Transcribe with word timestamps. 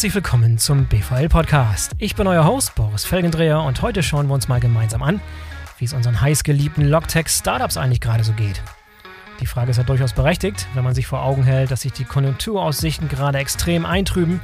Herzlich 0.00 0.14
willkommen 0.14 0.56
zum 0.56 0.86
BVL 0.86 1.28
Podcast. 1.28 1.92
Ich 1.98 2.14
bin 2.14 2.26
euer 2.26 2.46
Host 2.46 2.74
Boris 2.74 3.04
Felgendreher 3.04 3.60
und 3.60 3.82
heute 3.82 4.02
schauen 4.02 4.28
wir 4.28 4.32
uns 4.32 4.48
mal 4.48 4.58
gemeinsam 4.58 5.02
an, 5.02 5.20
wie 5.76 5.84
es 5.84 5.92
unseren 5.92 6.18
heißgeliebten 6.18 6.88
Logtech-Startups 6.88 7.76
eigentlich 7.76 8.00
gerade 8.00 8.24
so 8.24 8.32
geht. 8.32 8.62
Die 9.40 9.46
Frage 9.46 9.72
ist 9.72 9.76
ja 9.76 9.82
durchaus 9.82 10.14
berechtigt, 10.14 10.66
wenn 10.72 10.84
man 10.84 10.94
sich 10.94 11.06
vor 11.06 11.22
Augen 11.22 11.44
hält, 11.44 11.70
dass 11.70 11.82
sich 11.82 11.92
die 11.92 12.06
Konjunkturaussichten 12.06 13.10
gerade 13.10 13.36
extrem 13.36 13.84
eintrüben, 13.84 14.40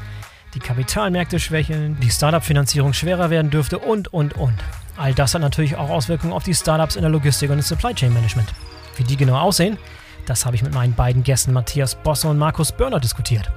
die 0.52 0.58
Kapitalmärkte 0.58 1.40
schwächeln, 1.40 1.96
die 2.02 2.10
Startup-Finanzierung 2.10 2.92
schwerer 2.92 3.30
werden 3.30 3.50
dürfte 3.50 3.78
und, 3.78 4.12
und, 4.12 4.34
und. 4.34 4.62
All 4.98 5.14
das 5.14 5.32
hat 5.32 5.40
natürlich 5.40 5.76
auch 5.76 5.88
Auswirkungen 5.88 6.34
auf 6.34 6.44
die 6.44 6.54
Startups 6.54 6.96
in 6.96 7.02
der 7.02 7.10
Logistik 7.10 7.48
und 7.48 7.56
im 7.56 7.62
Supply 7.62 7.94
Chain 7.94 8.12
Management. 8.12 8.52
Wie 8.98 9.04
die 9.04 9.16
genau 9.16 9.38
aussehen, 9.38 9.78
das 10.26 10.44
habe 10.44 10.54
ich 10.54 10.62
mit 10.62 10.74
meinen 10.74 10.92
beiden 10.92 11.22
Gästen 11.22 11.54
Matthias 11.54 11.94
Bosse 11.94 12.28
und 12.28 12.36
Markus 12.36 12.72
Börner 12.72 13.00
diskutiert. 13.00 13.50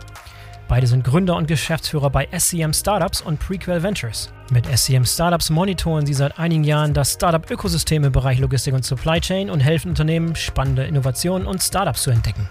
Beide 0.69 0.85
sind 0.85 1.03
Gründer 1.03 1.35
und 1.35 1.47
Geschäftsführer 1.47 2.11
bei 2.11 2.27
SCM 2.31 2.73
Startups 2.73 3.21
und 3.21 3.39
Prequel 3.39 3.81
Ventures. 3.81 4.31
Mit 4.51 4.67
SCM 4.67 5.03
Startups 5.03 5.49
monitoren 5.49 6.05
sie 6.05 6.13
seit 6.13 6.37
einigen 6.37 6.63
Jahren 6.63 6.93
das 6.93 7.13
Startup-Ökosystem 7.13 8.03
im 8.03 8.11
Bereich 8.11 8.37
Logistik 8.37 8.75
und 8.75 8.85
Supply 8.85 9.19
Chain 9.19 9.49
und 9.49 9.61
helfen 9.61 9.89
Unternehmen, 9.89 10.35
spannende 10.35 10.83
Innovationen 10.83 11.47
und 11.47 11.63
Startups 11.63 12.03
zu 12.03 12.11
entdecken. 12.11 12.47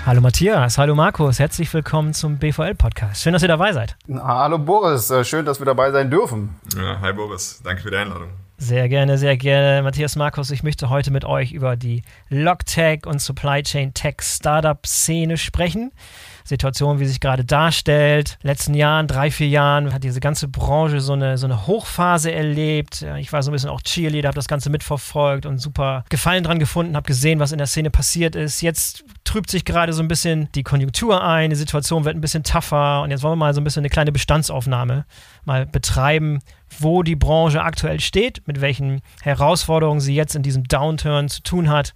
Hallo 0.06 0.20
Matthias, 0.20 0.76
hallo 0.76 0.94
Markus, 0.94 1.38
herzlich 1.38 1.72
willkommen 1.72 2.12
zum 2.12 2.36
BVL-Podcast. 2.36 3.22
Schön, 3.22 3.32
dass 3.32 3.40
ihr 3.40 3.48
dabei 3.48 3.72
seid. 3.72 3.96
Hallo 4.14 4.58
Boris, 4.58 5.08
äh, 5.10 5.24
schön, 5.24 5.46
dass 5.46 5.60
wir 5.60 5.64
dabei 5.64 5.90
sein 5.92 6.10
dürfen. 6.10 6.56
Ja, 6.76 7.00
hi 7.00 7.14
Boris, 7.14 7.62
danke 7.64 7.80
für 7.82 7.90
die 7.90 7.96
Einladung. 7.96 8.28
Sehr 8.58 8.88
gerne, 8.90 9.16
sehr 9.16 9.38
gerne. 9.38 9.82
Matthias 9.82 10.14
Markus, 10.16 10.50
ich 10.50 10.62
möchte 10.62 10.90
heute 10.90 11.10
mit 11.10 11.24
euch 11.24 11.52
über 11.52 11.76
die 11.76 12.02
Logtech 12.28 13.06
und 13.06 13.20
Supply 13.20 13.62
Chain 13.62 13.94
Tech 13.94 14.16
Startup-Szene 14.20 15.38
sprechen. 15.38 15.90
Situation, 16.44 17.00
wie 17.00 17.06
sich 17.06 17.20
gerade 17.20 17.44
darstellt. 17.44 18.38
Letzten 18.42 18.74
Jahren, 18.74 19.06
drei, 19.06 19.30
vier 19.30 19.48
Jahren, 19.48 19.92
hat 19.94 20.04
diese 20.04 20.20
ganze 20.20 20.46
Branche 20.46 21.00
so 21.00 21.14
eine, 21.14 21.38
so 21.38 21.46
eine 21.46 21.66
Hochphase 21.66 22.30
erlebt. 22.30 23.04
Ich 23.18 23.32
war 23.32 23.42
so 23.42 23.50
ein 23.50 23.52
bisschen 23.52 23.70
auch 23.70 23.80
Cheerleader, 23.80 24.28
habe 24.28 24.36
das 24.36 24.48
Ganze 24.48 24.68
mitverfolgt 24.68 25.46
und 25.46 25.58
super 25.58 26.04
Gefallen 26.10 26.44
dran 26.44 26.58
gefunden, 26.58 26.96
habe 26.96 27.06
gesehen, 27.06 27.40
was 27.40 27.52
in 27.52 27.58
der 27.58 27.66
Szene 27.66 27.90
passiert 27.90 28.36
ist. 28.36 28.60
Jetzt 28.60 29.04
trübt 29.24 29.50
sich 29.50 29.64
gerade 29.64 29.94
so 29.94 30.02
ein 30.02 30.08
bisschen 30.08 30.48
die 30.54 30.62
Konjunktur 30.62 31.24
ein, 31.24 31.48
die 31.48 31.56
Situation 31.56 32.04
wird 32.04 32.14
ein 32.14 32.20
bisschen 32.20 32.42
tougher 32.42 33.02
und 33.02 33.10
jetzt 33.10 33.22
wollen 33.22 33.32
wir 33.32 33.44
mal 33.44 33.54
so 33.54 33.60
ein 33.60 33.64
bisschen 33.64 33.80
eine 33.80 33.90
kleine 33.90 34.12
Bestandsaufnahme 34.12 35.06
mal 35.44 35.64
betreiben, 35.64 36.40
wo 36.78 37.02
die 37.02 37.16
Branche 37.16 37.62
aktuell 37.62 38.00
steht, 38.00 38.46
mit 38.46 38.60
welchen 38.60 39.00
Herausforderungen 39.22 40.00
sie 40.00 40.14
jetzt 40.14 40.34
in 40.34 40.42
diesem 40.42 40.64
Downturn 40.64 41.28
zu 41.28 41.42
tun 41.42 41.70
hat 41.70 41.94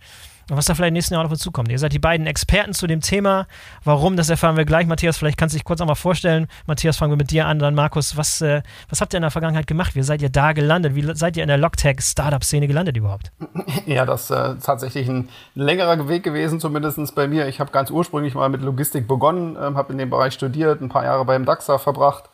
und 0.50 0.56
was 0.56 0.66
da 0.66 0.75
vielleicht 0.75 0.94
nächsten 0.94 1.14
Jahr 1.14 1.22
noch 1.22 1.31
dazu 1.31 1.50
kommt. 1.50 1.70
Ihr 1.70 1.78
seid 1.78 1.92
die 1.92 1.98
beiden 1.98 2.26
Experten 2.26 2.72
zu 2.72 2.86
dem 2.86 3.00
Thema. 3.00 3.47
Warum, 3.84 4.16
das 4.16 4.31
erfahren 4.31 4.56
wir 4.56 4.64
gleich. 4.64 4.86
Matthias, 4.86 5.19
vielleicht 5.19 5.36
kannst 5.36 5.54
du 5.54 5.59
dich 5.59 5.64
kurz 5.64 5.81
einmal 5.81 5.97
vorstellen. 5.97 6.47
Matthias, 6.66 6.97
fangen 6.97 7.12
wir 7.12 7.16
mit 7.16 7.31
dir 7.31 7.47
an. 7.47 7.59
Dann 7.59 7.75
Markus, 7.75 8.16
was, 8.16 8.41
äh, 8.41 8.62
was 8.88 9.00
habt 9.00 9.12
ihr 9.12 9.19
in 9.19 9.22
der 9.22 9.31
Vergangenheit 9.31 9.66
gemacht? 9.66 9.94
Wie 9.94 10.03
seid 10.03 10.22
ihr 10.22 10.31
da 10.31 10.53
gelandet? 10.53 10.94
Wie 10.94 11.14
seid 11.14 11.37
ihr 11.37 11.42
in 11.42 11.48
der 11.48 11.58
Logtech-Startup-Szene 11.58 12.66
gelandet 12.66 12.97
überhaupt? 12.97 13.32
Ja, 13.87 14.04
das 14.04 14.31
äh, 14.31 14.54
ist 14.54 14.66
tatsächlich 14.66 15.08
ein 15.08 15.28
längerer 15.54 16.08
Weg 16.08 16.22
gewesen, 16.22 16.60
zumindest 16.60 17.14
bei 17.14 17.26
mir. 17.26 17.48
Ich 17.48 17.60
habe 17.60 17.70
ganz 17.70 17.91
ursprünglich 17.91 18.34
mal 18.34 18.48
mit 18.48 18.60
Logistik 18.60 19.08
begonnen, 19.08 19.56
ähm, 19.60 19.76
habe 19.76 19.92
in 19.92 19.98
dem 19.98 20.10
Bereich 20.10 20.34
studiert, 20.34 20.81
ein 20.81 20.88
paar 20.88 21.04
Jahre 21.04 21.25
beim 21.25 21.44
DAXA 21.44 21.78
verbracht. 21.78 22.25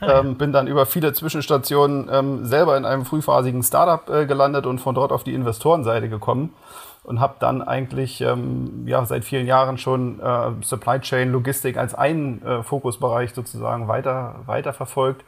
Ah, 0.00 0.20
ähm, 0.20 0.36
bin 0.36 0.52
dann 0.52 0.66
über 0.66 0.86
viele 0.86 1.12
Zwischenstationen 1.12 2.08
ähm, 2.10 2.46
selber 2.46 2.76
in 2.76 2.84
einem 2.84 3.04
frühphasigen 3.04 3.62
Startup 3.62 4.08
äh, 4.08 4.26
gelandet 4.26 4.66
und 4.66 4.80
von 4.80 4.94
dort 4.94 5.12
auf 5.12 5.22
die 5.22 5.34
Investorenseite 5.34 6.08
gekommen 6.08 6.54
und 7.04 7.20
habe 7.20 7.34
dann 7.40 7.62
eigentlich 7.62 8.20
ähm, 8.20 8.84
ja, 8.86 9.04
seit 9.04 9.24
vielen 9.24 9.46
Jahren 9.46 9.78
schon 9.78 10.20
äh, 10.20 10.50
Supply 10.62 11.00
Chain 11.00 11.32
Logistik 11.32 11.76
als 11.76 11.94
einen 11.94 12.42
äh, 12.42 12.62
Fokusbereich 12.62 13.34
sozusagen 13.34 13.88
weiter, 13.88 14.36
weiter 14.46 14.72
verfolgt 14.72 15.24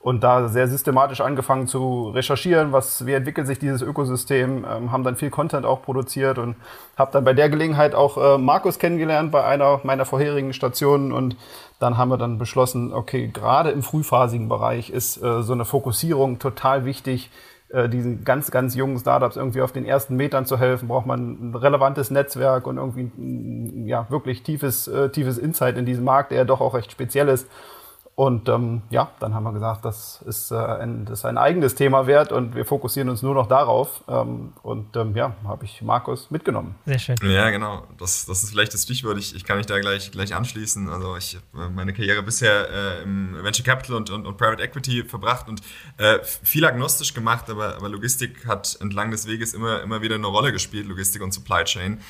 und 0.00 0.22
da 0.22 0.48
sehr 0.48 0.68
systematisch 0.68 1.20
angefangen 1.20 1.66
zu 1.66 2.10
recherchieren, 2.10 2.72
was, 2.72 3.04
wie 3.04 3.12
entwickelt 3.12 3.46
sich 3.46 3.58
dieses 3.58 3.82
Ökosystem, 3.82 4.64
ähm, 4.64 4.92
haben 4.92 5.04
dann 5.04 5.16
viel 5.16 5.30
Content 5.30 5.66
auch 5.66 5.82
produziert 5.82 6.38
und 6.38 6.56
habe 6.96 7.10
dann 7.12 7.24
bei 7.24 7.34
der 7.34 7.48
Gelegenheit 7.48 7.94
auch 7.94 8.16
äh, 8.16 8.38
Markus 8.38 8.78
kennengelernt 8.78 9.32
bei 9.32 9.44
einer 9.44 9.80
meiner 9.82 10.04
vorherigen 10.04 10.52
Stationen 10.52 11.12
und 11.12 11.36
dann 11.80 11.98
haben 11.98 12.08
wir 12.10 12.16
dann 12.16 12.38
beschlossen, 12.38 12.92
okay, 12.92 13.28
gerade 13.28 13.70
im 13.70 13.82
frühphasigen 13.82 14.48
Bereich 14.48 14.90
ist 14.90 15.22
äh, 15.22 15.42
so 15.42 15.52
eine 15.52 15.64
Fokussierung 15.64 16.38
total 16.38 16.84
wichtig, 16.84 17.30
äh, 17.70 17.88
diesen 17.88 18.24
ganz, 18.24 18.50
ganz 18.50 18.74
jungen 18.74 18.98
Startups 18.98 19.36
irgendwie 19.36 19.60
auf 19.60 19.72
den 19.72 19.84
ersten 19.84 20.16
Metern 20.16 20.46
zu 20.46 20.58
helfen, 20.58 20.88
braucht 20.88 21.06
man 21.06 21.50
ein 21.50 21.54
relevantes 21.54 22.10
Netzwerk 22.10 22.66
und 22.66 22.78
irgendwie 22.78 23.10
ja, 23.86 24.06
wirklich 24.10 24.42
tiefes, 24.42 24.88
äh, 24.88 25.10
tiefes 25.10 25.38
Insight 25.38 25.76
in 25.76 25.84
diesem 25.84 26.04
Markt, 26.04 26.30
der 26.30 26.38
ja 26.38 26.44
doch 26.44 26.60
auch 26.60 26.74
recht 26.74 26.90
speziell 26.90 27.28
ist. 27.28 27.46
Und 28.18 28.48
ähm, 28.48 28.82
ja, 28.90 29.12
dann 29.20 29.32
haben 29.32 29.44
wir 29.44 29.52
gesagt, 29.52 29.84
das 29.84 30.20
ist, 30.26 30.50
äh, 30.50 30.56
ein, 30.56 31.04
das 31.04 31.20
ist 31.20 31.24
ein 31.24 31.38
eigenes 31.38 31.76
Thema 31.76 32.08
wert 32.08 32.32
und 32.32 32.56
wir 32.56 32.64
fokussieren 32.64 33.08
uns 33.10 33.22
nur 33.22 33.32
noch 33.32 33.46
darauf. 33.46 34.02
Ähm, 34.08 34.54
und 34.64 34.96
ähm, 34.96 35.14
ja, 35.14 35.36
habe 35.44 35.64
ich 35.64 35.82
Markus 35.82 36.28
mitgenommen. 36.28 36.74
Sehr 36.84 36.98
schön. 36.98 37.16
Ja, 37.22 37.48
genau. 37.50 37.86
Das, 37.96 38.26
das 38.26 38.42
ist 38.42 38.50
vielleicht 38.50 38.74
das 38.74 38.82
Stichwort. 38.82 39.18
Ich, 39.18 39.36
ich 39.36 39.44
kann 39.44 39.56
mich 39.56 39.66
da 39.66 39.78
gleich, 39.78 40.10
gleich 40.10 40.34
anschließen. 40.34 40.88
Also 40.88 41.16
ich 41.16 41.38
habe 41.54 41.70
meine 41.70 41.92
Karriere 41.92 42.24
bisher 42.24 42.68
äh, 42.68 43.02
im 43.04 43.36
Venture 43.40 43.64
Capital 43.64 43.94
und, 43.94 44.10
und, 44.10 44.26
und 44.26 44.36
Private 44.36 44.64
Equity 44.64 45.04
verbracht 45.04 45.48
und 45.48 45.62
äh, 45.98 46.18
viel 46.24 46.64
agnostisch 46.64 47.14
gemacht, 47.14 47.48
aber, 47.48 47.76
aber 47.76 47.88
Logistik 47.88 48.48
hat 48.48 48.78
entlang 48.80 49.12
des 49.12 49.28
Weges 49.28 49.54
immer, 49.54 49.80
immer 49.80 50.02
wieder 50.02 50.16
eine 50.16 50.26
Rolle 50.26 50.50
gespielt, 50.50 50.88
Logistik 50.88 51.22
und 51.22 51.30
Supply 51.30 51.62
Chain. 51.62 52.00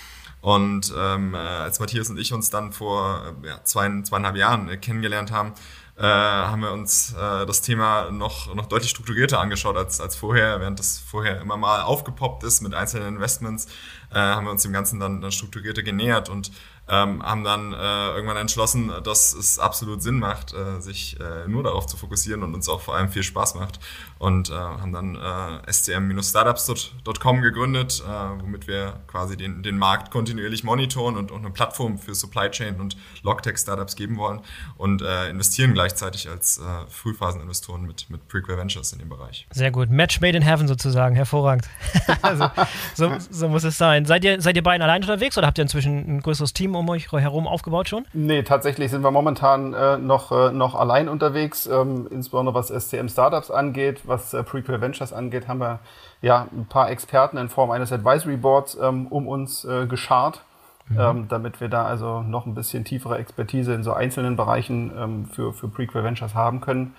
Und 0.40 0.90
ähm, 0.96 1.34
äh, 1.34 1.38
als 1.38 1.80
Matthias 1.80 2.08
und 2.10 2.18
ich 2.18 2.32
uns 2.32 2.48
dann 2.48 2.72
vor 2.72 3.34
äh, 3.42 3.48
ja, 3.48 3.64
zwei, 3.64 4.02
zweieinhalb 4.02 4.36
Jahren 4.36 4.68
äh, 4.68 4.76
kennengelernt 4.76 5.32
haben, 5.32 5.52
äh, 5.98 6.02
haben 6.04 6.62
wir 6.62 6.72
uns 6.72 7.12
äh, 7.12 7.44
das 7.44 7.60
Thema 7.60 8.10
noch, 8.12 8.54
noch 8.54 8.66
deutlich 8.66 8.90
strukturierter 8.90 9.40
angeschaut 9.40 9.76
als, 9.76 10.00
als 10.00 10.14
vorher, 10.14 10.60
während 10.60 10.78
das 10.78 10.98
vorher 10.98 11.40
immer 11.40 11.56
mal 11.56 11.82
aufgepoppt 11.82 12.44
ist 12.44 12.60
mit 12.60 12.72
einzelnen 12.72 13.16
Investments, 13.16 13.66
äh, 14.12 14.18
haben 14.18 14.46
wir 14.46 14.52
uns 14.52 14.62
dem 14.62 14.72
Ganzen 14.72 15.00
dann, 15.00 15.20
dann 15.20 15.32
strukturierter 15.32 15.82
genähert. 15.82 16.28
Und 16.28 16.52
ähm, 16.88 17.22
haben 17.22 17.44
dann 17.44 17.72
äh, 17.72 17.76
irgendwann 18.14 18.38
entschlossen, 18.38 18.90
dass 19.04 19.34
es 19.34 19.58
absolut 19.58 20.02
Sinn 20.02 20.18
macht, 20.18 20.54
äh, 20.54 20.80
sich 20.80 21.18
äh, 21.20 21.46
nur 21.46 21.62
darauf 21.62 21.86
zu 21.86 21.96
fokussieren 21.96 22.42
und 22.42 22.54
uns 22.54 22.68
auch 22.68 22.80
vor 22.80 22.96
allem 22.96 23.10
viel 23.10 23.22
Spaß 23.22 23.54
macht. 23.56 23.78
Und 24.18 24.50
äh, 24.50 24.54
haben 24.54 24.92
dann 24.92 25.14
äh, 25.14 25.72
scm-startups.com 25.72 27.42
gegründet, 27.42 28.02
äh, 28.06 28.42
womit 28.42 28.66
wir 28.66 29.00
quasi 29.06 29.36
den, 29.36 29.62
den 29.62 29.78
Markt 29.78 30.10
kontinuierlich 30.10 30.64
monitoren 30.64 31.16
und, 31.16 31.30
und 31.30 31.40
eine 31.40 31.50
Plattform 31.50 31.98
für 31.98 32.14
Supply 32.14 32.50
Chain 32.50 32.80
und 32.80 32.96
Logtech-Startups 33.22 33.94
geben 33.94 34.16
wollen 34.16 34.40
und 34.76 35.02
investieren 35.02 35.74
gleichzeitig 35.74 36.28
als 36.28 36.60
Frühphaseninvestoren 36.88 37.86
mit, 37.86 38.08
mit 38.10 38.26
Prequel 38.28 38.56
Ventures 38.56 38.92
in 38.92 38.98
dem 38.98 39.08
Bereich. 39.08 39.46
Sehr 39.50 39.70
gut. 39.70 39.90
Match 39.90 40.20
made 40.20 40.36
in 40.36 40.42
heaven 40.42 40.68
sozusagen. 40.68 41.14
Hervorragend. 41.14 41.68
also, 42.22 42.50
so, 42.94 43.12
so 43.30 43.48
muss 43.48 43.64
es 43.64 43.78
sein. 43.78 44.04
Seid 44.04 44.24
ihr, 44.24 44.40
seid 44.40 44.56
ihr 44.56 44.62
beiden 44.62 44.82
allein 44.82 45.02
unterwegs 45.02 45.36
oder 45.38 45.46
habt 45.46 45.58
ihr 45.58 45.62
inzwischen 45.62 46.16
ein 46.16 46.20
größeres 46.20 46.52
Team 46.52 46.74
um 46.78 46.88
euch 46.88 47.10
herum 47.12 47.46
aufgebaut 47.46 47.88
schon? 47.88 48.06
Nee, 48.12 48.42
tatsächlich 48.42 48.90
sind 48.90 49.02
wir 49.02 49.10
momentan 49.10 49.74
äh, 49.74 49.98
noch, 49.98 50.32
äh, 50.32 50.52
noch 50.52 50.74
allein 50.74 51.08
unterwegs. 51.08 51.66
Ähm, 51.66 52.06
insbesondere 52.10 52.54
was 52.54 52.68
SCM 52.68 53.08
Startups 53.08 53.50
angeht, 53.50 54.02
was 54.06 54.34
äh, 54.34 54.42
Prequel 54.42 54.80
Ventures 54.80 55.12
angeht, 55.12 55.48
haben 55.48 55.60
wir 55.60 55.80
ja 56.22 56.46
ein 56.52 56.66
paar 56.66 56.90
Experten 56.90 57.36
in 57.36 57.48
Form 57.48 57.70
eines 57.70 57.92
Advisory 57.92 58.36
Boards 58.36 58.78
ähm, 58.80 59.06
um 59.08 59.28
uns 59.28 59.64
äh, 59.64 59.86
geschart. 59.86 60.42
Mhm. 60.88 61.00
Ähm, 61.00 61.28
damit 61.28 61.60
wir 61.60 61.68
da 61.68 61.84
also 61.84 62.22
noch 62.22 62.46
ein 62.46 62.54
bisschen 62.54 62.82
tiefere 62.82 63.18
Expertise 63.18 63.74
in 63.74 63.82
so 63.82 63.92
einzelnen 63.92 64.36
Bereichen 64.36 64.90
ähm, 64.96 65.26
für, 65.26 65.52
für 65.52 65.68
Prequel 65.68 66.02
Ventures 66.02 66.34
haben 66.34 66.62
können. 66.62 66.94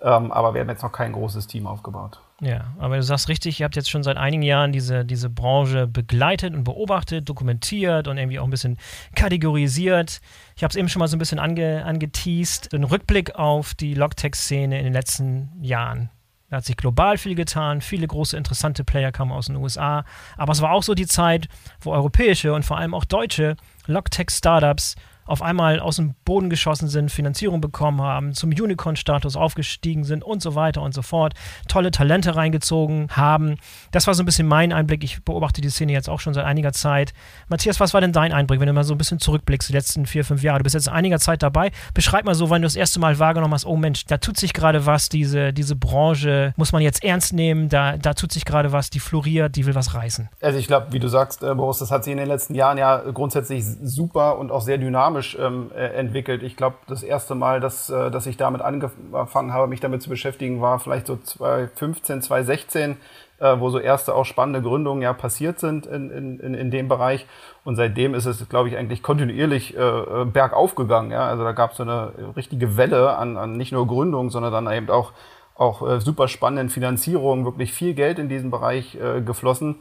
Ähm, 0.00 0.30
aber 0.30 0.54
wir 0.54 0.60
haben 0.60 0.68
jetzt 0.68 0.82
noch 0.82 0.92
kein 0.92 1.12
großes 1.12 1.48
Team 1.48 1.66
aufgebaut. 1.66 2.20
Ja, 2.44 2.74
aber 2.76 2.96
du 2.96 3.04
sagst 3.04 3.28
richtig, 3.28 3.60
ihr 3.60 3.64
habt 3.64 3.76
jetzt 3.76 3.88
schon 3.88 4.02
seit 4.02 4.16
einigen 4.16 4.42
Jahren 4.42 4.72
diese, 4.72 5.04
diese 5.04 5.30
Branche 5.30 5.86
begleitet 5.86 6.52
und 6.54 6.64
beobachtet, 6.64 7.28
dokumentiert 7.28 8.08
und 8.08 8.18
irgendwie 8.18 8.40
auch 8.40 8.44
ein 8.44 8.50
bisschen 8.50 8.78
kategorisiert. 9.14 10.20
Ich 10.56 10.64
habe 10.64 10.70
es 10.72 10.76
eben 10.76 10.88
schon 10.88 10.98
mal 10.98 11.06
so 11.06 11.14
ein 11.14 11.20
bisschen 11.20 11.38
ange, 11.38 11.84
angeteased. 11.84 12.74
Ein 12.74 12.82
Rückblick 12.82 13.36
auf 13.36 13.74
die 13.74 13.94
Logtech-Szene 13.94 14.76
in 14.76 14.82
den 14.82 14.92
letzten 14.92 15.50
Jahren. 15.62 16.10
Da 16.50 16.56
hat 16.56 16.64
sich 16.64 16.76
global 16.76 17.16
viel 17.16 17.36
getan, 17.36 17.80
viele 17.80 18.08
große 18.08 18.36
interessante 18.36 18.82
Player 18.82 19.12
kamen 19.12 19.30
aus 19.30 19.46
den 19.46 19.54
USA. 19.54 20.04
Aber 20.36 20.50
es 20.50 20.60
war 20.60 20.72
auch 20.72 20.82
so 20.82 20.94
die 20.94 21.06
Zeit, 21.06 21.46
wo 21.80 21.92
europäische 21.92 22.52
und 22.54 22.64
vor 22.64 22.76
allem 22.76 22.92
auch 22.92 23.04
deutsche 23.04 23.56
Logtech-Startups 23.86 24.96
auf 25.24 25.42
einmal 25.42 25.80
aus 25.80 25.96
dem 25.96 26.14
Boden 26.24 26.50
geschossen 26.50 26.88
sind, 26.88 27.10
Finanzierung 27.10 27.60
bekommen 27.60 28.02
haben, 28.02 28.34
zum 28.34 28.50
Unicorn-Status 28.50 29.36
aufgestiegen 29.36 30.04
sind 30.04 30.24
und 30.24 30.42
so 30.42 30.54
weiter 30.54 30.82
und 30.82 30.94
so 30.94 31.02
fort, 31.02 31.34
tolle 31.68 31.90
Talente 31.90 32.36
reingezogen 32.36 33.08
haben. 33.10 33.56
Das 33.90 34.06
war 34.06 34.14
so 34.14 34.22
ein 34.22 34.26
bisschen 34.26 34.48
mein 34.48 34.72
Einblick. 34.72 35.04
Ich 35.04 35.24
beobachte 35.24 35.60
die 35.60 35.70
Szene 35.70 35.92
jetzt 35.92 36.08
auch 36.08 36.20
schon 36.20 36.34
seit 36.34 36.44
einiger 36.44 36.72
Zeit. 36.72 37.12
Matthias, 37.48 37.80
was 37.80 37.94
war 37.94 38.00
denn 38.00 38.12
dein 38.12 38.32
Einblick, 38.32 38.60
wenn 38.60 38.66
du 38.66 38.72
mal 38.72 38.84
so 38.84 38.94
ein 38.94 38.98
bisschen 38.98 39.18
zurückblickst, 39.18 39.68
die 39.68 39.72
letzten 39.72 40.06
vier, 40.06 40.24
fünf 40.24 40.42
Jahre? 40.42 40.58
Du 40.58 40.64
bist 40.64 40.74
jetzt 40.74 40.88
einiger 40.88 41.18
Zeit 41.18 41.42
dabei. 41.42 41.70
Beschreib 41.94 42.24
mal 42.24 42.34
so, 42.34 42.50
wenn 42.50 42.62
du 42.62 42.66
das 42.66 42.76
erste 42.76 43.00
Mal 43.00 43.18
wahrgenommen 43.18 43.54
hast, 43.54 43.66
oh 43.66 43.76
Mensch, 43.76 44.04
da 44.06 44.18
tut 44.18 44.38
sich 44.38 44.52
gerade 44.52 44.86
was, 44.86 45.08
diese, 45.08 45.52
diese 45.52 45.76
Branche 45.76 46.52
muss 46.56 46.72
man 46.72 46.82
jetzt 46.82 47.04
ernst 47.04 47.32
nehmen, 47.32 47.68
da, 47.68 47.96
da 47.96 48.14
tut 48.14 48.32
sich 48.32 48.44
gerade 48.44 48.72
was, 48.72 48.90
die 48.90 49.00
floriert, 49.00 49.56
die 49.56 49.66
will 49.66 49.74
was 49.74 49.94
reißen. 49.94 50.28
Also 50.40 50.58
ich 50.58 50.66
glaube, 50.66 50.88
wie 50.90 50.98
du 50.98 51.08
sagst, 51.08 51.42
äh, 51.42 51.54
Boris, 51.54 51.78
das 51.78 51.90
hat 51.90 52.04
sich 52.04 52.12
in 52.12 52.18
den 52.18 52.28
letzten 52.28 52.54
Jahren 52.54 52.78
ja 52.78 52.98
grundsätzlich 53.12 53.64
super 53.64 54.38
und 54.38 54.50
auch 54.50 54.62
sehr 54.62 54.78
dynamisch 54.78 55.11
dynamisch 55.12 55.36
ähm, 55.40 55.70
äh, 55.74 55.86
entwickelt. 55.94 56.42
Ich 56.42 56.56
glaube, 56.56 56.76
das 56.88 57.02
erste 57.02 57.34
Mal, 57.34 57.60
dass, 57.60 57.90
äh, 57.90 58.10
dass 58.10 58.26
ich 58.26 58.36
damit 58.36 58.62
angefangen 58.62 59.52
habe, 59.52 59.66
mich 59.66 59.80
damit 59.80 60.02
zu 60.02 60.10
beschäftigen, 60.10 60.60
war 60.60 60.78
vielleicht 60.78 61.06
so 61.06 61.16
2015, 61.16 62.22
2016, 62.22 62.96
äh, 63.38 63.56
wo 63.58 63.70
so 63.70 63.78
erste 63.78 64.14
auch 64.14 64.24
spannende 64.24 64.62
Gründungen 64.62 65.02
ja 65.02 65.12
passiert 65.12 65.58
sind 65.60 65.86
in, 65.86 66.10
in, 66.10 66.54
in 66.54 66.70
dem 66.70 66.88
Bereich. 66.88 67.26
Und 67.64 67.76
seitdem 67.76 68.14
ist 68.14 68.26
es, 68.26 68.48
glaube 68.48 68.68
ich, 68.68 68.76
eigentlich 68.76 69.02
kontinuierlich 69.02 69.76
äh, 69.76 69.80
äh 69.80 70.24
bergauf 70.24 70.74
gegangen. 70.74 71.10
Ja? 71.10 71.26
Also 71.26 71.44
da 71.44 71.52
gab 71.52 71.72
es 71.72 71.76
so 71.76 71.82
eine 71.82 72.12
richtige 72.36 72.76
Welle 72.76 73.16
an, 73.16 73.36
an 73.36 73.56
nicht 73.56 73.72
nur 73.72 73.86
Gründungen, 73.86 74.30
sondern 74.30 74.52
dann 74.52 74.72
eben 74.72 74.90
auch 74.90 75.12
auch 75.54 75.86
äh, 75.86 76.00
super 76.00 76.28
spannenden 76.28 76.70
Finanzierungen, 76.70 77.44
wirklich 77.44 77.74
viel 77.74 77.92
Geld 77.92 78.18
in 78.18 78.28
diesen 78.28 78.50
Bereich 78.50 78.94
äh, 78.94 79.20
geflossen. 79.20 79.76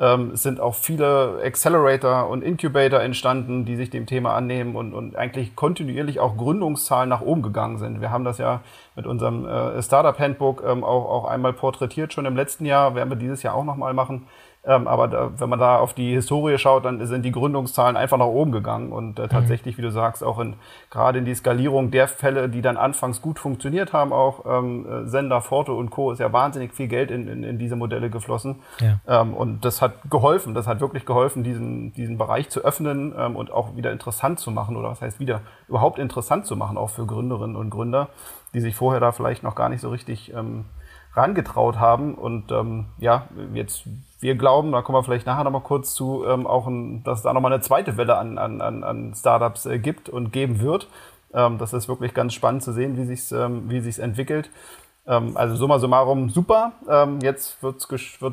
Ähm, 0.00 0.32
es 0.34 0.42
sind 0.42 0.60
auch 0.60 0.74
viele 0.74 1.40
Accelerator 1.44 2.28
und 2.28 2.42
Incubator 2.42 3.00
entstanden, 3.00 3.64
die 3.64 3.76
sich 3.76 3.90
dem 3.90 4.06
Thema 4.06 4.34
annehmen 4.34 4.74
und, 4.74 4.92
und 4.92 5.14
eigentlich 5.14 5.54
kontinuierlich 5.54 6.18
auch 6.18 6.36
Gründungszahlen 6.36 7.08
nach 7.08 7.20
oben 7.20 7.42
gegangen 7.42 7.78
sind. 7.78 8.00
Wir 8.00 8.10
haben 8.10 8.24
das 8.24 8.38
ja 8.38 8.60
mit 8.96 9.06
unserem 9.06 9.46
äh, 9.46 9.80
Startup 9.82 10.18
Handbook 10.18 10.64
ähm, 10.66 10.82
auch, 10.82 11.08
auch 11.08 11.24
einmal 11.26 11.52
porträtiert 11.52 12.12
schon 12.12 12.26
im 12.26 12.34
letzten 12.34 12.66
Jahr, 12.66 12.96
werden 12.96 13.08
wir 13.08 13.16
dieses 13.16 13.44
Jahr 13.44 13.54
auch 13.54 13.64
nochmal 13.64 13.94
machen. 13.94 14.26
Ähm, 14.66 14.88
aber 14.88 15.08
da, 15.08 15.30
wenn 15.36 15.48
man 15.48 15.58
da 15.58 15.78
auf 15.78 15.92
die 15.92 16.12
Historie 16.12 16.56
schaut, 16.56 16.86
dann 16.86 17.04
sind 17.06 17.22
die 17.22 17.32
Gründungszahlen 17.32 17.96
einfach 17.96 18.16
nach 18.16 18.26
oben 18.26 18.50
gegangen. 18.50 18.92
Und 18.92 19.18
äh, 19.18 19.22
mhm. 19.22 19.28
tatsächlich, 19.28 19.76
wie 19.76 19.82
du 19.82 19.90
sagst, 19.90 20.24
auch 20.24 20.38
in, 20.38 20.54
gerade 20.90 21.18
in 21.18 21.26
die 21.26 21.34
Skalierung 21.34 21.90
der 21.90 22.08
Fälle, 22.08 22.48
die 22.48 22.62
dann 22.62 22.76
anfangs 22.76 23.20
gut 23.20 23.38
funktioniert 23.38 23.92
haben, 23.92 24.12
auch 24.12 24.44
ähm, 24.46 24.86
äh, 24.86 25.06
Sender, 25.06 25.42
Forte 25.42 25.72
und 25.72 25.90
Co. 25.90 26.12
ist 26.12 26.18
ja 26.18 26.32
wahnsinnig 26.32 26.72
viel 26.72 26.88
Geld 26.88 27.10
in, 27.10 27.28
in, 27.28 27.44
in 27.44 27.58
diese 27.58 27.76
Modelle 27.76 28.08
geflossen. 28.08 28.56
Ja. 28.80 29.00
Ähm, 29.20 29.34
und 29.34 29.64
das 29.64 29.82
hat 29.82 29.92
geholfen, 30.08 30.54
das 30.54 30.66
hat 30.66 30.80
wirklich 30.80 31.04
geholfen, 31.04 31.44
diesen, 31.44 31.92
diesen 31.92 32.16
Bereich 32.16 32.48
zu 32.48 32.64
öffnen 32.64 33.14
ähm, 33.18 33.36
und 33.36 33.52
auch 33.52 33.76
wieder 33.76 33.92
interessant 33.92 34.38
zu 34.40 34.50
machen. 34.50 34.76
Oder 34.76 34.88
was 34.88 35.02
heißt 35.02 35.20
wieder 35.20 35.42
überhaupt 35.68 35.98
interessant 35.98 36.46
zu 36.46 36.56
machen, 36.56 36.78
auch 36.78 36.90
für 36.90 37.04
Gründerinnen 37.04 37.56
und 37.56 37.68
Gründer, 37.68 38.08
die 38.54 38.60
sich 38.60 38.74
vorher 38.74 39.00
da 39.00 39.12
vielleicht 39.12 39.42
noch 39.42 39.56
gar 39.56 39.68
nicht 39.68 39.82
so 39.82 39.90
richtig 39.90 40.32
ähm, 40.32 40.64
rangetraut 41.14 41.78
haben. 41.78 42.14
Und 42.14 42.50
ähm, 42.50 42.86
ja, 42.98 43.28
jetzt 43.52 43.84
wir 44.24 44.36
glauben, 44.36 44.72
da 44.72 44.80
kommen 44.80 44.96
wir 44.96 45.04
vielleicht 45.04 45.26
nachher 45.26 45.44
nochmal 45.44 45.60
kurz 45.60 45.92
zu, 45.94 46.24
ähm, 46.26 46.46
auch 46.46 46.66
ein, 46.66 47.04
dass 47.04 47.18
es 47.18 47.24
da 47.24 47.34
nochmal 47.34 47.52
eine 47.52 47.60
zweite 47.60 47.98
Welle 47.98 48.16
an, 48.16 48.38
an, 48.38 48.62
an 48.82 49.12
Startups 49.14 49.66
äh, 49.66 49.78
gibt 49.78 50.08
und 50.08 50.32
geben 50.32 50.60
wird. 50.60 50.88
Ähm, 51.34 51.58
das 51.58 51.74
ist 51.74 51.88
wirklich 51.88 52.14
ganz 52.14 52.32
spannend 52.32 52.62
zu 52.62 52.72
sehen, 52.72 52.96
wie 52.96 53.04
sich 53.04 53.30
ähm, 53.32 53.68
wie 53.68 53.80
sich's 53.80 53.98
entwickelt. 53.98 54.50
Ähm, 55.06 55.36
also 55.36 55.56
summa 55.56 55.78
summarum 55.78 56.30
super. 56.30 56.72
Ähm, 56.88 57.18
jetzt 57.20 57.62
wird 57.62 57.84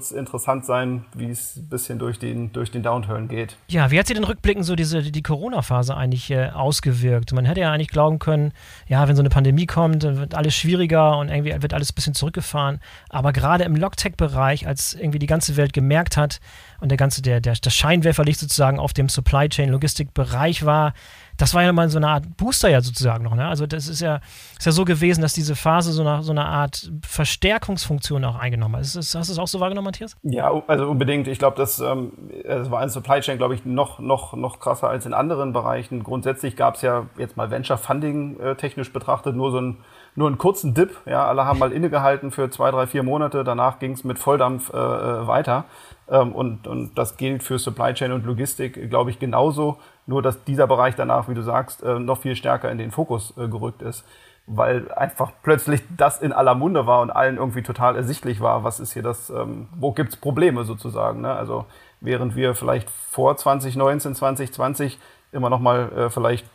es 0.01 0.11
interessant 0.11 0.65
sein, 0.65 1.05
wie 1.13 1.29
es 1.29 1.57
ein 1.57 1.67
bisschen 1.67 1.99
durch 1.99 2.17
den, 2.17 2.53
durch 2.53 2.71
den 2.71 2.81
Downturn 2.81 3.27
geht. 3.27 3.57
Ja, 3.67 3.91
wie 3.91 3.99
hat 3.99 4.07
sich 4.07 4.15
denn 4.15 4.23
rückblickend 4.23 4.65
so 4.65 4.75
diese, 4.75 5.01
die 5.01 5.21
Corona-Phase 5.21 5.95
eigentlich 5.95 6.31
äh, 6.31 6.49
ausgewirkt? 6.49 7.33
Man 7.33 7.45
hätte 7.45 7.61
ja 7.61 7.71
eigentlich 7.71 7.89
glauben 7.89 8.19
können, 8.19 8.53
ja, 8.87 9.07
wenn 9.07 9.15
so 9.15 9.21
eine 9.21 9.29
Pandemie 9.29 9.65
kommt, 9.65 10.03
dann 10.03 10.17
wird 10.17 10.33
alles 10.33 10.55
schwieriger 10.55 11.17
und 11.17 11.29
irgendwie 11.29 11.61
wird 11.61 11.73
alles 11.73 11.91
ein 11.91 11.95
bisschen 11.95 12.13
zurückgefahren. 12.13 12.79
Aber 13.09 13.33
gerade 13.33 13.65
im 13.65 13.75
Logtech-Bereich, 13.75 14.65
als 14.65 14.93
irgendwie 14.93 15.19
die 15.19 15.27
ganze 15.27 15.57
Welt 15.57 15.73
gemerkt 15.73 16.15
hat 16.15 16.39
und 16.79 16.89
der 16.89 16.97
ganze, 16.97 17.21
der, 17.21 17.41
der, 17.41 17.55
das 17.61 17.75
Scheinwerferlicht 17.75 18.39
sozusagen 18.39 18.79
auf 18.79 18.93
dem 18.93 19.09
Supply 19.09 19.49
Chain 19.49 19.69
Logistik-Bereich 19.69 20.65
war, 20.65 20.93
das 21.41 21.55
war 21.55 21.63
ja 21.63 21.73
mal 21.73 21.89
so 21.89 21.97
eine 21.97 22.07
Art 22.07 22.37
Booster 22.37 22.69
ja 22.69 22.81
sozusagen 22.81 23.23
noch. 23.23 23.33
Ne? 23.33 23.47
Also 23.47 23.65
das 23.65 23.87
ist 23.87 23.99
ja, 23.99 24.21
ist 24.57 24.65
ja 24.65 24.71
so 24.71 24.85
gewesen, 24.85 25.21
dass 25.21 25.33
diese 25.33 25.55
Phase 25.55 25.91
so 25.91 26.03
eine, 26.03 26.21
so 26.21 26.31
eine 26.31 26.45
Art 26.45 26.91
Verstärkungsfunktion 27.01 28.23
auch 28.25 28.35
eingenommen 28.35 28.75
hat. 28.75 28.83
Ist, 28.83 28.95
ist, 28.95 29.15
hast 29.15 29.29
du 29.29 29.33
es 29.33 29.39
auch 29.39 29.47
so 29.47 29.59
wahrgenommen, 29.59 29.85
Matthias? 29.85 30.15
Ja, 30.21 30.51
also 30.67 30.87
unbedingt. 30.87 31.27
Ich 31.27 31.39
glaube, 31.39 31.57
das, 31.57 31.79
ähm, 31.79 32.11
das 32.45 32.69
war 32.69 32.83
in 32.83 32.89
Supply 32.89 33.21
Chain, 33.21 33.39
glaube 33.39 33.55
ich, 33.55 33.65
noch, 33.65 33.97
noch, 33.97 34.33
noch 34.33 34.59
krasser 34.59 34.87
als 34.87 35.07
in 35.07 35.15
anderen 35.15 35.51
Bereichen. 35.51 36.03
Grundsätzlich 36.03 36.55
gab 36.55 36.75
es 36.75 36.83
ja 36.83 37.07
jetzt 37.17 37.37
mal 37.37 37.49
Venture 37.49 37.79
Funding 37.79 38.39
äh, 38.39 38.55
technisch 38.55 38.93
betrachtet 38.93 39.35
nur 39.35 39.49
so 39.49 39.59
ein 39.59 39.77
nur 40.15 40.27
einen 40.27 40.37
kurzen 40.37 40.73
Dip. 40.73 40.97
Ja, 41.05 41.25
alle 41.25 41.45
haben 41.45 41.59
mal 41.59 41.71
innegehalten 41.71 42.31
für 42.31 42.49
zwei, 42.49 42.71
drei, 42.71 42.87
vier 42.87 43.03
Monate. 43.03 43.43
Danach 43.43 43.79
ging 43.79 43.93
es 43.93 44.03
mit 44.03 44.19
Volldampf 44.19 44.71
äh, 44.73 44.77
äh, 44.77 45.27
weiter. 45.27 45.65
Ähm, 46.09 46.33
und, 46.33 46.67
und 46.67 46.95
das 46.95 47.17
gilt 47.17 47.43
für 47.43 47.57
Supply 47.57 47.93
Chain 47.93 48.11
und 48.11 48.25
Logistik, 48.25 48.89
glaube 48.89 49.09
ich, 49.09 49.19
genauso. 49.19 49.77
Nur, 50.05 50.21
dass 50.21 50.43
dieser 50.43 50.67
Bereich 50.67 50.95
danach, 50.95 51.29
wie 51.29 51.33
du 51.33 51.41
sagst, 51.41 51.83
äh, 51.83 51.99
noch 51.99 52.19
viel 52.19 52.35
stärker 52.35 52.69
in 52.71 52.77
den 52.77 52.91
Fokus 52.91 53.33
äh, 53.37 53.47
gerückt 53.47 53.81
ist, 53.81 54.03
weil 54.47 54.91
einfach 54.91 55.31
plötzlich 55.43 55.81
das 55.95 56.21
in 56.21 56.33
aller 56.33 56.55
Munde 56.55 56.85
war 56.87 57.01
und 57.01 57.11
allen 57.11 57.37
irgendwie 57.37 57.61
total 57.61 57.95
ersichtlich 57.95 58.41
war, 58.41 58.65
was 58.65 58.81
ist 58.81 58.91
hier 58.91 59.03
das, 59.03 59.29
ähm, 59.29 59.69
wo 59.77 59.93
gibt's 59.93 60.17
Probleme 60.17 60.65
sozusagen. 60.65 61.21
Ne? 61.21 61.31
Also 61.31 61.65
während 62.01 62.35
wir 62.35 62.55
vielleicht 62.55 62.89
vor 62.89 63.37
2019, 63.37 64.15
2020 64.15 64.99
immer 65.31 65.49
noch 65.49 65.59
mal 65.59 65.91
äh, 65.91 66.09
vielleicht 66.09 66.45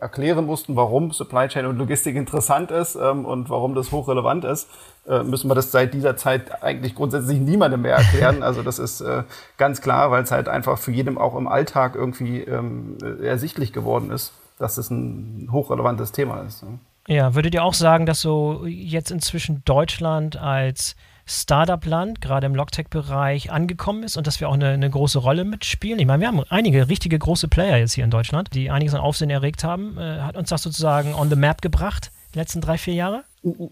erklären 0.00 0.46
mussten, 0.46 0.76
warum 0.76 1.12
Supply 1.12 1.48
Chain 1.48 1.66
und 1.66 1.76
Logistik 1.76 2.16
interessant 2.16 2.70
ist 2.70 2.96
ähm, 2.96 3.24
und 3.24 3.50
warum 3.50 3.74
das 3.74 3.92
hochrelevant 3.92 4.44
ist, 4.44 4.68
äh, 5.08 5.22
müssen 5.22 5.48
wir 5.48 5.54
das 5.54 5.70
seit 5.70 5.94
dieser 5.94 6.16
Zeit 6.16 6.62
eigentlich 6.62 6.94
grundsätzlich 6.94 7.38
niemandem 7.38 7.82
mehr 7.82 7.96
erklären. 7.96 8.42
Also 8.42 8.62
das 8.62 8.78
ist 8.78 9.00
äh, 9.00 9.24
ganz 9.56 9.80
klar, 9.80 10.10
weil 10.10 10.22
es 10.22 10.30
halt 10.30 10.48
einfach 10.48 10.78
für 10.78 10.92
jedem 10.92 11.18
auch 11.18 11.36
im 11.36 11.48
Alltag 11.48 11.94
irgendwie 11.94 12.40
ähm, 12.40 12.98
ersichtlich 13.22 13.72
geworden 13.72 14.10
ist, 14.10 14.32
dass 14.58 14.78
es 14.78 14.90
ein 14.90 15.48
hochrelevantes 15.50 16.12
Thema 16.12 16.42
ist. 16.42 16.62
Ne? 16.62 16.78
Ja, 17.08 17.34
würdet 17.34 17.54
ihr 17.54 17.62
auch 17.62 17.74
sagen, 17.74 18.06
dass 18.06 18.20
so 18.20 18.66
jetzt 18.66 19.10
inzwischen 19.10 19.62
Deutschland 19.64 20.36
als 20.36 20.96
Startup-Land, 21.26 22.20
gerade 22.20 22.46
im 22.46 22.54
Logtech-Bereich, 22.54 23.50
angekommen 23.50 24.04
ist 24.04 24.16
und 24.16 24.26
dass 24.26 24.40
wir 24.40 24.48
auch 24.48 24.54
eine, 24.54 24.70
eine, 24.70 24.88
große 24.88 25.18
Rolle 25.18 25.44
mitspielen. 25.44 25.98
Ich 25.98 26.06
meine, 26.06 26.20
wir 26.20 26.28
haben 26.28 26.42
einige 26.48 26.88
richtige 26.88 27.18
große 27.18 27.48
Player 27.48 27.78
jetzt 27.78 27.94
hier 27.94 28.04
in 28.04 28.10
Deutschland, 28.10 28.54
die 28.54 28.70
einiges 28.70 28.94
an 28.94 29.00
Aufsehen 29.00 29.30
erregt 29.30 29.64
haben. 29.64 29.98
Äh, 29.98 30.20
hat 30.20 30.36
uns 30.36 30.50
das 30.50 30.62
sozusagen 30.62 31.14
on 31.14 31.28
the 31.28 31.36
map 31.36 31.62
gebracht, 31.62 32.12
die 32.34 32.38
letzten 32.38 32.60
drei, 32.60 32.78
vier 32.78 32.94
Jahre? 32.94 33.24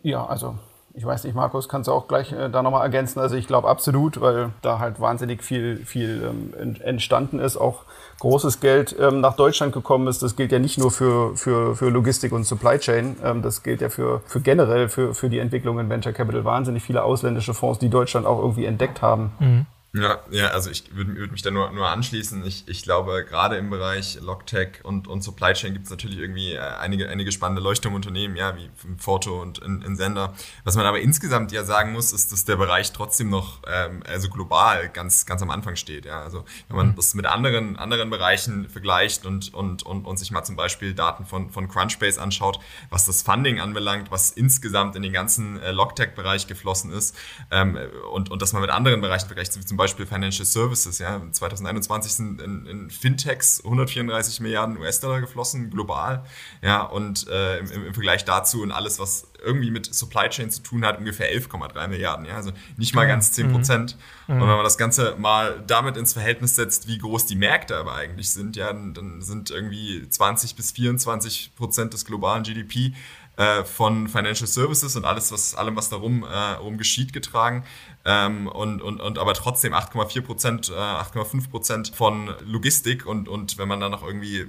Ja, 0.02 0.26
also 0.26 0.58
ich 0.94 1.04
weiß 1.04 1.25
nicht, 1.25 1.34
Markus, 1.34 1.68
kannst 1.68 1.88
du 1.88 1.92
auch 1.92 2.08
gleich 2.08 2.32
äh, 2.32 2.49
da 2.50 2.62
nochmal 2.62 2.82
ergänzen. 2.82 3.20
Also 3.20 3.37
ich 3.37 3.46
glaube 3.46 3.68
absolut, 3.68 4.20
weil 4.20 4.50
da 4.62 4.80
halt 4.80 5.00
wahnsinnig 5.00 5.42
viel, 5.42 5.84
viel 5.84 6.23
ähm, 6.58 6.76
entstanden 6.80 7.38
ist, 7.38 7.56
auch 7.56 7.84
großes 8.18 8.61
Geld 8.61 8.94
ähm, 8.99 9.21
nach 9.21 9.37
Deutschland 9.37 9.73
gekommen 9.73 10.06
ist. 10.09 10.23
Das 10.23 10.37
gilt 10.37 10.52
ja 10.52 10.59
nicht 10.59 10.78
nur 10.78 10.90
für, 10.90 11.37
für, 11.37 11.76
für 11.76 11.90
Logistik 11.90 12.33
und 12.33 12.44
Supply 12.44 12.78
Chain, 12.78 13.16
ähm, 13.23 13.42
das 13.42 13.62
gilt 13.62 13.80
ja 13.80 13.88
für, 13.88 14.21
für 14.26 14.40
generell 14.40 14.88
für, 14.88 15.14
für 15.14 15.28
die 15.28 15.38
Entwicklung 15.38 15.78
in 15.78 15.88
Venture 15.88 16.12
Capital. 16.12 16.44
Wahnsinnig 16.44 16.83
viele 16.83 17.02
ausländische 17.02 17.54
Fonds, 17.54 17.78
die 17.78 17.88
Deutschland 17.88 18.26
auch 18.26 18.40
irgendwie 18.40 18.64
entdeckt 18.64 19.02
haben. 19.02 19.33
Mhm 19.38 19.66
Ja, 19.96 20.18
ja, 20.32 20.48
also 20.48 20.70
ich 20.70 20.92
würde 20.96 21.14
würd 21.14 21.30
mich 21.30 21.42
da 21.42 21.52
nur, 21.52 21.70
nur 21.70 21.88
anschließen. 21.88 22.44
Ich, 22.44 22.64
ich 22.66 22.82
glaube, 22.82 23.24
gerade 23.24 23.56
im 23.58 23.70
Bereich 23.70 24.18
Logtech 24.20 24.80
und, 24.82 25.06
und 25.06 25.22
Supply 25.22 25.52
Chain 25.52 25.72
gibt 25.72 25.84
es 25.84 25.90
natürlich 25.90 26.18
irgendwie 26.18 26.54
äh, 26.54 26.58
einige, 26.58 27.08
einige 27.08 27.30
spannende 27.30 27.62
Leuchtturmunternehmen, 27.62 28.36
ja, 28.36 28.56
wie 28.56 28.68
Foto 28.98 29.40
und 29.40 29.58
in, 29.58 29.82
in 29.82 29.94
Sender. 29.94 30.34
Was 30.64 30.74
man 30.74 30.84
aber 30.84 30.98
insgesamt 30.98 31.52
ja 31.52 31.62
sagen 31.62 31.92
muss, 31.92 32.12
ist, 32.12 32.32
dass 32.32 32.44
der 32.44 32.56
Bereich 32.56 32.90
trotzdem 32.90 33.30
noch 33.30 33.60
ähm, 33.68 34.02
also 34.04 34.28
global 34.28 34.88
ganz, 34.88 35.26
ganz 35.26 35.42
am 35.42 35.50
Anfang 35.50 35.76
steht. 35.76 36.06
Ja. 36.06 36.22
Also 36.22 36.44
wenn 36.66 36.76
man 36.76 36.88
mhm. 36.88 36.96
das 36.96 37.14
mit 37.14 37.26
anderen, 37.26 37.76
anderen 37.76 38.10
Bereichen 38.10 38.68
vergleicht 38.68 39.24
und, 39.24 39.54
und, 39.54 39.84
und, 39.84 40.06
und 40.06 40.18
sich 40.18 40.32
mal 40.32 40.42
zum 40.42 40.56
Beispiel 40.56 40.92
Daten 40.94 41.24
von, 41.24 41.50
von 41.50 41.68
Crunchbase 41.68 42.20
anschaut, 42.20 42.58
was 42.90 43.04
das 43.04 43.22
Funding 43.22 43.60
anbelangt, 43.60 44.10
was 44.10 44.32
insgesamt 44.32 44.96
in 44.96 45.02
den 45.02 45.12
ganzen 45.12 45.60
äh, 45.60 45.70
Logtech-Bereich 45.70 46.48
geflossen 46.48 46.90
ist 46.90 47.16
ähm, 47.52 47.78
und, 48.10 48.32
und 48.32 48.42
das 48.42 48.52
mal 48.52 48.60
mit 48.60 48.70
anderen 48.70 49.00
Bereichen 49.00 49.26
vergleicht, 49.26 49.56
wie 49.56 49.64
zum 49.64 49.76
Beispiel 49.76 49.83
Beispiel 49.84 50.06
Financial 50.06 50.46
Services. 50.46 50.98
Ja. 50.98 51.20
2021 51.30 52.12
sind 52.12 52.40
in, 52.40 52.66
in 52.66 52.90
Fintechs 52.90 53.62
134 53.62 54.40
Milliarden 54.40 54.78
US-Dollar 54.78 55.20
geflossen, 55.20 55.70
global. 55.70 56.24
Ja, 56.62 56.82
und 56.82 57.28
äh, 57.28 57.58
im, 57.58 57.86
im, 57.86 57.94
Vergleich 57.94 58.24
dazu 58.24 58.62
und 58.62 58.72
alles, 58.72 58.98
was 58.98 59.28
irgendwie 59.44 59.70
mit 59.70 59.94
Supply 59.94 60.28
Chain 60.30 60.50
zu 60.50 60.62
tun 60.62 60.84
hat, 60.84 60.98
ungefähr 60.98 61.30
11,3 61.34 61.88
Milliarden. 61.88 62.24
Ja. 62.24 62.36
Also 62.36 62.52
nicht 62.76 62.94
mal 62.94 63.06
ganz 63.06 63.32
10 63.32 63.52
Prozent. 63.52 63.98
Mhm. 64.26 64.34
Und 64.34 64.40
wenn 64.40 64.56
man 64.56 64.64
das 64.64 64.78
Ganze 64.78 65.16
mal 65.18 65.62
damit 65.66 65.96
ins 65.96 66.14
Verhältnis 66.14 66.56
setzt, 66.56 66.88
wie 66.88 66.98
groß 66.98 67.26
die 67.26 67.36
Märkte 67.36 67.76
aber 67.76 67.94
eigentlich 67.94 68.30
sind, 68.30 68.56
ja, 68.56 68.72
dann, 68.72 68.94
dann 68.94 69.20
sind 69.20 69.50
irgendwie 69.50 70.08
20 70.08 70.56
bis 70.56 70.72
24 70.72 71.54
Prozent 71.56 71.92
des 71.92 72.04
globalen 72.06 72.42
GDP 72.42 72.94
äh, 73.36 73.64
von 73.64 74.08
Financial 74.08 74.46
Services 74.46 74.96
und 74.96 75.04
alles, 75.04 75.32
was 75.32 75.54
allem, 75.54 75.76
was 75.76 75.88
darum 75.88 76.24
äh, 76.24 76.56
um 76.60 76.78
geschieht, 76.78 77.12
getragen. 77.12 77.64
Ähm, 78.06 78.46
und, 78.49 78.82
und, 78.82 79.00
und 79.00 79.18
aber 79.18 79.32
trotzdem 79.32 79.73
8,4 79.73 80.20
Prozent, 80.23 80.68
äh, 80.68 80.75
8,5 80.75 81.50
Prozent 81.50 81.88
von 81.88 82.34
Logistik 82.44 83.06
und, 83.06 83.28
und 83.28 83.56
wenn 83.56 83.66
man 83.66 83.80
dann 83.80 83.92
noch 83.92 84.02
irgendwie 84.02 84.46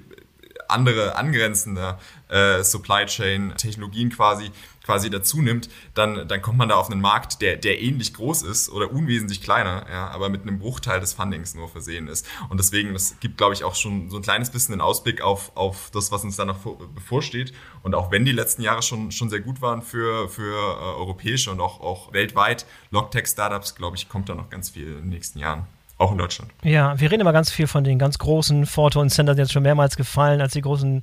andere 0.69 1.15
angrenzende 1.15 1.97
äh, 2.29 2.63
Supply 2.63 3.05
Chain 3.05 3.53
Technologien 3.57 4.09
quasi 4.09 4.51
quasi 4.85 5.09
dazu 5.09 5.41
nimmt, 5.41 5.67
dann, 5.95 6.27
dann 6.27 6.41
kommt 6.41 6.57
man 6.57 6.69
da 6.69 6.75
auf 6.75 6.91
einen 6.91 7.01
Markt, 7.01 7.41
der, 7.41 7.57
der 7.57 7.81
ähnlich 7.81 8.13
groß 8.13 8.43
ist 8.43 8.69
oder 8.69 8.91
unwesentlich 8.91 9.41
kleiner, 9.41 9.85
ja, 9.89 10.09
aber 10.09 10.29
mit 10.29 10.43
einem 10.43 10.59
Bruchteil 10.59 10.99
des 10.99 11.13
Fundings 11.13 11.55
nur 11.55 11.67
versehen 11.67 12.07
ist. 12.07 12.27
Und 12.49 12.59
deswegen, 12.59 12.93
das 12.93 13.19
gibt, 13.19 13.37
glaube 13.37 13.55
ich, 13.55 13.63
auch 13.63 13.75
schon 13.75 14.09
so 14.09 14.17
ein 14.17 14.21
kleines 14.21 14.51
bisschen 14.51 14.73
einen 14.73 14.81
Ausblick 14.81 15.21
auf, 15.21 15.51
auf 15.55 15.89
das, 15.91 16.11
was 16.11 16.23
uns 16.23 16.35
da 16.35 16.45
noch 16.45 16.59
bevorsteht. 16.93 17.53
Und 17.81 17.95
auch 17.95 18.11
wenn 18.11 18.25
die 18.25 18.31
letzten 18.31 18.61
Jahre 18.61 18.83
schon, 18.83 19.11
schon 19.11 19.29
sehr 19.29 19.39
gut 19.39 19.61
waren 19.61 19.81
für, 19.81 20.29
für 20.29 20.53
äh, 20.53 20.99
europäische 20.99 21.51
und 21.51 21.59
auch, 21.59 21.81
auch 21.81 22.13
weltweit 22.13 22.65
Logtech-Startups, 22.91 23.75
glaube 23.75 23.97
ich, 23.97 24.07
kommt 24.07 24.29
da 24.29 24.35
noch 24.35 24.49
ganz 24.49 24.69
viel 24.69 24.87
in 24.87 25.01
den 25.01 25.09
nächsten 25.09 25.39
Jahren. 25.39 25.65
Auch 25.97 26.11
in 26.11 26.17
Deutschland. 26.17 26.51
Ja, 26.61 26.99
wir 26.99 27.09
reden 27.09 27.21
immer 27.21 27.31
ganz 27.31 27.49
viel 27.49 27.67
von 27.67 27.85
den 27.85 27.97
ganz 27.97 28.19
großen 28.19 28.65
Forto 28.65 28.99
und 28.99 29.11
Center, 29.11 29.33
die 29.33 29.41
jetzt 29.41 29.53
schon 29.53 29.63
mehrmals 29.63 29.95
gefallen, 29.95 30.41
als 30.41 30.51
die 30.51 30.61
großen, 30.61 31.01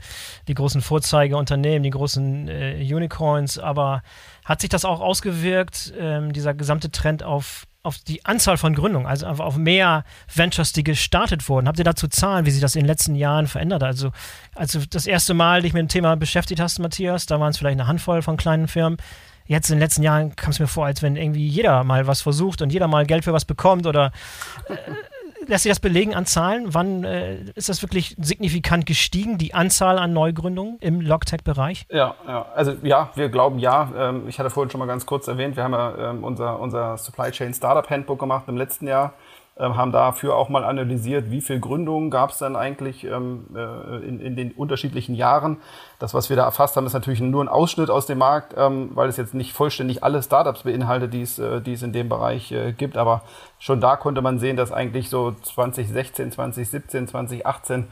die 0.48 0.54
großen 0.54 0.82
Vorzeigeunternehmen, 0.82 1.82
die 1.82 1.90
großen 1.90 2.48
äh, 2.48 2.76
Unicorns. 2.78 3.58
Aber 3.58 4.02
hat 4.44 4.60
sich 4.60 4.68
das 4.68 4.84
auch 4.84 5.00
ausgewirkt, 5.00 5.94
ähm, 5.98 6.34
dieser 6.34 6.52
gesamte 6.52 6.90
Trend 6.90 7.22
auf, 7.22 7.66
auf 7.82 7.96
die 8.06 8.26
Anzahl 8.26 8.58
von 8.58 8.74
Gründungen, 8.74 9.06
also 9.06 9.24
einfach 9.24 9.46
auf 9.46 9.56
mehr 9.56 10.04
Ventures, 10.32 10.74
die 10.74 10.84
gestartet 10.84 11.48
wurden? 11.48 11.68
Habt 11.68 11.78
ihr 11.78 11.86
dazu 11.86 12.06
Zahlen, 12.06 12.44
wie 12.44 12.50
sich 12.50 12.60
das 12.60 12.74
in 12.74 12.82
den 12.82 12.88
letzten 12.88 13.14
Jahren 13.14 13.46
verändert? 13.46 13.82
Also, 13.82 14.10
als 14.54 14.72
du 14.72 14.86
das 14.86 15.06
erste 15.06 15.32
Mal 15.32 15.62
dich 15.62 15.72
mit 15.72 15.80
dem 15.80 15.88
Thema 15.88 16.16
beschäftigt 16.16 16.60
hast, 16.60 16.78
Matthias, 16.80 17.24
da 17.24 17.40
waren 17.40 17.50
es 17.50 17.56
vielleicht 17.56 17.80
eine 17.80 17.88
Handvoll 17.88 18.20
von 18.20 18.36
kleinen 18.36 18.68
Firmen 18.68 18.98
jetzt 19.46 19.70
in 19.70 19.76
den 19.76 19.80
letzten 19.80 20.02
Jahren 20.02 20.34
kam 20.36 20.50
es 20.50 20.58
mir 20.58 20.66
vor, 20.66 20.86
als 20.86 21.02
wenn 21.02 21.16
irgendwie 21.16 21.46
jeder 21.46 21.84
mal 21.84 22.06
was 22.06 22.22
versucht 22.22 22.62
und 22.62 22.72
jeder 22.72 22.88
mal 22.88 23.06
Geld 23.06 23.24
für 23.24 23.32
was 23.32 23.44
bekommt 23.44 23.86
oder 23.86 24.12
äh, 24.68 24.74
lässt 25.46 25.64
sich 25.64 25.70
das 25.70 25.80
belegen 25.80 26.14
an 26.14 26.26
Zahlen? 26.26 26.74
Wann 26.74 27.04
äh, 27.04 27.42
ist 27.54 27.68
das 27.68 27.82
wirklich 27.82 28.16
signifikant 28.20 28.86
gestiegen, 28.86 29.38
die 29.38 29.54
Anzahl 29.54 29.98
an 29.98 30.12
Neugründungen 30.12 30.78
im 30.80 31.00
Logtech-Bereich? 31.00 31.86
Ja, 31.90 32.14
ja, 32.26 32.46
also 32.54 32.74
ja, 32.82 33.10
wir 33.14 33.28
glauben 33.28 33.58
ja. 33.58 33.90
Ähm, 33.96 34.28
ich 34.28 34.38
hatte 34.38 34.50
vorhin 34.50 34.70
schon 34.70 34.78
mal 34.78 34.86
ganz 34.86 35.06
kurz 35.06 35.28
erwähnt, 35.28 35.56
wir 35.56 35.64
haben 35.64 35.72
ja 35.72 36.10
ähm, 36.10 36.24
unser, 36.24 36.60
unser 36.60 36.96
Supply 36.96 37.30
Chain 37.30 37.54
Startup 37.54 37.88
Handbook 37.88 38.18
gemacht 38.18 38.44
im 38.48 38.56
letzten 38.56 38.86
Jahr 38.86 39.14
haben 39.58 39.92
dafür 39.92 40.36
auch 40.36 40.48
mal 40.48 40.64
analysiert, 40.64 41.30
wie 41.30 41.40
viele 41.40 41.60
Gründungen 41.60 42.10
gab 42.10 42.30
es 42.30 42.38
dann 42.38 42.56
eigentlich 42.56 43.04
ähm, 43.04 43.46
äh, 43.54 43.96
in, 44.06 44.18
in, 44.20 44.34
den 44.34 44.52
unterschiedlichen 44.52 45.14
Jahren. 45.14 45.58
Das, 45.98 46.14
was 46.14 46.30
wir 46.30 46.36
da 46.36 46.44
erfasst 46.44 46.76
haben, 46.76 46.86
ist 46.86 46.94
natürlich 46.94 47.20
nur 47.20 47.44
ein 47.44 47.48
Ausschnitt 47.48 47.90
aus 47.90 48.06
dem 48.06 48.18
Markt, 48.18 48.54
ähm, 48.56 48.90
weil 48.94 49.08
es 49.08 49.18
jetzt 49.18 49.34
nicht 49.34 49.52
vollständig 49.52 50.02
alle 50.02 50.22
Startups 50.22 50.62
beinhaltet, 50.62 51.12
die 51.12 51.22
es, 51.22 51.38
äh, 51.38 51.60
es 51.66 51.82
in 51.82 51.92
dem 51.92 52.08
Bereich 52.08 52.50
äh, 52.50 52.72
gibt. 52.72 52.96
Aber 52.96 53.22
schon 53.58 53.80
da 53.80 53.96
konnte 53.96 54.22
man 54.22 54.38
sehen, 54.38 54.56
dass 54.56 54.72
eigentlich 54.72 55.10
so 55.10 55.32
2016, 55.42 56.32
2017, 56.32 57.08
2018 57.08 57.88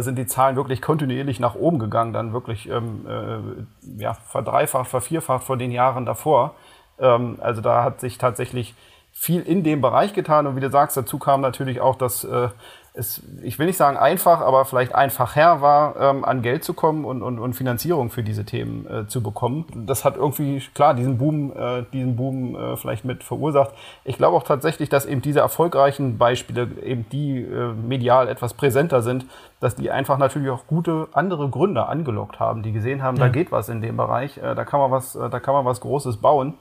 sind 0.00 0.18
die 0.18 0.26
Zahlen 0.26 0.56
wirklich 0.56 0.82
kontinuierlich 0.82 1.40
nach 1.40 1.54
oben 1.54 1.78
gegangen, 1.78 2.12
dann 2.12 2.34
wirklich 2.34 2.68
ähm, 2.68 3.06
äh, 3.08 4.02
ja, 4.02 4.12
verdreifacht, 4.12 4.90
vervierfacht 4.90 5.42
von 5.42 5.58
den 5.58 5.70
Jahren 5.70 6.04
davor. 6.04 6.54
Ähm, 6.98 7.38
also 7.40 7.62
da 7.62 7.82
hat 7.82 7.98
sich 8.00 8.18
tatsächlich 8.18 8.74
viel 9.12 9.42
in 9.42 9.62
dem 9.62 9.80
Bereich 9.80 10.12
getan. 10.14 10.46
Und 10.46 10.56
wie 10.56 10.60
du 10.60 10.70
sagst, 10.70 10.96
dazu 10.96 11.18
kam 11.18 11.40
natürlich 11.40 11.80
auch, 11.80 11.96
dass 11.96 12.24
äh, 12.24 12.48
es, 12.92 13.22
ich 13.42 13.58
will 13.58 13.66
nicht 13.66 13.76
sagen 13.76 13.96
einfach, 13.96 14.40
aber 14.40 14.64
vielleicht 14.64 14.94
einfach 14.94 15.36
her 15.36 15.60
war, 15.60 15.96
ähm, 15.96 16.24
an 16.24 16.42
Geld 16.42 16.64
zu 16.64 16.74
kommen 16.74 17.04
und, 17.04 17.22
und, 17.22 17.38
und 17.38 17.54
Finanzierung 17.54 18.10
für 18.10 18.24
diese 18.24 18.44
Themen 18.44 18.86
äh, 18.86 19.06
zu 19.06 19.22
bekommen. 19.22 19.64
Das 19.86 20.04
hat 20.04 20.16
irgendwie, 20.16 20.60
klar, 20.74 20.94
diesen 20.94 21.16
Boom, 21.16 21.52
äh, 21.56 21.84
diesen 21.92 22.16
Boom 22.16 22.56
äh, 22.56 22.76
vielleicht 22.76 23.04
mit 23.04 23.22
verursacht. 23.22 23.74
Ich 24.04 24.16
glaube 24.16 24.36
auch 24.36 24.42
tatsächlich, 24.42 24.88
dass 24.88 25.06
eben 25.06 25.22
diese 25.22 25.40
erfolgreichen 25.40 26.18
Beispiele, 26.18 26.68
eben 26.82 27.08
die 27.10 27.42
äh, 27.42 27.72
medial 27.74 28.28
etwas 28.28 28.54
präsenter 28.54 29.02
sind, 29.02 29.24
dass 29.60 29.76
die 29.76 29.90
einfach 29.90 30.18
natürlich 30.18 30.50
auch 30.50 30.66
gute 30.66 31.08
andere 31.12 31.48
Gründer 31.48 31.88
angelockt 31.88 32.40
haben, 32.40 32.62
die 32.62 32.72
gesehen 32.72 33.02
haben, 33.02 33.18
ja. 33.18 33.26
da 33.26 33.28
geht 33.28 33.52
was 33.52 33.68
in 33.68 33.82
dem 33.82 33.96
Bereich, 33.96 34.38
äh, 34.38 34.54
da 34.54 34.64
kann 34.64 34.80
man 34.80 34.90
was, 34.90 35.14
äh, 35.14 35.30
da 35.30 35.38
kann 35.38 35.54
man 35.54 35.64
was 35.64 35.80
Großes 35.80 36.16
bauen. 36.16 36.54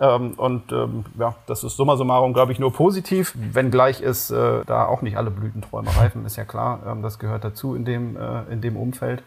Ähm, 0.00 0.34
und 0.36 0.72
ähm, 0.72 1.04
ja, 1.18 1.34
das 1.46 1.64
ist 1.64 1.76
summa 1.76 1.96
summarum, 1.96 2.32
glaube 2.32 2.52
ich, 2.52 2.58
nur 2.58 2.72
positiv, 2.72 3.34
wenngleich 3.36 4.00
ist 4.00 4.30
äh, 4.30 4.64
da 4.66 4.86
auch 4.86 5.02
nicht 5.02 5.16
alle 5.16 5.30
Blütenträume 5.30 5.94
reifen, 5.96 6.24
ist 6.24 6.36
ja 6.36 6.44
klar. 6.44 6.80
Ähm, 6.86 7.02
das 7.02 7.18
gehört 7.18 7.44
dazu 7.44 7.74
in 7.74 7.84
dem, 7.84 8.16
äh, 8.16 8.42
in 8.50 8.60
dem 8.60 8.76
Umfeld. 8.76 9.22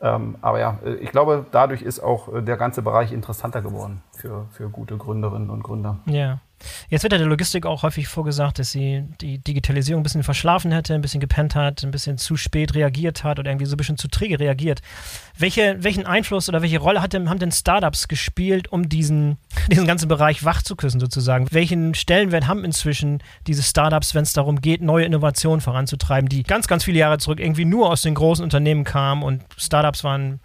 Ähm, 0.00 0.36
aber 0.40 0.60
ja, 0.60 0.78
äh, 0.84 0.94
ich 0.94 1.10
glaube, 1.10 1.46
dadurch 1.50 1.82
ist 1.82 2.00
auch 2.00 2.32
äh, 2.32 2.42
der 2.42 2.56
ganze 2.56 2.82
Bereich 2.82 3.12
interessanter 3.12 3.62
geworden 3.62 4.02
für, 4.12 4.46
für 4.50 4.68
gute 4.68 4.96
Gründerinnen 4.96 5.50
und 5.50 5.62
Gründer. 5.62 5.98
Ja. 6.06 6.38
Jetzt 6.88 7.02
wird 7.02 7.12
ja 7.12 7.18
der 7.18 7.26
Logistik 7.26 7.66
auch 7.66 7.82
häufig 7.82 8.08
vorgesagt, 8.08 8.58
dass 8.58 8.70
sie 8.70 9.04
die 9.20 9.38
Digitalisierung 9.38 10.00
ein 10.00 10.02
bisschen 10.02 10.22
verschlafen 10.22 10.72
hätte, 10.72 10.94
ein 10.94 11.00
bisschen 11.00 11.20
gepennt 11.20 11.54
hat, 11.54 11.82
ein 11.82 11.90
bisschen 11.90 12.18
zu 12.18 12.36
spät 12.36 12.74
reagiert 12.74 13.24
hat 13.24 13.38
oder 13.38 13.50
irgendwie 13.50 13.66
so 13.66 13.74
ein 13.74 13.76
bisschen 13.76 13.98
zu 13.98 14.08
träge 14.08 14.38
reagiert. 14.38 14.80
Welche, 15.38 15.82
welchen 15.82 16.06
Einfluss 16.06 16.48
oder 16.48 16.62
welche 16.62 16.78
Rolle 16.78 17.06
denn, 17.08 17.28
haben 17.28 17.38
denn 17.38 17.52
Startups 17.52 18.08
gespielt, 18.08 18.70
um 18.70 18.88
diesen, 18.88 19.38
diesen 19.70 19.86
ganzen 19.86 20.08
Bereich 20.08 20.44
wach 20.44 20.62
zu 20.62 20.76
küssen 20.76 21.00
sozusagen? 21.00 21.46
Welchen 21.50 21.94
Stellenwert 21.94 22.46
haben 22.46 22.64
inzwischen 22.64 23.22
diese 23.46 23.62
Startups, 23.62 24.14
wenn 24.14 24.22
es 24.22 24.32
darum 24.32 24.60
geht, 24.60 24.82
neue 24.82 25.04
Innovationen 25.04 25.60
voranzutreiben, 25.60 26.28
die 26.28 26.42
ganz, 26.42 26.66
ganz 26.66 26.84
viele 26.84 26.98
Jahre 26.98 27.18
zurück 27.18 27.40
irgendwie 27.40 27.64
nur 27.64 27.90
aus 27.90 28.02
den 28.02 28.14
großen 28.14 28.42
Unternehmen 28.42 28.84
kamen 28.84 29.22
und 29.22 29.42
Startups 29.56 30.04
waren 30.04 30.40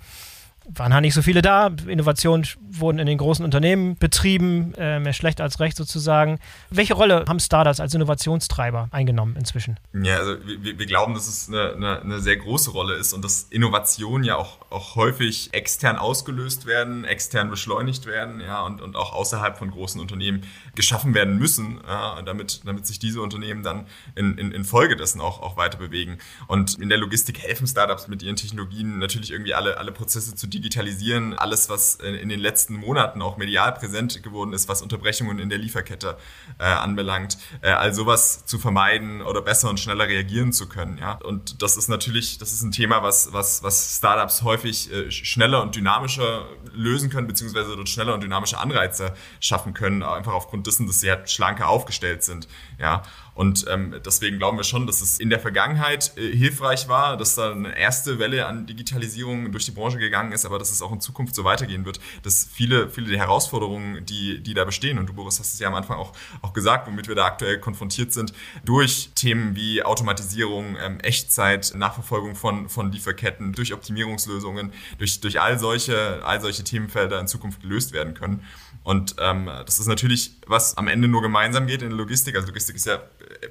waren 0.75 0.93
halt 0.93 1.01
nicht 1.01 1.13
so 1.13 1.21
viele 1.21 1.41
da. 1.41 1.71
Innovationen 1.87 2.45
wurden 2.59 2.99
in 2.99 3.07
den 3.07 3.17
großen 3.17 3.43
Unternehmen 3.43 3.97
betrieben, 3.97 4.73
äh, 4.77 4.99
mehr 4.99 5.13
schlecht 5.13 5.41
als 5.41 5.59
recht 5.59 5.75
sozusagen. 5.75 6.39
Welche 6.69 6.93
Rolle 6.93 7.25
haben 7.27 7.39
Startups 7.39 7.79
als 7.79 7.93
Innovationstreiber 7.93 8.87
eingenommen 8.91 9.35
inzwischen? 9.35 9.79
Ja, 9.93 10.17
also 10.17 10.35
wir, 10.45 10.77
wir 10.77 10.85
glauben, 10.85 11.13
dass 11.13 11.27
es 11.27 11.47
eine, 11.47 11.73
eine, 11.73 12.01
eine, 12.01 12.19
sehr 12.19 12.37
große 12.37 12.71
Rolle 12.71 12.95
ist 12.95 13.13
und 13.13 13.23
dass 13.23 13.43
Innovationen 13.43 14.23
ja 14.23 14.35
auch, 14.35 14.57
auch 14.69 14.95
häufig 14.95 15.49
extern 15.53 15.97
ausgelöst 15.97 16.65
werden, 16.65 17.05
extern 17.05 17.49
beschleunigt 17.49 18.05
werden, 18.05 18.39
ja, 18.39 18.61
und, 18.61 18.81
und 18.81 18.95
auch 18.95 19.13
außerhalb 19.13 19.57
von 19.57 19.71
großen 19.71 19.99
Unternehmen 19.99 20.43
geschaffen 20.75 21.13
werden 21.13 21.37
müssen, 21.37 21.79
ja, 21.87 22.21
damit, 22.21 22.61
damit 22.65 22.85
sich 22.85 22.99
diese 22.99 23.21
Unternehmen 23.21 23.63
dann 23.63 23.87
in, 24.15 24.37
in, 24.37 24.51
in 24.51 24.63
Folge 24.63 24.95
dessen 24.95 25.21
auch, 25.21 25.41
auch 25.41 25.57
weiter 25.57 25.77
bewegen. 25.77 26.17
Und 26.47 26.79
in 26.79 26.89
der 26.89 26.97
Logistik 26.97 27.39
helfen 27.39 27.67
Startups 27.67 28.07
mit 28.07 28.21
ihren 28.21 28.35
Technologien 28.35 28.99
natürlich 28.99 29.31
irgendwie 29.31 29.53
alle, 29.53 29.77
alle 29.77 29.91
Prozesse 29.91 30.35
zu 30.35 30.47
digitalisieren, 30.59 31.33
alles, 31.37 31.69
was 31.69 31.95
in 31.95 32.29
den 32.29 32.39
letzten 32.39 32.75
Monaten 32.75 33.21
auch 33.21 33.37
medial 33.37 33.73
präsent 33.73 34.21
geworden 34.21 34.53
ist, 34.53 34.67
was 34.67 34.81
Unterbrechungen 34.81 35.39
in 35.39 35.49
der 35.49 35.57
Lieferkette 35.57 36.17
äh, 36.59 36.63
anbelangt, 36.63 37.37
äh, 37.61 37.69
all 37.69 37.93
sowas 37.93 38.45
zu 38.45 38.59
vermeiden 38.59 39.21
oder 39.21 39.41
besser 39.41 39.69
und 39.69 39.79
schneller 39.79 40.07
reagieren 40.07 40.51
zu 40.51 40.67
können. 40.67 40.97
Ja? 40.97 41.13
Und 41.23 41.61
das 41.61 41.77
ist 41.77 41.87
natürlich, 41.87 42.37
das 42.37 42.51
ist 42.51 42.61
ein 42.61 42.71
Thema, 42.71 43.01
was, 43.01 43.31
was, 43.31 43.63
was 43.63 43.97
Startups 43.97 44.43
häufig 44.43 44.91
äh, 44.91 45.09
schneller 45.09 45.61
und 45.61 45.75
dynamischer 45.75 46.45
lösen 46.73 47.09
können, 47.09 47.27
beziehungsweise 47.27 47.75
dort 47.75 47.89
schneller 47.89 48.13
und 48.13 48.21
dynamische 48.21 48.57
Anreize 48.57 49.13
schaffen 49.39 49.73
können, 49.73 50.03
einfach 50.03 50.33
aufgrund 50.33 50.67
dessen, 50.67 50.87
dass 50.87 50.99
sie 50.99 51.09
halt 51.09 51.29
schlanker 51.29 51.69
aufgestellt 51.69 52.23
sind. 52.23 52.47
Ja? 52.79 53.03
Und 53.33 53.65
ähm, 53.69 53.95
deswegen 54.05 54.37
glauben 54.37 54.57
wir 54.57 54.63
schon, 54.63 54.87
dass 54.87 55.01
es 55.01 55.19
in 55.19 55.29
der 55.29 55.39
Vergangenheit 55.39 56.11
äh, 56.17 56.35
hilfreich 56.35 56.87
war, 56.87 57.17
dass 57.17 57.35
da 57.35 57.51
eine 57.51 57.77
erste 57.77 58.19
Welle 58.19 58.45
an 58.45 58.65
Digitalisierung 58.65 59.51
durch 59.51 59.65
die 59.65 59.71
Branche 59.71 59.97
gegangen 59.97 60.31
ist, 60.31 60.45
aber 60.45 60.59
dass 60.59 60.71
es 60.71 60.81
auch 60.81 60.91
in 60.91 60.99
Zukunft 60.99 61.35
so 61.35 61.43
weitergehen 61.43 61.85
wird, 61.85 61.99
dass 62.23 62.47
viele, 62.51 62.89
viele 62.89 63.09
der 63.09 63.19
Herausforderungen, 63.19 64.05
die, 64.05 64.41
die 64.41 64.53
da 64.53 64.65
bestehen, 64.65 64.97
und 64.99 65.07
du, 65.07 65.13
Boris, 65.13 65.39
hast 65.39 65.53
es 65.53 65.59
ja 65.59 65.67
am 65.67 65.75
Anfang 65.75 65.97
auch, 65.97 66.13
auch 66.41 66.53
gesagt, 66.53 66.87
womit 66.87 67.07
wir 67.07 67.15
da 67.15 67.25
aktuell 67.25 67.59
konfrontiert 67.59 68.13
sind, 68.13 68.33
durch 68.65 69.11
Themen 69.15 69.55
wie 69.55 69.83
Automatisierung, 69.83 70.77
ähm, 70.81 70.99
Echtzeit, 70.99 71.73
Nachverfolgung 71.75 72.35
von, 72.35 72.69
von 72.69 72.91
Lieferketten, 72.91 73.53
durch 73.53 73.73
Optimierungslösungen, 73.73 74.73
durch, 74.97 75.21
durch 75.21 75.39
all 75.39 75.59
solche, 75.59 76.21
all 76.25 76.41
solche 76.41 76.63
Themenfelder 76.63 77.19
in 77.19 77.27
Zukunft 77.27 77.61
gelöst 77.61 77.93
werden 77.93 78.13
können. 78.13 78.43
Und 78.89 79.17
ähm, 79.19 79.51
das 79.67 79.79
ist 79.79 79.85
natürlich, 79.85 80.31
was 80.47 80.75
am 80.75 80.87
Ende 80.87 81.07
nur 81.07 81.21
gemeinsam 81.21 81.67
geht 81.67 81.83
in 81.83 81.89
der 81.89 81.97
Logistik. 81.99 82.35
Also 82.35 82.47
Logistik 82.47 82.75
ist 82.75 82.87
ja 82.87 82.97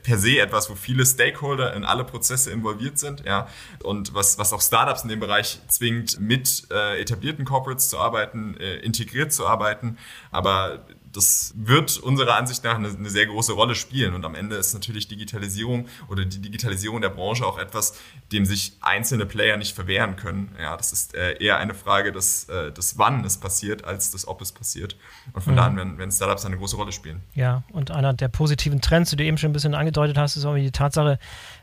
per 0.03 0.19
se 0.19 0.41
etwas, 0.41 0.69
wo 0.69 0.75
viele 0.75 1.07
Stakeholder 1.07 1.75
in 1.75 1.85
alle 1.85 2.03
Prozesse 2.03 2.51
involviert 2.51 2.99
sind, 2.99 3.25
ja, 3.25 3.47
und 3.85 4.15
was, 4.15 4.37
was 4.41 4.53
auch 4.53 4.61
Startups 4.61 5.05
in 5.05 5.11
dem 5.11 5.21
Bereich 5.21 5.61
zwingt, 5.69 6.19
mit 6.19 6.67
äh, 6.73 7.01
etablierten 7.01 7.45
Corporates 7.45 7.89
zu 7.89 7.99
arbeiten, 7.99 8.57
äh, 8.57 8.79
integriert 8.79 9.33
zu 9.33 9.47
arbeiten. 9.47 9.97
Aber 10.33 10.85
das 11.19 11.53
wird 11.57 11.99
unserer 11.99 12.37
Ansicht 12.37 12.63
nach 12.63 12.77
eine, 12.77 12.89
eine, 12.89 13.11
sehr 13.11 13.27
große 13.27 13.53
Rolle 13.53 13.75
spielen. 13.75 14.15
Und 14.15 14.25
am 14.25 14.37
Ende 14.37 14.55
ist 14.55 14.73
natürlich 14.73 15.09
Digitalisierung 15.09 15.89
oder 16.09 16.25
die 16.25 16.39
Digitalisierung 16.39 17.01
der 17.01 17.09
Branche 17.09 17.45
auch 17.45 17.59
etwas, 17.59 17.99
dem 18.31 18.47
sich 18.47 18.77
einzelne 18.81 19.27
Player 19.27 19.57
nicht 19.57 19.75
verwehren 19.75 20.15
können. 20.15 20.55
Ja, 20.61 20.77
das 20.77 20.93
ist 20.93 21.17
äh, 21.17 21.33
eher 21.43 21.59
eine 21.59 21.75
Frage 21.75 22.13
des, 22.13 22.49
äh, 22.49 22.71
des 22.71 22.99
Wann 22.99 23.25
es 23.25 23.37
passiert, 23.37 23.85
als 23.85 24.13
des 24.13 24.29
Ob 24.29 24.41
es 24.41 24.53
passiert. 24.53 24.97
Und 25.33 25.43
von 25.43 25.55
mhm. 25.55 25.57
daher 25.57 25.77
werden, 25.77 25.99
werden 25.99 26.13
Startups 26.13 26.47
eine 26.47 26.57
große 26.57 26.77
Rolle 26.77 26.93
spielen. 26.93 27.21
Ja, 27.35 27.65
und 27.73 27.91
einer 27.91 28.15
der 28.15 28.29
positiven 28.29 28.81
Trends, 28.81 29.11
die 29.11 29.17
du 29.17 29.25
eben 29.25 29.39
schon 29.39 29.51
ein 29.51 29.55
bisschen 29.55 29.75
angedeutet 29.75 30.17
hast, 30.17 30.37
ist 30.37 30.45
auch 30.45 30.55
die 30.55 30.71
Tatsache, 30.71 31.19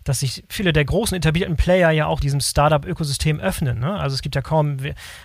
dass 0.05 0.21
sich 0.21 0.45
viele 0.49 0.71
der 0.71 0.85
großen 0.85 1.17
etablierten 1.17 1.57
Player 1.57 1.91
ja 1.91 2.05
auch 2.05 2.19
diesem 2.19 2.39
Startup-Ökosystem 2.39 3.39
öffnen. 3.39 3.79
Ne? 3.79 3.99
Also 3.99 4.13
es 4.13 4.21
gibt 4.21 4.35
ja 4.35 4.41
kaum, 4.41 4.77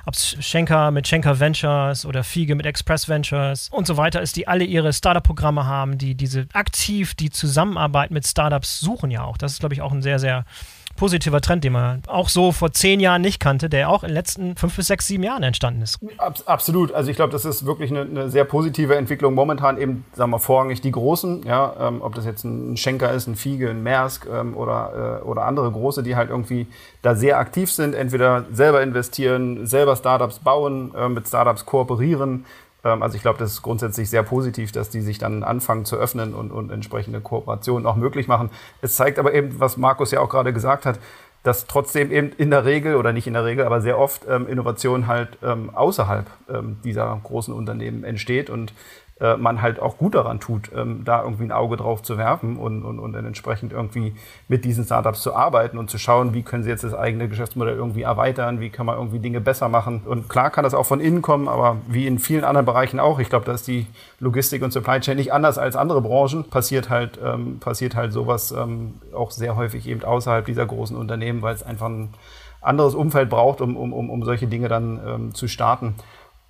ob 0.06 0.14
es 0.14 0.37
Schenker 0.40 0.90
mit 0.90 1.06
Schenker 1.06 1.38
Ventures 1.38 2.06
oder 2.06 2.25
Fiege 2.25 2.54
mit 2.54 2.66
Express 2.66 3.08
Ventures 3.08 3.68
und 3.70 3.87
so 3.87 3.99
weiter 3.99 4.22
ist, 4.22 4.37
die 4.37 4.49
alle 4.49 4.64
ihre 4.64 4.92
Startup-Programme 4.92 5.66
haben, 5.66 5.99
die 5.99 6.14
diese 6.14 6.46
aktiv 6.54 7.14
die 7.14 7.30
Zusammenarbeit 7.30 8.10
mit 8.10 8.26
Startups 8.26 8.80
suchen 8.80 9.10
ja 9.10 9.22
auch. 9.22 9.37
Das 9.37 9.52
ist, 9.52 9.60
glaube 9.60 9.75
ich, 9.75 9.82
auch 9.82 9.92
ein 9.92 10.02
sehr, 10.02 10.18
sehr 10.18 10.44
positiver 11.00 11.40
Trend, 11.40 11.64
den 11.64 11.73
man 11.73 12.02
auch 12.09 12.28
so 12.28 12.52
vor 12.52 12.73
zehn 12.73 13.00
Jahren 13.00 13.23
nicht 13.23 13.40
kannte, 13.40 13.71
der 13.71 13.88
auch 13.88 14.02
in 14.02 14.11
den 14.11 14.14
letzten 14.14 14.54
fünf 14.57 14.76
bis 14.76 14.87
sechs, 14.87 15.07
sieben 15.07 15.23
Jahren 15.23 15.42
entstanden 15.42 15.80
ist. 15.80 15.99
absolut. 16.45 16.92
Also 16.92 17.11
ich 17.11 17.16
glaube, 17.16 17.33
das 17.33 17.47
ist 17.47 17.64
wirklich 17.64 17.90
eine, 17.90 18.02
eine, 18.02 18.28
sehr 18.28 18.45
positive 18.45 18.95
Entwicklung. 18.97 19.33
Momentan 19.33 19.78
eben, 19.78 20.04
sagen 20.12 20.30
wir 20.30 20.38
vorrangig 20.38 20.83
die 20.83 20.92
Großen, 20.92 21.45
ja, 21.47 21.75
ähm, 21.80 22.02
ob 22.02 22.14
das 22.14 22.26
jetzt 22.26 22.45
ein 22.45 22.76
Schenker 22.76 23.11
ist, 23.12 23.26
ein 23.28 23.35
Fiege, 23.35 23.71
ein 23.71 23.83
Maersk 23.83 24.26
ähm, 24.30 24.54
oder, 24.54 25.23
äh, 25.23 25.25
oder 25.25 25.47
andere 25.47 25.73
Große, 25.73 26.02
die 26.02 26.16
halt 26.16 26.28
irgendwie 26.28 26.66
da 27.00 27.14
sehr 27.14 27.38
aktiv 27.38 27.73
sind, 27.73 27.95
entweder 27.95 28.45
selber 28.52 28.83
investieren, 28.83 29.66
selber 29.66 29.97
Startups 29.97 30.40
bauen, 30.40 30.95
äh, 30.95 31.09
mit 31.09 31.26
Startups 31.26 31.64
kooperieren, 31.64 32.45
also 32.82 33.16
ich 33.16 33.22
glaube, 33.22 33.38
das 33.38 33.52
ist 33.52 33.62
grundsätzlich 33.62 34.08
sehr 34.08 34.22
positiv, 34.22 34.72
dass 34.72 34.90
die 34.90 35.00
sich 35.00 35.18
dann 35.18 35.42
anfangen 35.42 35.84
zu 35.84 35.96
öffnen 35.96 36.34
und, 36.34 36.50
und 36.50 36.70
entsprechende 36.70 37.20
Kooperationen 37.20 37.87
auch 37.87 37.96
möglich 37.96 38.28
machen. 38.28 38.50
Es 38.80 38.94
zeigt 38.96 39.18
aber 39.18 39.34
eben, 39.34 39.60
was 39.60 39.76
Markus 39.76 40.10
ja 40.10 40.20
auch 40.20 40.28
gerade 40.28 40.52
gesagt 40.52 40.87
hat, 40.87 40.99
dass 41.42 41.66
trotzdem 41.66 42.12
eben 42.12 42.32
in 42.37 42.50
der 42.50 42.64
Regel 42.64 42.96
oder 42.96 43.12
nicht 43.12 43.26
in 43.26 43.32
der 43.32 43.44
Regel, 43.44 43.64
aber 43.64 43.80
sehr 43.80 43.99
oft 43.99 44.26
ähm, 44.28 44.46
Innovation 44.46 45.06
halt 45.06 45.38
ähm, 45.42 45.70
außerhalb 45.75 46.26
ähm, 46.50 46.78
dieser 46.84 47.18
großen 47.22 47.54
Unternehmen 47.54 48.04
entsteht 48.04 48.50
und 48.50 48.75
äh, 49.20 49.36
man 49.36 49.60
halt 49.60 49.80
auch 49.80 49.98
gut 49.98 50.14
daran 50.14 50.40
tut, 50.40 50.70
ähm, 50.74 51.02
da 51.04 51.22
irgendwie 51.22 51.44
ein 51.44 51.52
Auge 51.52 51.76
drauf 51.76 52.02
zu 52.02 52.16
werfen 52.16 52.56
und, 52.56 52.84
und, 52.84 52.98
und 52.98 53.12
dann 53.12 53.26
entsprechend 53.26 53.72
irgendwie 53.72 54.14
mit 54.48 54.64
diesen 54.64 54.84
Startups 54.84 55.20
zu 55.20 55.34
arbeiten 55.34 55.76
und 55.76 55.90
zu 55.90 55.98
schauen, 55.98 56.32
wie 56.32 56.42
können 56.42 56.62
sie 56.62 56.70
jetzt 56.70 56.84
das 56.84 56.94
eigene 56.94 57.28
Geschäftsmodell 57.28 57.76
irgendwie 57.76 58.02
erweitern, 58.02 58.60
wie 58.60 58.70
kann 58.70 58.86
man 58.86 58.96
irgendwie 58.96 59.18
Dinge 59.18 59.40
besser 59.40 59.68
machen. 59.68 60.02
Und 60.06 60.28
klar 60.28 60.50
kann 60.50 60.64
das 60.64 60.74
auch 60.74 60.86
von 60.86 61.00
innen 61.00 61.20
kommen, 61.20 61.48
aber 61.48 61.76
wie 61.86 62.06
in 62.06 62.18
vielen 62.18 62.44
anderen 62.44 62.64
Bereichen 62.64 62.98
auch. 62.98 63.18
Ich 63.18 63.28
glaube, 63.28 63.44
da 63.44 63.52
ist 63.52 63.66
die 63.66 63.86
Logistik 64.20 64.62
und 64.62 64.72
Supply 64.72 65.00
Chain 65.00 65.16
nicht 65.16 65.32
anders 65.32 65.58
als 65.58 65.76
andere 65.76 66.00
Branchen. 66.00 66.44
Passiert 66.44 66.88
halt, 66.88 67.18
ähm, 67.22 67.58
passiert 67.60 67.94
halt 67.94 68.12
sowas 68.12 68.52
ähm, 68.52 68.94
auch 69.14 69.30
sehr 69.30 69.56
häufig 69.56 69.86
eben 69.86 70.02
außerhalb 70.02 70.46
dieser 70.46 70.64
großen 70.64 70.96
Unternehmen, 70.96 71.42
weil 71.42 71.54
es 71.54 71.62
einfach 71.62 71.88
ein 71.88 72.08
anderes 72.62 72.94
Umfeld 72.94 73.30
braucht, 73.30 73.60
um, 73.60 73.76
um, 73.76 74.10
um 74.10 74.24
solche 74.24 74.46
Dinge 74.46 74.68
dann 74.68 75.00
ähm, 75.06 75.34
zu 75.34 75.48
starten. 75.48 75.94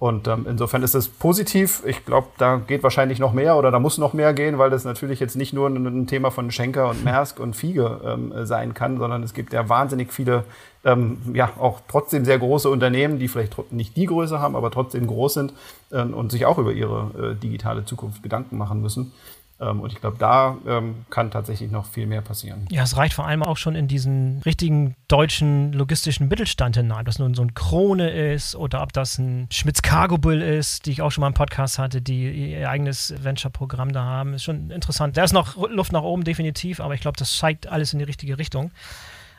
Und 0.01 0.29
ähm, 0.29 0.47
insofern 0.49 0.83
ist 0.83 0.95
es 0.95 1.09
positiv. 1.09 1.83
Ich 1.85 2.07
glaube, 2.07 2.29
da 2.39 2.57
geht 2.57 2.83
wahrscheinlich 2.83 3.19
noch 3.19 3.35
mehr 3.35 3.59
oder 3.59 3.71
da 3.71 3.79
muss 3.79 3.99
noch 3.99 4.15
mehr 4.15 4.33
gehen, 4.33 4.57
weil 4.57 4.71
das 4.71 4.85
natürlich 4.85 5.21
jetzt 5.21 5.37
nicht 5.37 5.53
nur 5.53 5.69
ein 5.69 6.07
Thema 6.07 6.31
von 6.31 6.51
Schenker 6.51 6.89
und 6.89 7.05
Maersk 7.05 7.39
und 7.39 7.55
Fiege 7.55 8.01
ähm, 8.03 8.33
sein 8.47 8.73
kann, 8.73 8.97
sondern 8.97 9.23
es 9.23 9.35
gibt 9.35 9.53
ja 9.53 9.69
wahnsinnig 9.69 10.11
viele, 10.11 10.45
ähm, 10.87 11.19
ja, 11.35 11.51
auch 11.59 11.81
trotzdem 11.87 12.25
sehr 12.25 12.39
große 12.39 12.71
Unternehmen, 12.71 13.19
die 13.19 13.29
vielleicht 13.29 13.71
nicht 13.73 13.95
die 13.95 14.07
Größe 14.07 14.41
haben, 14.41 14.57
aber 14.57 14.71
trotzdem 14.71 15.07
groß 15.07 15.35
sind 15.35 15.53
äh, 15.91 16.01
und 16.01 16.33
sich 16.33 16.47
auch 16.47 16.57
über 16.57 16.73
ihre 16.73 17.33
äh, 17.33 17.35
digitale 17.35 17.85
Zukunft 17.85 18.23
Gedanken 18.23 18.57
machen 18.57 18.81
müssen. 18.81 19.13
Ähm, 19.61 19.81
und 19.81 19.93
ich 19.93 20.01
glaube, 20.01 20.17
da 20.19 20.57
ähm, 20.67 21.05
kann 21.11 21.31
tatsächlich 21.31 21.71
noch 21.71 21.87
viel 21.87 22.07
mehr 22.07 22.23
passieren. 22.23 22.67
Ja, 22.71 22.83
es 22.83 22.97
reicht 22.97 23.15
vor 23.15 23.27
allem 23.27 23.43
auch 23.43 23.57
schon 23.57 23.75
in 23.75 23.89
diesen 23.89 24.41
richtigen 24.45 24.95
deutschen 25.09 25.73
logistischen 25.73 26.29
Mittelstand 26.29 26.77
hinein. 26.77 27.01
Ob 27.01 27.07
das 27.07 27.19
nun 27.19 27.35
so 27.35 27.43
ein 27.43 27.55
Krone 27.55 28.11
ist 28.33 28.57
oder 28.57 28.83
ob 28.83 28.93
das 28.93 29.19
ein 29.19 29.49
Schmitz 29.53 29.83
Cargo 29.83 30.17
Bull 30.19 30.41
ist, 30.41 30.87
die 30.87 30.93
ich 30.93 31.03
auch 31.03 31.11
schon 31.11 31.23
mal 31.23 31.29
im 31.29 31.35
Podcast 31.35 31.79
hatte, 31.79 32.01
die 32.01 32.53
ihr 32.53 32.71
eigenes 32.71 33.15
Venture-Programm 33.23 33.93
da 33.93 34.03
haben. 34.03 34.35
Ist 34.35 34.45
schon 34.45 34.71
interessant. 34.71 35.17
Da 35.17 35.25
ist 35.25 35.33
noch 35.33 35.57
Luft 35.69 35.93
nach 35.93 36.03
oben, 36.03 36.25
definitiv, 36.25 36.81
aber 36.81 36.95
ich 36.95 37.03
glaube, 37.03 37.19
das 37.19 37.37
zeigt 37.37 37.67
alles 37.67 37.93
in 37.93 37.99
die 37.99 38.05
richtige 38.07 38.39
Richtung. 38.39 38.71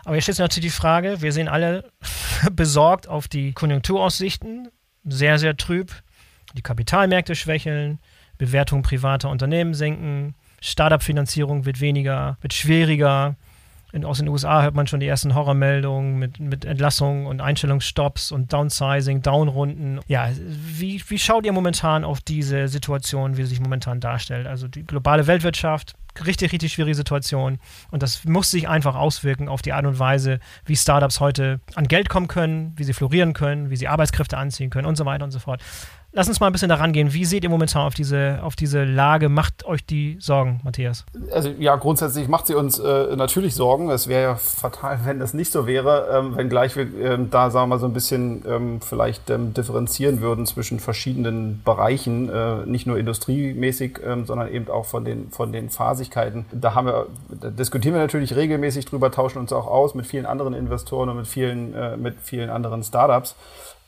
Aber 0.05 0.15
jetzt 0.15 0.23
stellt 0.23 0.37
sich 0.37 0.43
natürlich 0.43 0.71
die 0.71 0.77
Frage, 0.77 1.21
wir 1.21 1.31
sehen 1.31 1.47
alle 1.47 1.91
besorgt 2.51 3.07
auf 3.07 3.27
die 3.27 3.53
Konjunkturaussichten, 3.53 4.69
sehr, 5.03 5.39
sehr 5.39 5.57
trüb. 5.57 5.91
Die 6.53 6.61
Kapitalmärkte 6.61 7.33
schwächeln, 7.35 7.99
Bewertung 8.41 8.81
privater 8.81 9.29
Unternehmen 9.29 9.75
senken, 9.75 10.33
Startup-Finanzierung 10.61 11.65
wird 11.65 11.79
weniger, 11.79 12.37
wird 12.41 12.53
schwieriger. 12.53 13.35
In, 13.93 14.03
aus 14.03 14.17
den 14.17 14.29
USA 14.29 14.63
hört 14.63 14.73
man 14.73 14.87
schon 14.87 14.99
die 14.99 15.05
ersten 15.05 15.35
Horrormeldungen 15.35 16.17
mit, 16.17 16.39
mit 16.39 16.65
Entlassungen 16.65 17.27
und 17.27 17.39
Einstellungsstopps 17.39 18.31
und 18.31 18.51
Downsizing, 18.51 19.21
Downrunden. 19.21 19.99
Ja, 20.07 20.29
wie, 20.39 21.03
wie 21.07 21.19
schaut 21.19 21.45
ihr 21.45 21.53
momentan 21.53 22.03
auf 22.03 22.19
diese 22.19 22.67
Situation, 22.67 23.37
wie 23.37 23.43
sie 23.43 23.49
sich 23.49 23.59
momentan 23.59 23.99
darstellt? 23.99 24.47
Also 24.47 24.67
die 24.67 24.87
globale 24.87 25.27
Weltwirtschaft, 25.27 25.93
richtig, 26.25 26.51
richtig 26.51 26.73
schwierige 26.73 26.95
Situation. 26.95 27.59
Und 27.91 28.01
das 28.01 28.25
muss 28.25 28.49
sich 28.49 28.67
einfach 28.67 28.95
auswirken 28.95 29.49
auf 29.49 29.61
die 29.61 29.73
Art 29.73 29.85
und 29.85 29.99
Weise, 29.99 30.39
wie 30.65 30.75
Startups 30.75 31.19
heute 31.19 31.59
an 31.75 31.87
Geld 31.87 32.09
kommen 32.09 32.27
können, 32.27 32.73
wie 32.77 32.85
sie 32.85 32.93
florieren 32.93 33.33
können, 33.33 33.69
wie 33.69 33.77
sie 33.77 33.87
Arbeitskräfte 33.87 34.37
anziehen 34.37 34.71
können 34.71 34.87
und 34.87 34.95
so 34.95 35.05
weiter 35.05 35.25
und 35.25 35.31
so 35.31 35.39
fort. 35.39 35.61
Lass 36.13 36.27
uns 36.27 36.41
mal 36.41 36.47
ein 36.47 36.51
bisschen 36.51 36.67
daran 36.67 36.91
gehen. 36.91 37.13
Wie 37.13 37.23
seht 37.23 37.45
ihr 37.45 37.49
momentan 37.49 37.87
auf 37.87 37.93
diese, 37.93 38.39
auf 38.43 38.57
diese 38.57 38.83
Lage? 38.83 39.29
Macht 39.29 39.65
euch 39.65 39.85
die 39.85 40.17
Sorgen, 40.19 40.59
Matthias? 40.61 41.05
Also 41.31 41.49
ja, 41.57 41.77
grundsätzlich 41.77 42.27
macht 42.27 42.47
sie 42.47 42.53
uns 42.53 42.79
äh, 42.79 43.15
natürlich 43.15 43.55
Sorgen. 43.55 43.89
Es 43.89 44.09
wäre 44.09 44.21
ja 44.21 44.35
fatal, 44.35 44.99
wenn 45.05 45.19
das 45.19 45.33
nicht 45.33 45.53
so 45.53 45.67
wäre, 45.67 46.09
ähm, 46.13 46.35
wenngleich 46.35 46.75
wir 46.75 46.83
ähm, 47.01 47.29
da, 47.29 47.49
sagen 47.49 47.69
wir 47.69 47.75
mal, 47.75 47.79
so 47.79 47.85
ein 47.85 47.93
bisschen 47.93 48.43
ähm, 48.45 48.81
vielleicht 48.81 49.29
ähm, 49.29 49.53
differenzieren 49.53 50.19
würden 50.19 50.45
zwischen 50.45 50.81
verschiedenen 50.81 51.61
Bereichen, 51.63 52.29
äh, 52.29 52.65
nicht 52.65 52.87
nur 52.87 52.97
industriemäßig, 52.97 53.99
ähm, 54.05 54.25
sondern 54.25 54.51
eben 54.51 54.69
auch 54.69 54.85
von 54.85 55.05
den, 55.05 55.31
von 55.31 55.53
den 55.53 55.69
Phasigkeiten. 55.69 56.45
Da 56.51 56.75
haben 56.75 56.87
wir, 56.87 57.05
da 57.29 57.49
diskutieren 57.49 57.95
wir 57.95 58.01
natürlich 58.01 58.35
regelmäßig 58.35 58.83
drüber, 58.83 59.11
tauschen 59.11 59.39
uns 59.39 59.53
auch 59.53 59.67
aus 59.67 59.95
mit 59.95 60.05
vielen 60.05 60.25
anderen 60.25 60.53
Investoren 60.53 61.07
und 61.07 61.15
mit 61.15 61.27
vielen, 61.27 61.73
äh, 61.73 61.95
mit 61.95 62.19
vielen 62.21 62.49
anderen 62.49 62.83
Startups. 62.83 63.35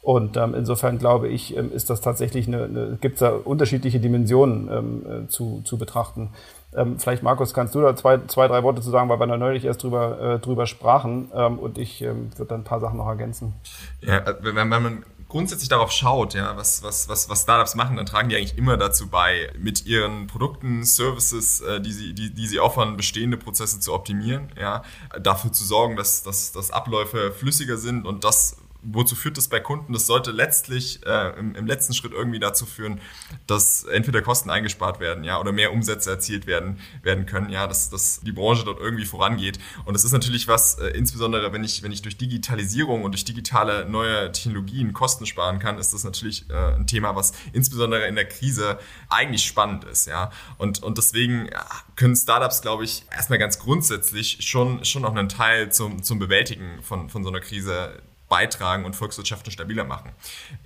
Und 0.03 0.35
ähm, 0.35 0.53
insofern 0.53 0.99
glaube 0.99 1.29
ich, 1.29 1.55
ähm, 1.55 1.71
ist 1.71 1.89
das 1.89 2.01
tatsächlich 2.01 2.45
eine, 2.47 2.65
eine 2.65 2.97
gibt 2.99 3.15
es 3.15 3.19
da 3.21 3.31
unterschiedliche 3.31 4.01
Dimensionen 4.01 4.69
ähm, 4.69 5.23
äh, 5.23 5.27
zu, 5.29 5.61
zu 5.63 5.77
betrachten. 5.77 6.31
Ähm, 6.75 6.99
vielleicht, 6.99 7.23
Markus, 7.23 7.53
kannst 7.53 7.73
du 7.73 7.81
da 7.81 7.95
zwei, 7.95 8.19
zwei, 8.27 8.49
drei 8.49 8.63
Worte 8.63 8.81
zu 8.81 8.89
sagen, 8.89 9.07
weil 9.07 9.19
wir 9.19 9.27
da 9.27 9.37
neulich 9.37 9.63
erst 9.63 9.81
drüber, 9.81 10.19
äh, 10.19 10.39
drüber 10.39 10.67
sprachen 10.67 11.31
ähm, 11.33 11.57
und 11.57 11.77
ich 11.77 12.01
ähm, 12.01 12.31
würde 12.35 12.49
dann 12.49 12.61
ein 12.61 12.63
paar 12.65 12.81
Sachen 12.81 12.97
noch 12.97 13.07
ergänzen. 13.07 13.53
Ja, 14.01 14.17
äh, 14.17 14.35
wenn, 14.41 14.55
wenn 14.55 14.67
man 14.69 15.05
grundsätzlich 15.29 15.69
darauf 15.69 15.91
schaut, 15.91 16.33
ja, 16.33 16.57
was, 16.57 16.83
was, 16.83 17.07
was, 17.07 17.29
was 17.29 17.43
Startups 17.43 17.75
machen, 17.75 17.95
dann 17.95 18.05
tragen 18.05 18.27
die 18.27 18.35
eigentlich 18.35 18.57
immer 18.57 18.75
dazu 18.75 19.07
bei, 19.07 19.49
mit 19.57 19.85
ihren 19.85 20.27
Produkten, 20.27 20.83
Services, 20.83 21.61
äh, 21.61 21.79
die, 21.79 21.93
sie, 21.93 22.13
die, 22.13 22.33
die 22.33 22.47
sie 22.47 22.59
offern, 22.59 22.97
bestehende 22.97 23.37
Prozesse 23.37 23.79
zu 23.79 23.93
optimieren, 23.93 24.51
ja, 24.59 24.83
dafür 25.21 25.53
zu 25.53 25.63
sorgen, 25.63 25.95
dass, 25.95 26.23
dass, 26.23 26.51
dass 26.51 26.71
Abläufe 26.71 27.31
flüssiger 27.31 27.77
sind 27.77 28.05
und 28.05 28.25
das 28.25 28.57
wozu 28.83 29.15
führt 29.15 29.37
das 29.37 29.47
bei 29.47 29.59
Kunden? 29.59 29.93
Das 29.93 30.05
sollte 30.05 30.31
letztlich 30.31 31.05
äh, 31.05 31.39
im, 31.39 31.55
im, 31.55 31.65
letzten 31.65 31.93
Schritt 31.93 32.11
irgendwie 32.11 32.39
dazu 32.39 32.65
führen, 32.65 32.99
dass 33.47 33.83
entweder 33.85 34.21
Kosten 34.21 34.49
eingespart 34.49 34.99
werden, 34.99 35.23
ja, 35.23 35.39
oder 35.39 35.51
mehr 35.51 35.71
Umsätze 35.71 36.09
erzielt 36.09 36.47
werden, 36.47 36.79
werden 37.01 37.25
können, 37.25 37.49
ja, 37.49 37.67
dass, 37.67 37.89
dass 37.89 38.21
die 38.21 38.31
Branche 38.31 38.65
dort 38.65 38.79
irgendwie 38.79 39.05
vorangeht. 39.05 39.59
Und 39.85 39.93
das 39.93 40.03
ist 40.03 40.11
natürlich 40.11 40.47
was, 40.47 40.79
äh, 40.79 40.87
insbesondere 40.89 41.53
wenn 41.53 41.63
ich, 41.63 41.83
wenn 41.83 41.91
ich 41.91 42.01
durch 42.01 42.17
Digitalisierung 42.17 43.03
und 43.03 43.11
durch 43.13 43.25
digitale 43.25 43.85
neue 43.89 44.31
Technologien 44.31 44.93
Kosten 44.93 45.25
sparen 45.25 45.59
kann, 45.59 45.77
ist 45.77 45.93
das 45.93 46.03
natürlich 46.03 46.49
äh, 46.49 46.75
ein 46.75 46.87
Thema, 46.87 47.15
was 47.15 47.33
insbesondere 47.53 48.07
in 48.07 48.15
der 48.15 48.25
Krise 48.25 48.79
eigentlich 49.09 49.45
spannend 49.45 49.83
ist, 49.85 50.07
ja. 50.07 50.31
Und, 50.57 50.83
und 50.83 50.97
deswegen 50.97 51.49
können 51.95 52.15
Startups, 52.15 52.61
glaube 52.61 52.83
ich, 52.83 53.05
erstmal 53.11 53.39
ganz 53.39 53.59
grundsätzlich 53.59 54.37
schon, 54.41 54.83
schon 54.85 55.05
auch 55.05 55.15
einen 55.15 55.29
Teil 55.29 55.71
zum, 55.71 56.03
zum 56.03 56.19
Bewältigen 56.19 56.81
von, 56.81 57.09
von 57.09 57.23
so 57.23 57.29
einer 57.29 57.39
Krise 57.39 58.01
beitragen 58.33 58.83
und 58.83 58.95
Volkswirtschaften 58.95 59.51
stabiler 59.51 59.83
machen. 59.83 60.11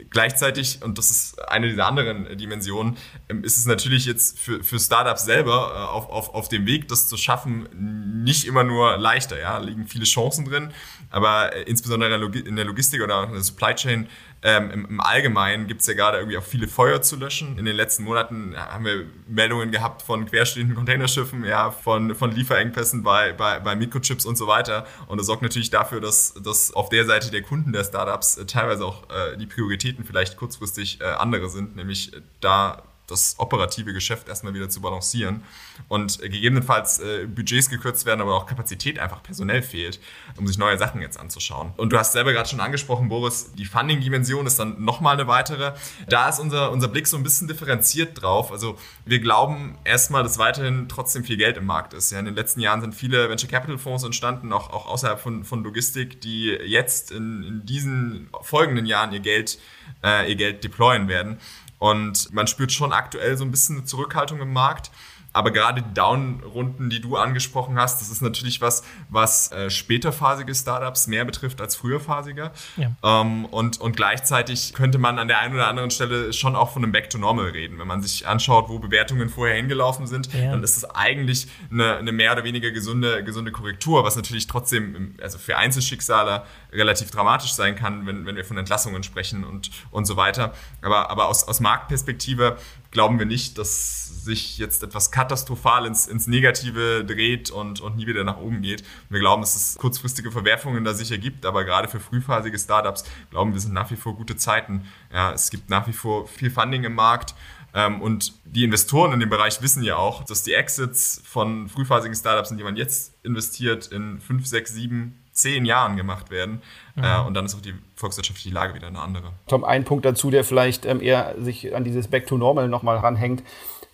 Gleichzeitig, 0.09 0.81
und 0.83 0.97
das 0.97 1.11
ist 1.11 1.49
eine 1.49 1.67
dieser 1.67 1.85
anderen 1.85 2.37
Dimensionen, 2.37 2.95
ähm, 3.27 3.43
ist 3.43 3.57
es 3.57 3.65
natürlich 3.65 4.05
jetzt 4.05 4.39
für, 4.39 4.63
für 4.63 4.79
Startups 4.79 5.25
selber 5.25 5.73
äh, 5.75 5.79
auf, 5.79 6.09
auf, 6.09 6.33
auf 6.33 6.47
dem 6.47 6.65
Weg, 6.65 6.87
das 6.87 7.09
zu 7.09 7.17
schaffen, 7.17 8.23
nicht 8.23 8.45
immer 8.45 8.63
nur 8.63 8.95
leichter. 8.95 9.37
Ja, 9.37 9.57
liegen 9.57 9.85
viele 9.85 10.05
Chancen 10.05 10.45
drin, 10.45 10.71
aber 11.09 11.53
äh, 11.53 11.63
insbesondere 11.63 12.15
in 12.39 12.55
der 12.55 12.63
Logistik 12.63 13.01
oder 13.01 13.25
in 13.25 13.33
der 13.33 13.43
Supply 13.43 13.75
Chain 13.75 14.07
ähm, 14.43 14.71
im, 14.71 14.85
im, 14.85 15.01
Allgemeinen 15.01 15.67
gibt 15.67 15.81
es 15.81 15.87
ja 15.87 15.93
gerade 15.93 16.19
irgendwie 16.19 16.37
auch 16.37 16.43
viele 16.43 16.67
Feuer 16.67 17.01
zu 17.01 17.15
löschen. 17.15 17.57
In 17.57 17.65
den 17.65 17.75
letzten 17.75 18.03
Monaten 18.03 18.55
haben 18.55 18.85
wir 18.85 19.05
Meldungen 19.27 19.71
gehabt 19.71 20.01
von 20.01 20.25
querstehenden 20.25 20.75
Containerschiffen, 20.75 21.43
ja, 21.43 21.71
von, 21.71 22.13
von 22.15 22.31
Lieferengpässen 22.31 23.03
bei, 23.03 23.33
bei, 23.33 23.59
bei 23.59 23.75
Mikrochips 23.75 24.25
und 24.25 24.37
so 24.37 24.47
weiter. 24.47 24.85
Und 25.07 25.17
das 25.17 25.27
sorgt 25.27 25.41
natürlich 25.41 25.69
dafür, 25.69 26.01
dass, 26.01 26.35
dass 26.43 26.73
auf 26.73 26.89
der 26.89 27.05
Seite 27.05 27.31
der 27.31 27.41
Kunden 27.41 27.73
der 27.73 27.83
Startups 27.83 28.37
äh, 28.37 28.45
teilweise 28.45 28.85
auch 28.85 29.03
äh, 29.09 29.37
die 29.37 29.47
Prioritäten 29.47 30.05
vielleicht 30.05 30.37
kurzfristig 30.37 31.01
äh, 31.01 31.05
andere 31.05 31.49
sind, 31.49 31.75
nämlich 31.75 32.13
äh, 32.13 32.21
da 32.39 32.83
das 33.07 33.35
operative 33.37 33.93
Geschäft 33.93 34.27
erstmal 34.27 34.53
wieder 34.53 34.69
zu 34.69 34.81
balancieren 34.81 35.43
und 35.87 36.19
gegebenenfalls 36.19 36.99
äh, 36.99 37.25
Budgets 37.25 37.69
gekürzt 37.69 38.05
werden, 38.05 38.21
aber 38.21 38.35
auch 38.35 38.45
Kapazität 38.45 38.99
einfach 38.99 39.23
personell 39.23 39.61
fehlt, 39.61 39.99
um 40.35 40.45
sich 40.45 40.57
neue 40.57 40.77
Sachen 40.77 41.01
jetzt 41.01 41.19
anzuschauen. 41.19 41.73
Und 41.77 41.91
du 41.91 41.97
hast 41.97 42.11
selber 42.11 42.33
gerade 42.33 42.49
schon 42.49 42.59
angesprochen, 42.59 43.09
Boris, 43.09 43.51
die 43.53 43.65
Funding-Dimension 43.65 44.45
ist 44.45 44.59
dann 44.59 44.83
nochmal 44.83 45.13
eine 45.13 45.27
weitere. 45.27 45.73
Da 46.09 46.29
ist 46.29 46.39
unser, 46.39 46.71
unser 46.71 46.89
Blick 46.89 47.07
so 47.07 47.17
ein 47.17 47.23
bisschen 47.23 47.47
differenziert 47.47 48.21
drauf. 48.21 48.51
Also 48.51 48.77
wir 49.05 49.19
glauben 49.19 49.77
erstmal, 49.85 50.23
dass 50.23 50.37
weiterhin 50.37 50.89
trotzdem 50.89 51.23
viel 51.23 51.37
Geld 51.37 51.57
im 51.57 51.65
Markt 51.65 51.93
ist. 51.93 52.11
Ja, 52.11 52.19
in 52.19 52.25
den 52.25 52.35
letzten 52.35 52.59
Jahren 52.59 52.81
sind 52.81 52.93
viele 52.93 53.29
Venture 53.29 53.49
Capital 53.49 53.77
Fonds 53.77 54.03
entstanden, 54.03 54.51
auch, 54.51 54.69
auch 54.71 54.87
außerhalb 54.87 55.19
von, 55.19 55.45
von 55.45 55.63
Logistik, 55.63 56.19
die 56.21 56.49
jetzt 56.49 57.11
in, 57.11 57.43
in 57.43 57.65
diesen 57.65 58.29
folgenden 58.41 58.85
Jahren 58.85 59.13
ihr 59.13 59.21
Geld, 59.21 59.59
äh, 60.03 60.29
ihr 60.29 60.35
Geld 60.35 60.63
deployen 60.63 61.07
werden. 61.07 61.39
Und 61.79 62.33
man 62.33 62.47
spürt 62.47 62.71
schon 62.71 62.93
aktuell 62.93 63.37
so 63.37 63.43
ein 63.43 63.51
bisschen 63.51 63.77
eine 63.77 63.85
Zurückhaltung 63.85 64.39
im 64.41 64.53
Markt. 64.53 64.91
Aber 65.37 65.51
gerade 65.51 65.83
die 65.83 65.93
Down-Runden, 65.93 66.89
die 66.89 66.99
du 66.99 67.15
angesprochen 67.15 67.79
hast, 67.79 68.01
das 68.01 68.09
ist 68.09 68.23
natürlich 68.23 68.59
was, 68.59 68.81
was 69.07 69.51
äh, 69.51 69.69
späterphasige 69.69 70.55
Startups 70.55 71.05
mehr 71.05 71.25
betrifft 71.25 71.61
als 71.61 71.75
früherphasige. 71.75 72.49
Ja. 72.75 72.91
Ähm, 73.03 73.45
und, 73.45 73.79
und 73.79 73.95
gleichzeitig 73.95 74.73
könnte 74.73 74.97
man 74.97 75.19
an 75.19 75.27
der 75.27 75.37
einen 75.37 75.53
oder 75.53 75.67
anderen 75.67 75.91
Stelle 75.91 76.33
schon 76.33 76.55
auch 76.55 76.71
von 76.71 76.83
einem 76.83 76.91
Back 76.91 77.11
to 77.11 77.19
Normal 77.19 77.49
reden. 77.49 77.77
Wenn 77.77 77.85
man 77.85 78.01
sich 78.01 78.25
anschaut, 78.25 78.67
wo 78.67 78.79
Bewertungen 78.79 79.29
vorher 79.29 79.55
hingelaufen 79.57 80.07
sind, 80.07 80.33
ja. 80.33 80.49
dann 80.49 80.63
ist 80.63 80.75
das 80.75 80.89
eigentlich 80.95 81.45
eine, 81.71 81.97
eine 81.97 82.11
mehr 82.11 82.31
oder 82.31 82.43
weniger 82.43 82.71
gesunde, 82.71 83.23
gesunde 83.23 83.51
Korrektur, 83.51 84.03
was 84.03 84.15
natürlich 84.15 84.47
trotzdem 84.47 85.17
also 85.21 85.37
für 85.37 85.55
Einzelschicksale 85.55 86.45
relativ 86.73 87.11
dramatisch 87.11 87.53
sein 87.53 87.75
kann, 87.75 88.07
wenn, 88.07 88.25
wenn 88.25 88.35
wir 88.35 88.43
von 88.43 88.57
Entlassungen 88.57 89.03
sprechen 89.03 89.43
und, 89.43 89.69
und 89.91 90.05
so 90.05 90.17
weiter. 90.17 90.53
Aber, 90.81 91.11
aber 91.11 91.27
aus, 91.27 91.47
aus 91.47 91.59
Marktperspektive 91.59 92.57
glauben 92.91 93.19
wir 93.19 93.25
nicht, 93.25 93.57
dass 93.57 94.23
sich 94.23 94.57
jetzt 94.57 94.83
etwas 94.83 95.11
katastrophal 95.11 95.85
ins, 95.85 96.07
ins 96.07 96.27
Negative 96.27 97.03
dreht 97.05 97.49
und, 97.49 97.81
und 97.81 97.95
nie 97.95 98.07
wieder 98.07 98.23
nach 98.23 98.37
oben 98.37 98.61
geht. 98.61 98.83
Wir 99.09 99.19
glauben, 99.19 99.41
dass 99.41 99.55
es 99.55 99.75
kurzfristige 99.75 100.31
Verwerfungen 100.31 100.83
da 100.83 100.93
sicher 100.93 101.17
gibt, 101.17 101.45
aber 101.45 101.63
gerade 101.63 101.87
für 101.87 101.99
frühphasige 101.99 102.57
Startups 102.57 103.03
glauben 103.29 103.53
wir, 103.53 103.59
sind 103.59 103.73
nach 103.73 103.91
wie 103.91 103.95
vor 103.95 104.15
gute 104.15 104.35
Zeiten. 104.35 104.85
Ja, 105.13 105.31
es 105.33 105.49
gibt 105.49 105.69
nach 105.69 105.87
wie 105.87 105.93
vor 105.93 106.27
viel 106.27 106.51
Funding 106.51 106.83
im 106.83 106.95
Markt. 106.95 107.35
Ähm, 107.73 108.01
und 108.01 108.33
die 108.45 108.63
Investoren 108.63 109.13
in 109.13 109.19
dem 109.19 109.29
Bereich 109.29 109.61
wissen 109.61 109.83
ja 109.83 109.97
auch, 109.97 110.23
dass 110.23 110.43
die 110.43 110.53
Exits 110.53 111.21
von 111.25 111.67
frühphasigen 111.67 112.15
Startups, 112.15 112.51
in 112.51 112.57
die 112.57 112.63
man 112.63 112.75
jetzt 112.75 113.13
investiert, 113.23 113.87
in 113.87 114.19
fünf, 114.19 114.47
sechs, 114.47 114.73
sieben 114.73 115.23
zehn 115.37 115.65
Jahren 115.65 115.95
gemacht 115.95 116.31
werden. 116.31 116.61
Mhm. 116.95 117.03
Äh, 117.03 117.19
und 117.21 117.33
dann 117.33 117.45
ist 117.45 117.55
auch 117.55 117.61
die 117.61 117.75
volkswirtschaftliche 117.95 118.53
Lage 118.53 118.73
wieder 118.73 118.87
eine 118.87 118.99
andere. 118.99 119.31
Tom, 119.47 119.63
ein 119.63 119.85
Punkt 119.85 120.03
dazu, 120.05 120.31
der 120.31 120.43
vielleicht 120.43 120.85
ähm, 120.85 121.01
eher 121.01 121.35
sich 121.39 121.75
an 121.75 121.83
dieses 121.83 122.07
Back 122.07 122.27
to 122.27 122.37
Normal 122.37 122.67
nochmal 122.67 122.97
ranhängt, 122.97 123.43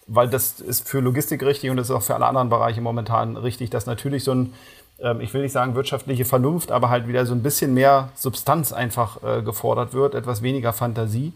weil 0.08 0.30
das 0.30 0.60
ist 0.60 0.88
für 0.88 1.00
Logistik 1.00 1.44
richtig 1.44 1.70
und 1.70 1.78
das 1.78 1.90
ist 1.90 1.96
auch 1.96 2.02
für 2.02 2.16
alle 2.16 2.26
anderen 2.26 2.50
Bereiche 2.50 2.82
momentan 2.82 3.38
richtig, 3.38 3.70
dass 3.70 3.86
natürlich 3.86 4.24
so 4.24 4.34
ein 4.34 4.54
ähm, 5.00 5.22
ich 5.22 5.34
will 5.34 5.42
nicht 5.42 5.52
sagen 5.52 5.76
wirtschaftliche 5.76 6.26
Vernunft, 6.26 6.72
aber 6.72 6.90
halt 6.90 7.08
wieder 7.08 7.26
so 7.26 7.34
ein 7.34 7.44
bisschen 7.44 7.74
mehr 7.74 8.10
Substanz 8.16 8.72
einfach 8.72 9.22
äh, 9.24 9.42
gefordert 9.42 9.94
wird, 9.94 10.16
etwas 10.16 10.42
weniger 10.42 10.72
Fantasie. 10.72 11.34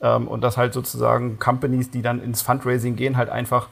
Ähm, 0.00 0.26
und 0.26 0.40
dass 0.40 0.56
halt 0.56 0.72
sozusagen 0.72 1.38
Companies, 1.38 1.90
die 1.90 2.00
dann 2.00 2.22
ins 2.22 2.40
Fundraising 2.40 2.96
gehen, 2.96 3.16
halt 3.18 3.28
einfach 3.28 3.68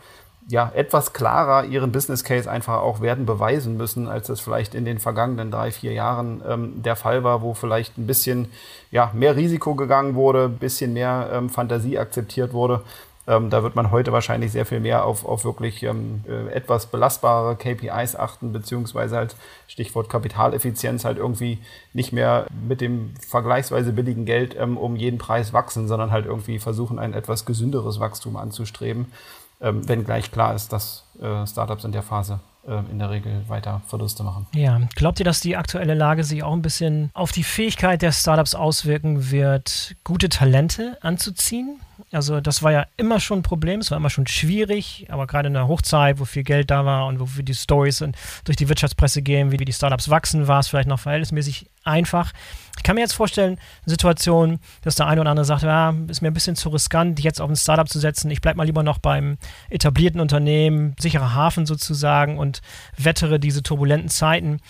ja, 0.48 0.72
etwas 0.74 1.12
klarer 1.12 1.64
ihren 1.64 1.92
Business 1.92 2.24
Case 2.24 2.50
einfach 2.50 2.78
auch 2.78 3.02
werden 3.02 3.26
beweisen 3.26 3.76
müssen, 3.76 4.08
als 4.08 4.28
das 4.28 4.40
vielleicht 4.40 4.74
in 4.74 4.86
den 4.86 4.98
vergangenen 4.98 5.50
drei, 5.50 5.70
vier 5.70 5.92
Jahren 5.92 6.42
ähm, 6.48 6.82
der 6.82 6.96
Fall 6.96 7.22
war, 7.22 7.42
wo 7.42 7.52
vielleicht 7.52 7.98
ein 7.98 8.06
bisschen 8.06 8.50
ja, 8.90 9.10
mehr 9.14 9.36
Risiko 9.36 9.74
gegangen 9.74 10.14
wurde, 10.14 10.46
ein 10.46 10.56
bisschen 10.56 10.94
mehr 10.94 11.28
ähm, 11.34 11.50
Fantasie 11.50 11.98
akzeptiert 11.98 12.54
wurde. 12.54 12.82
Ähm, 13.26 13.50
da 13.50 13.62
wird 13.62 13.76
man 13.76 13.90
heute 13.90 14.10
wahrscheinlich 14.10 14.50
sehr 14.50 14.64
viel 14.64 14.80
mehr 14.80 15.04
auf, 15.04 15.26
auf 15.26 15.44
wirklich 15.44 15.82
ähm, 15.82 16.24
äh, 16.26 16.50
etwas 16.54 16.86
belastbare 16.86 17.56
KPIs 17.56 18.16
achten, 18.16 18.50
beziehungsweise 18.50 19.16
halt 19.16 19.36
Stichwort 19.66 20.08
Kapitaleffizienz 20.08 21.04
halt 21.04 21.18
irgendwie 21.18 21.58
nicht 21.92 22.14
mehr 22.14 22.46
mit 22.66 22.80
dem 22.80 23.12
vergleichsweise 23.20 23.92
billigen 23.92 24.24
Geld 24.24 24.56
ähm, 24.58 24.78
um 24.78 24.96
jeden 24.96 25.18
Preis 25.18 25.52
wachsen, 25.52 25.88
sondern 25.88 26.10
halt 26.10 26.24
irgendwie 26.24 26.58
versuchen, 26.58 26.98
ein 26.98 27.12
etwas 27.12 27.44
gesünderes 27.44 28.00
Wachstum 28.00 28.38
anzustreben 28.38 29.12
ähm, 29.60 29.88
wenngleich 29.88 30.30
klar 30.30 30.54
ist, 30.54 30.72
dass 30.72 31.04
äh, 31.20 31.46
Startups 31.46 31.84
in 31.84 31.92
der 31.92 32.02
Phase 32.02 32.40
äh, 32.66 32.78
in 32.90 32.98
der 32.98 33.10
Regel 33.10 33.44
weiter 33.48 33.82
Verluste 33.86 34.22
machen. 34.22 34.46
Ja, 34.54 34.80
glaubt 34.94 35.18
ihr, 35.18 35.24
dass 35.24 35.40
die 35.40 35.56
aktuelle 35.56 35.94
Lage 35.94 36.22
sich 36.22 36.42
auch 36.42 36.52
ein 36.52 36.62
bisschen 36.62 37.10
auf 37.14 37.32
die 37.32 37.42
Fähigkeit 37.42 38.02
der 38.02 38.12
Startups 38.12 38.54
auswirken 38.54 39.30
wird, 39.30 39.96
gute 40.04 40.28
Talente 40.28 40.98
anzuziehen? 41.00 41.80
Also 42.12 42.40
das 42.40 42.62
war 42.62 42.72
ja 42.72 42.86
immer 42.96 43.20
schon 43.20 43.40
ein 43.40 43.42
Problem, 43.42 43.80
es 43.80 43.90
war 43.90 43.98
immer 43.98 44.10
schon 44.10 44.26
schwierig, 44.26 45.06
aber 45.10 45.26
gerade 45.26 45.48
in 45.48 45.54
der 45.54 45.66
Hochzeit, 45.66 46.20
wo 46.20 46.24
viel 46.24 46.44
Geld 46.44 46.70
da 46.70 46.84
war 46.84 47.06
und 47.06 47.20
wo 47.20 47.42
die 47.42 47.54
Stories 47.54 48.04
durch 48.44 48.56
die 48.56 48.68
Wirtschaftspresse 48.68 49.22
gehen, 49.22 49.50
wie 49.50 49.56
die 49.56 49.72
Startups 49.72 50.08
wachsen, 50.08 50.46
war 50.46 50.60
es 50.60 50.68
vielleicht 50.68 50.88
noch 50.88 51.00
verhältnismäßig 51.00 51.68
einfach. 51.88 52.32
Ich 52.76 52.84
kann 52.84 52.94
mir 52.94 53.00
jetzt 53.00 53.14
vorstellen, 53.14 53.58
eine 53.84 53.90
Situation, 53.90 54.60
dass 54.82 54.94
der 54.94 55.06
eine 55.06 55.20
oder 55.20 55.30
andere 55.30 55.44
sagt, 55.44 55.62
ja, 55.62 55.92
ist 56.06 56.22
mir 56.22 56.28
ein 56.28 56.34
bisschen 56.34 56.54
zu 56.54 56.68
riskant, 56.68 57.18
jetzt 57.20 57.40
auf 57.40 57.50
ein 57.50 57.56
Startup 57.56 57.88
zu 57.88 57.98
setzen. 57.98 58.30
Ich 58.30 58.40
bleibe 58.40 58.56
mal 58.58 58.64
lieber 58.64 58.84
noch 58.84 58.98
beim 58.98 59.36
etablierten 59.68 60.20
Unternehmen, 60.20 60.94
sicherer 61.00 61.34
Hafen 61.34 61.66
sozusagen 61.66 62.38
und 62.38 62.62
wettere 62.96 63.40
diese 63.40 63.62
turbulenten 63.62 64.08
Zeiten. 64.08 64.60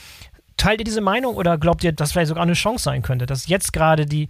Teilt 0.57 0.81
ihr 0.81 0.85
diese 0.85 1.03
Meinung 1.03 1.37
oder 1.37 1.59
glaubt 1.59 1.85
ihr, 1.85 1.93
dass 1.93 2.13
vielleicht 2.13 2.29
sogar 2.29 2.43
eine 2.43 2.55
Chance 2.55 2.85
sein 2.85 3.03
könnte, 3.03 3.27
dass 3.27 3.47
jetzt 3.47 3.73
gerade 3.73 4.07
die 4.07 4.29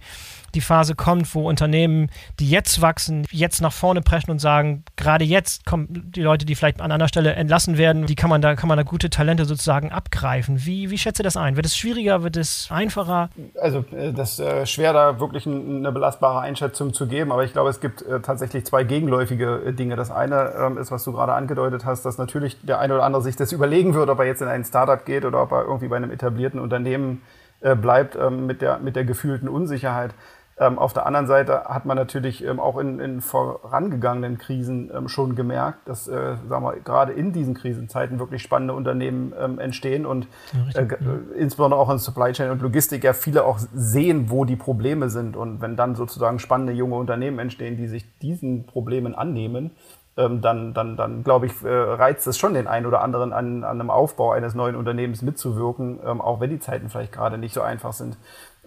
die 0.55 0.61
Phase 0.61 0.95
kommt, 0.95 1.33
wo 1.35 1.47
Unternehmen, 1.47 2.09
die 2.39 2.49
jetzt 2.49 2.81
wachsen, 2.81 3.25
jetzt 3.31 3.61
nach 3.61 3.73
vorne 3.73 4.01
preschen 4.01 4.31
und 4.31 4.39
sagen, 4.39 4.83
gerade 4.95 5.25
jetzt 5.25 5.65
kommen 5.65 5.87
die 5.89 6.21
Leute, 6.21 6.45
die 6.45 6.55
vielleicht 6.55 6.81
an 6.81 6.91
einer 6.91 7.07
Stelle 7.07 7.33
entlassen 7.33 7.77
werden, 7.77 8.05
die 8.05 8.15
kann 8.15 8.29
man 8.29 8.41
da, 8.41 8.55
kann 8.55 8.67
man 8.67 8.77
da 8.77 8.83
gute 8.83 9.09
Talente 9.09 9.45
sozusagen 9.45 9.91
abgreifen. 9.91 10.65
Wie, 10.65 10.89
wie 10.89 10.97
schätzt 10.97 11.19
ihr 11.19 11.23
das 11.23 11.37
ein? 11.37 11.55
Wird 11.55 11.65
es 11.65 11.77
schwieriger, 11.77 12.23
wird 12.23 12.37
es 12.37 12.67
einfacher? 12.69 13.29
Also 13.59 13.85
äh, 13.91 14.13
das 14.13 14.33
ist 14.33 14.39
äh, 14.39 14.65
schwer, 14.65 14.93
da 14.93 15.19
wirklich 15.19 15.45
eine 15.47 15.91
belastbare 15.91 16.39
Einschätzung 16.39 16.93
zu 16.93 17.07
geben, 17.07 17.31
aber 17.31 17.43
ich 17.43 17.53
glaube, 17.53 17.69
es 17.69 17.79
gibt 17.79 18.01
äh, 18.01 18.19
tatsächlich 18.19 18.65
zwei 18.65 18.83
gegenläufige 18.83 19.73
Dinge. 19.73 19.95
Das 19.95 20.11
eine 20.11 20.53
ähm, 20.57 20.77
ist, 20.77 20.91
was 20.91 21.03
du 21.03 21.11
gerade 21.11 21.33
angedeutet 21.33 21.85
hast, 21.85 22.05
dass 22.05 22.17
natürlich 22.17 22.57
der 22.61 22.79
eine 22.79 22.95
oder 22.95 23.03
andere 23.03 23.21
sich 23.21 23.35
das 23.35 23.51
überlegen 23.51 23.93
wird, 23.93 24.09
ob 24.09 24.19
er 24.19 24.25
jetzt 24.25 24.41
in 24.41 24.47
ein 24.47 24.63
Startup 24.63 25.03
geht 25.05 25.25
oder 25.25 25.41
ob 25.41 25.51
er 25.51 25.63
irgendwie 25.63 25.87
bei 25.87 25.97
einem 25.97 26.11
etablierten 26.11 26.59
Unternehmen 26.59 27.21
bleibt 27.81 28.15
ähm, 28.15 28.45
mit, 28.45 28.61
der, 28.61 28.79
mit 28.79 28.95
der 28.95 29.03
gefühlten 29.03 29.49
Unsicherheit. 29.49 30.13
Ähm, 30.59 30.77
auf 30.77 30.91
der 30.91 31.05
anderen 31.05 31.25
Seite 31.25 31.63
hat 31.65 31.85
man 31.85 31.95
natürlich 31.95 32.43
ähm, 32.43 32.59
auch 32.59 32.77
in, 32.77 32.99
in 32.99 33.21
vorangegangenen 33.21 34.37
Krisen 34.37 34.91
ähm, 34.93 35.07
schon 35.07 35.35
gemerkt, 35.35 35.87
dass 35.87 36.09
äh, 36.09 36.35
sagen 36.49 36.65
wir, 36.65 36.75
gerade 36.81 37.13
in 37.13 37.31
diesen 37.31 37.53
Krisenzeiten 37.53 38.19
wirklich 38.19 38.41
spannende 38.41 38.73
Unternehmen 38.73 39.33
ähm, 39.39 39.59
entstehen 39.59 40.05
und 40.05 40.27
ja, 40.73 40.81
äh, 40.81 40.87
ja. 40.89 40.97
insbesondere 41.37 41.79
auch 41.79 41.89
in 41.89 41.97
Supply 41.97 42.33
Chain 42.33 42.51
und 42.51 42.61
Logistik 42.61 43.05
ja 43.05 43.13
viele 43.13 43.45
auch 43.45 43.57
sehen, 43.73 44.29
wo 44.29 44.43
die 44.43 44.57
Probleme 44.57 45.09
sind. 45.09 45.37
Und 45.37 45.61
wenn 45.61 45.77
dann 45.77 45.95
sozusagen 45.95 46.39
spannende 46.39 46.73
junge 46.73 46.95
Unternehmen 46.95 47.39
entstehen, 47.39 47.77
die 47.77 47.87
sich 47.87 48.05
diesen 48.19 48.65
Problemen 48.65 49.15
annehmen, 49.15 49.71
ähm, 50.19 50.41
dann, 50.41 50.73
dann, 50.73 50.97
dann 50.97 51.23
glaube 51.23 51.45
ich, 51.45 51.63
äh, 51.63 51.69
reizt 51.69 52.27
es 52.27 52.37
schon 52.37 52.53
den 52.53 52.67
einen 52.67 52.85
oder 52.85 53.01
anderen 53.01 53.31
an, 53.31 53.63
an 53.63 53.79
einem 53.79 53.89
Aufbau 53.89 54.31
eines 54.31 54.53
neuen 54.53 54.75
Unternehmens 54.75 55.21
mitzuwirken, 55.21 55.99
ähm, 56.05 56.19
auch 56.19 56.41
wenn 56.41 56.49
die 56.49 56.59
Zeiten 56.59 56.89
vielleicht 56.89 57.13
gerade 57.13 57.37
nicht 57.37 57.53
so 57.53 57.61
einfach 57.61 57.93
sind. 57.93 58.17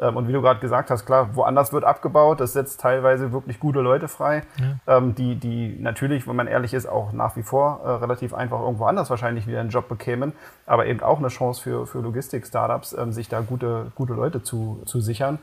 Ähm, 0.00 0.16
und 0.16 0.28
wie 0.28 0.32
du 0.32 0.40
gerade 0.40 0.60
gesagt 0.60 0.90
hast, 0.90 1.04
klar, 1.04 1.30
woanders 1.34 1.72
wird 1.72 1.84
abgebaut, 1.84 2.40
das 2.40 2.52
setzt 2.52 2.80
teilweise 2.80 3.32
wirklich 3.32 3.60
gute 3.60 3.80
Leute 3.80 4.08
frei, 4.08 4.42
ja. 4.58 4.96
ähm, 4.96 5.14
die, 5.14 5.36
die 5.36 5.76
natürlich, 5.80 6.26
wenn 6.26 6.36
man 6.36 6.46
ehrlich 6.46 6.74
ist, 6.74 6.86
auch 6.86 7.12
nach 7.12 7.36
wie 7.36 7.42
vor 7.42 7.80
äh, 7.84 7.90
relativ 7.90 8.34
einfach 8.34 8.60
irgendwo 8.60 8.86
anders 8.86 9.10
wahrscheinlich 9.10 9.46
wieder 9.46 9.60
einen 9.60 9.70
Job 9.70 9.88
bekämen, 9.88 10.32
aber 10.66 10.86
eben 10.86 11.00
auch 11.00 11.18
eine 11.18 11.28
Chance 11.28 11.62
für, 11.62 11.86
für 11.86 12.00
Logistik-Startups, 12.00 12.94
ähm, 12.94 13.12
sich 13.12 13.28
da 13.28 13.40
gute, 13.40 13.92
gute 13.94 14.14
Leute 14.14 14.42
zu, 14.42 14.82
zu 14.86 15.00
sichern. 15.00 15.38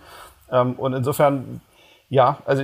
Ähm, 0.52 0.74
und 0.74 0.94
insofern 0.94 1.62
ja, 2.10 2.40
also 2.46 2.64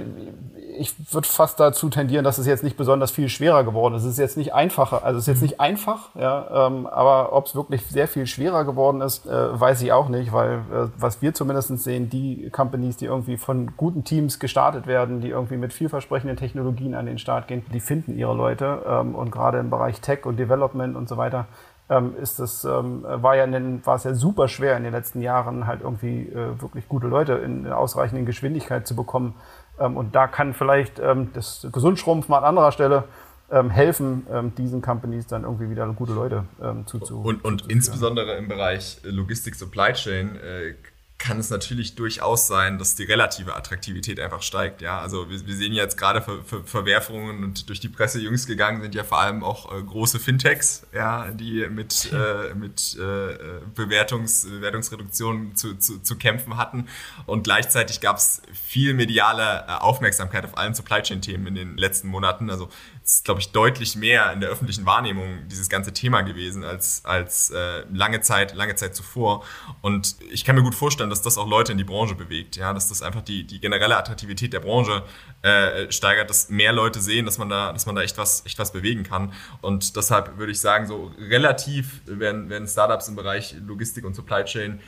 ich 0.77 0.93
würde 1.13 1.27
fast 1.27 1.60
dazu 1.60 1.89
tendieren, 1.89 2.23
dass 2.23 2.38
es 2.38 2.47
jetzt 2.47 2.63
nicht 2.63 2.77
besonders 2.77 3.12
viel 3.12 3.29
schwerer 3.29 3.63
geworden 3.63 3.95
ist. 3.95 4.03
Es 4.03 4.13
ist 4.13 4.17
jetzt 4.17 4.38
nicht 4.38 4.53
einfacher, 4.53 5.03
also 5.03 5.19
es 5.19 5.27
ist 5.27 5.34
jetzt 5.36 5.41
nicht 5.41 5.60
einfach, 5.60 6.10
ja, 6.15 6.67
ähm, 6.67 6.88
aber 6.88 7.31
ob 7.31 7.45
es 7.45 7.55
wirklich 7.55 7.86
sehr 7.86 8.08
viel 8.08 8.25
schwerer 8.25 8.65
geworden 8.65 9.01
ist, 9.01 9.25
äh, 9.25 9.60
weiß 9.60 9.81
ich 9.84 9.91
auch 9.93 10.10
nicht, 10.10 10.34
weil 10.34 10.58
äh, 10.73 10.88
was 10.97 11.21
wir 11.21 11.34
zumindest 11.34 11.77
sehen, 11.79 12.10
die 12.10 12.49
Companies, 12.49 12.97
die 12.97 13.05
irgendwie 13.05 13.38
von 13.38 13.77
guten 13.77 14.03
Teams 14.03 14.39
gestartet 14.39 14.88
werden, 14.88 15.21
die 15.21 15.29
irgendwie 15.29 15.58
mit 15.58 15.73
vielversprechenden 15.73 16.38
Technologien 16.38 16.95
an 16.95 17.05
den 17.05 17.19
Start 17.19 17.47
gehen, 17.47 17.63
die 17.71 17.79
finden 17.79 18.17
ihre 18.17 18.34
Leute 18.34 18.81
ähm, 18.88 19.15
und 19.15 19.31
gerade 19.31 19.60
im 19.60 19.69
Bereich 19.69 20.01
Tech 20.01 20.25
und 20.25 20.38
Development 20.38 20.95
und 20.95 21.08
so 21.08 21.17
weiter 21.17 21.45
ähm, 21.89 22.15
ist 22.21 22.39
das, 22.39 22.65
ähm, 22.65 23.04
war, 23.04 23.36
ja 23.36 23.45
den, 23.45 23.86
war 23.86 23.95
es 23.95 24.04
ja 24.04 24.13
super 24.13 24.48
schwer 24.48 24.76
in 24.78 24.84
den 24.84 24.91
letzten 24.91 25.21
Jahren 25.21 25.67
halt 25.67 25.82
irgendwie 25.82 26.24
äh, 26.24 26.60
wirklich 26.62 26.88
gute 26.88 27.08
Leute 27.08 27.34
in, 27.34 27.65
in 27.65 27.71
ausreichenden 27.71 28.26
Geschwindigkeit 28.26 28.88
zu 28.88 28.95
bekommen. 28.95 29.36
Ähm, 29.80 29.98
und 29.98 30.15
da 30.15 30.28
kann 30.28 30.54
vielleicht 30.54 31.00
ähm, 31.00 31.30
das 31.34 31.67
Gesundschrumpf 31.71 32.28
mal 32.28 32.39
an 32.39 32.45
anderer 32.45 32.71
Stelle 32.71 33.04
ähm, 33.52 33.69
helfen, 33.69 34.26
ähm, 34.32 34.56
diesen 34.56 34.82
Companies 34.82 35.28
dann 35.28 35.43
irgendwie 35.43 35.69
wieder 35.69 35.88
gute 35.93 36.13
Leute 36.13 36.45
ähm, 36.62 36.88
zuzu. 36.88 37.21
Und, 37.21 37.45
und 37.45 37.69
insbesondere 37.69 38.36
im 38.36 38.48
Bereich 38.48 39.00
Logistik 39.04 39.56
Supply 39.56 39.93
Chain 39.93 40.36
äh, 40.38 40.74
kann 41.17 41.39
es 41.39 41.49
natürlich 41.49 41.95
durchaus 41.95 42.45
sein, 42.45 42.78
dass 42.78 42.95
die 42.95 43.04
relative 43.04 43.56
Attraktivität 43.56 44.19
einfach 44.19 44.41
steigt. 44.41 44.82
Ja, 44.82 44.99
also 44.99 45.30
wir, 45.30 45.47
wir 45.47 45.56
sehen 45.56 45.71
jetzt 45.71 45.97
gerade 45.97 46.21
Ver, 46.21 46.43
Ver, 46.43 46.63
Verwerfungen 46.65 47.43
und 47.43 47.69
durch 47.69 47.80
die 47.80 47.88
Presse 47.88 48.19
jüngst 48.19 48.47
gegangen 48.47 48.82
sind 48.82 48.93
ja 48.95 49.04
vor 49.04 49.19
allem 49.19 49.43
auch 49.43 49.71
äh, 49.73 49.82
große 49.82 50.19
Fintechs, 50.19 50.86
ja, 50.93 51.32
die 51.32 51.67
mit, 51.69 52.12
äh, 52.12 52.54
mit 52.54 52.97
äh, 52.99 53.62
Bewertungs, 53.73 54.45
Bewertungsreduktionen 54.45 55.56
zu, 55.56 55.75
zu, 55.75 56.01
zu 56.01 56.17
kämpfen 56.17 56.58
hatten. 56.58 56.89
Und 57.25 57.43
gleichzeitig 57.43 58.01
gab 58.01 58.17
es 58.17 58.41
viel 58.54 58.93
mediale 58.93 59.65
äh, 59.67 59.71
Aufmerksamkeit 59.71 60.43
auf 60.43 60.58
allen 60.58 60.75
Supply 60.75 61.01
Chain 61.01 61.21
Themen 61.21 61.47
in 61.47 61.56
den 61.56 61.78
letzten 61.78 62.10
Monaten. 62.10 62.49
Also 62.49 62.69
ist, 63.06 63.23
glaube 63.23 63.39
ich, 63.39 63.51
deutlich 63.51 63.95
mehr 63.95 64.34
in 64.34 64.41
der 64.41 64.49
öffentlichen 64.49 64.86
Wahrnehmung 64.86 65.47
dieses 65.47 65.69
ganze 65.69 65.93
Thema 65.93 66.21
gewesen 66.21 66.63
als, 66.63 67.06
als 67.06 67.51
äh, 67.51 67.84
lange 67.93 68.21
Zeit, 68.21 68.56
lange 68.56 68.75
Zeit 68.75 68.95
zuvor. 68.95 69.45
Und 69.82 70.15
ich 70.32 70.43
kann 70.43 70.56
mir 70.56 70.63
gut 70.63 70.73
vorstellen, 70.73 71.05
dass 71.10 71.22
das 71.22 71.38
auch 71.38 71.48
Leute 71.48 71.72
in 71.72 71.78
die 71.78 71.84
Branche 71.84 72.15
bewegt, 72.15 72.56
ja, 72.56 72.74
dass 72.74 72.89
das 72.89 73.02
einfach 73.02 73.22
die, 73.22 73.46
die 73.46 73.60
generelle 73.60 73.98
Attraktivität 73.98 74.54
der 74.54 74.60
Branche 74.60 75.04
äh, 75.41 75.91
steigert, 75.91 76.30
dass 76.30 76.50
mehr 76.50 76.74
Leute 76.74 77.02
sehen, 77.02 77.26
dass 77.26 77.38
man 77.38 77.50
da, 77.50 77.72
dass 77.74 77.86
man 77.86 77.96
da 77.96 78.02
echt 78.02 78.18
was, 78.18 78.46
echt 78.46 78.60
was 78.60 78.72
bewegen 78.72 79.04
kann. 79.04 79.34
Und 79.62 79.96
deshalb 79.96 80.38
würde 80.38 80.52
ich 80.52 80.60
sagen, 80.60 80.88
so 80.88 81.12
relativ 81.18 82.02
werden, 82.06 82.50
werden 82.50 82.68
Startups 82.68 83.08
im 83.08 83.15
Bereich 83.15 83.56
Logistik 83.65 84.06
und 84.06 84.15
Supply 84.15 84.44
Chain 84.46 84.80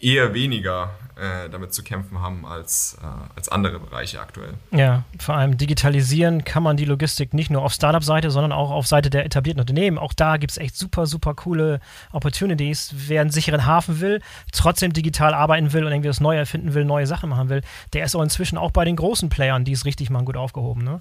eher 0.00 0.34
weniger 0.34 0.90
äh, 1.20 1.50
damit 1.50 1.74
zu 1.74 1.82
kämpfen 1.82 2.22
haben 2.22 2.46
als, 2.46 2.96
äh, 3.02 3.06
als 3.36 3.50
andere 3.50 3.78
Bereiche 3.78 4.20
aktuell. 4.20 4.54
Ja, 4.70 5.04
vor 5.18 5.34
allem 5.34 5.58
digitalisieren 5.58 6.44
kann 6.44 6.62
man 6.62 6.78
die 6.78 6.86
Logistik 6.86 7.34
nicht 7.34 7.50
nur 7.50 7.62
auf 7.62 7.74
Startup-Seite, 7.74 8.30
sondern 8.30 8.52
auch 8.52 8.70
auf 8.70 8.86
Seite 8.86 9.10
der 9.10 9.26
etablierten 9.26 9.60
Unternehmen. 9.60 9.98
Auch 9.98 10.14
da 10.14 10.38
gibt 10.38 10.52
es 10.52 10.56
echt 10.56 10.76
super, 10.76 11.06
super 11.06 11.34
coole 11.34 11.80
Opportunities. 12.12 12.94
Wer 12.96 13.20
einen 13.20 13.30
sicheren 13.30 13.66
Hafen 13.66 14.00
will, 14.00 14.22
trotzdem 14.52 14.94
digital 14.94 15.34
arbeiten 15.34 15.74
will 15.74 15.84
und 15.84 15.92
irgendwie 15.92 16.08
das 16.08 16.20
Neue 16.20 16.38
erfinden 16.38 16.72
will, 16.72 16.86
neue 16.86 17.06
Sachen 17.06 17.28
machen 17.28 17.50
will, 17.50 17.60
der 17.92 18.04
ist 18.04 18.14
auch 18.16 18.22
inzwischen 18.22 18.56
auch 18.56 18.70
bei 18.70 18.86
den 18.86 18.96
großen 18.96 19.28
Playern, 19.28 19.64
die 19.64 19.72
es 19.72 19.84
richtig 19.84 20.08
machen, 20.08 20.24
gut 20.24 20.38
aufgehoben. 20.38 20.84
Ne? 20.84 21.00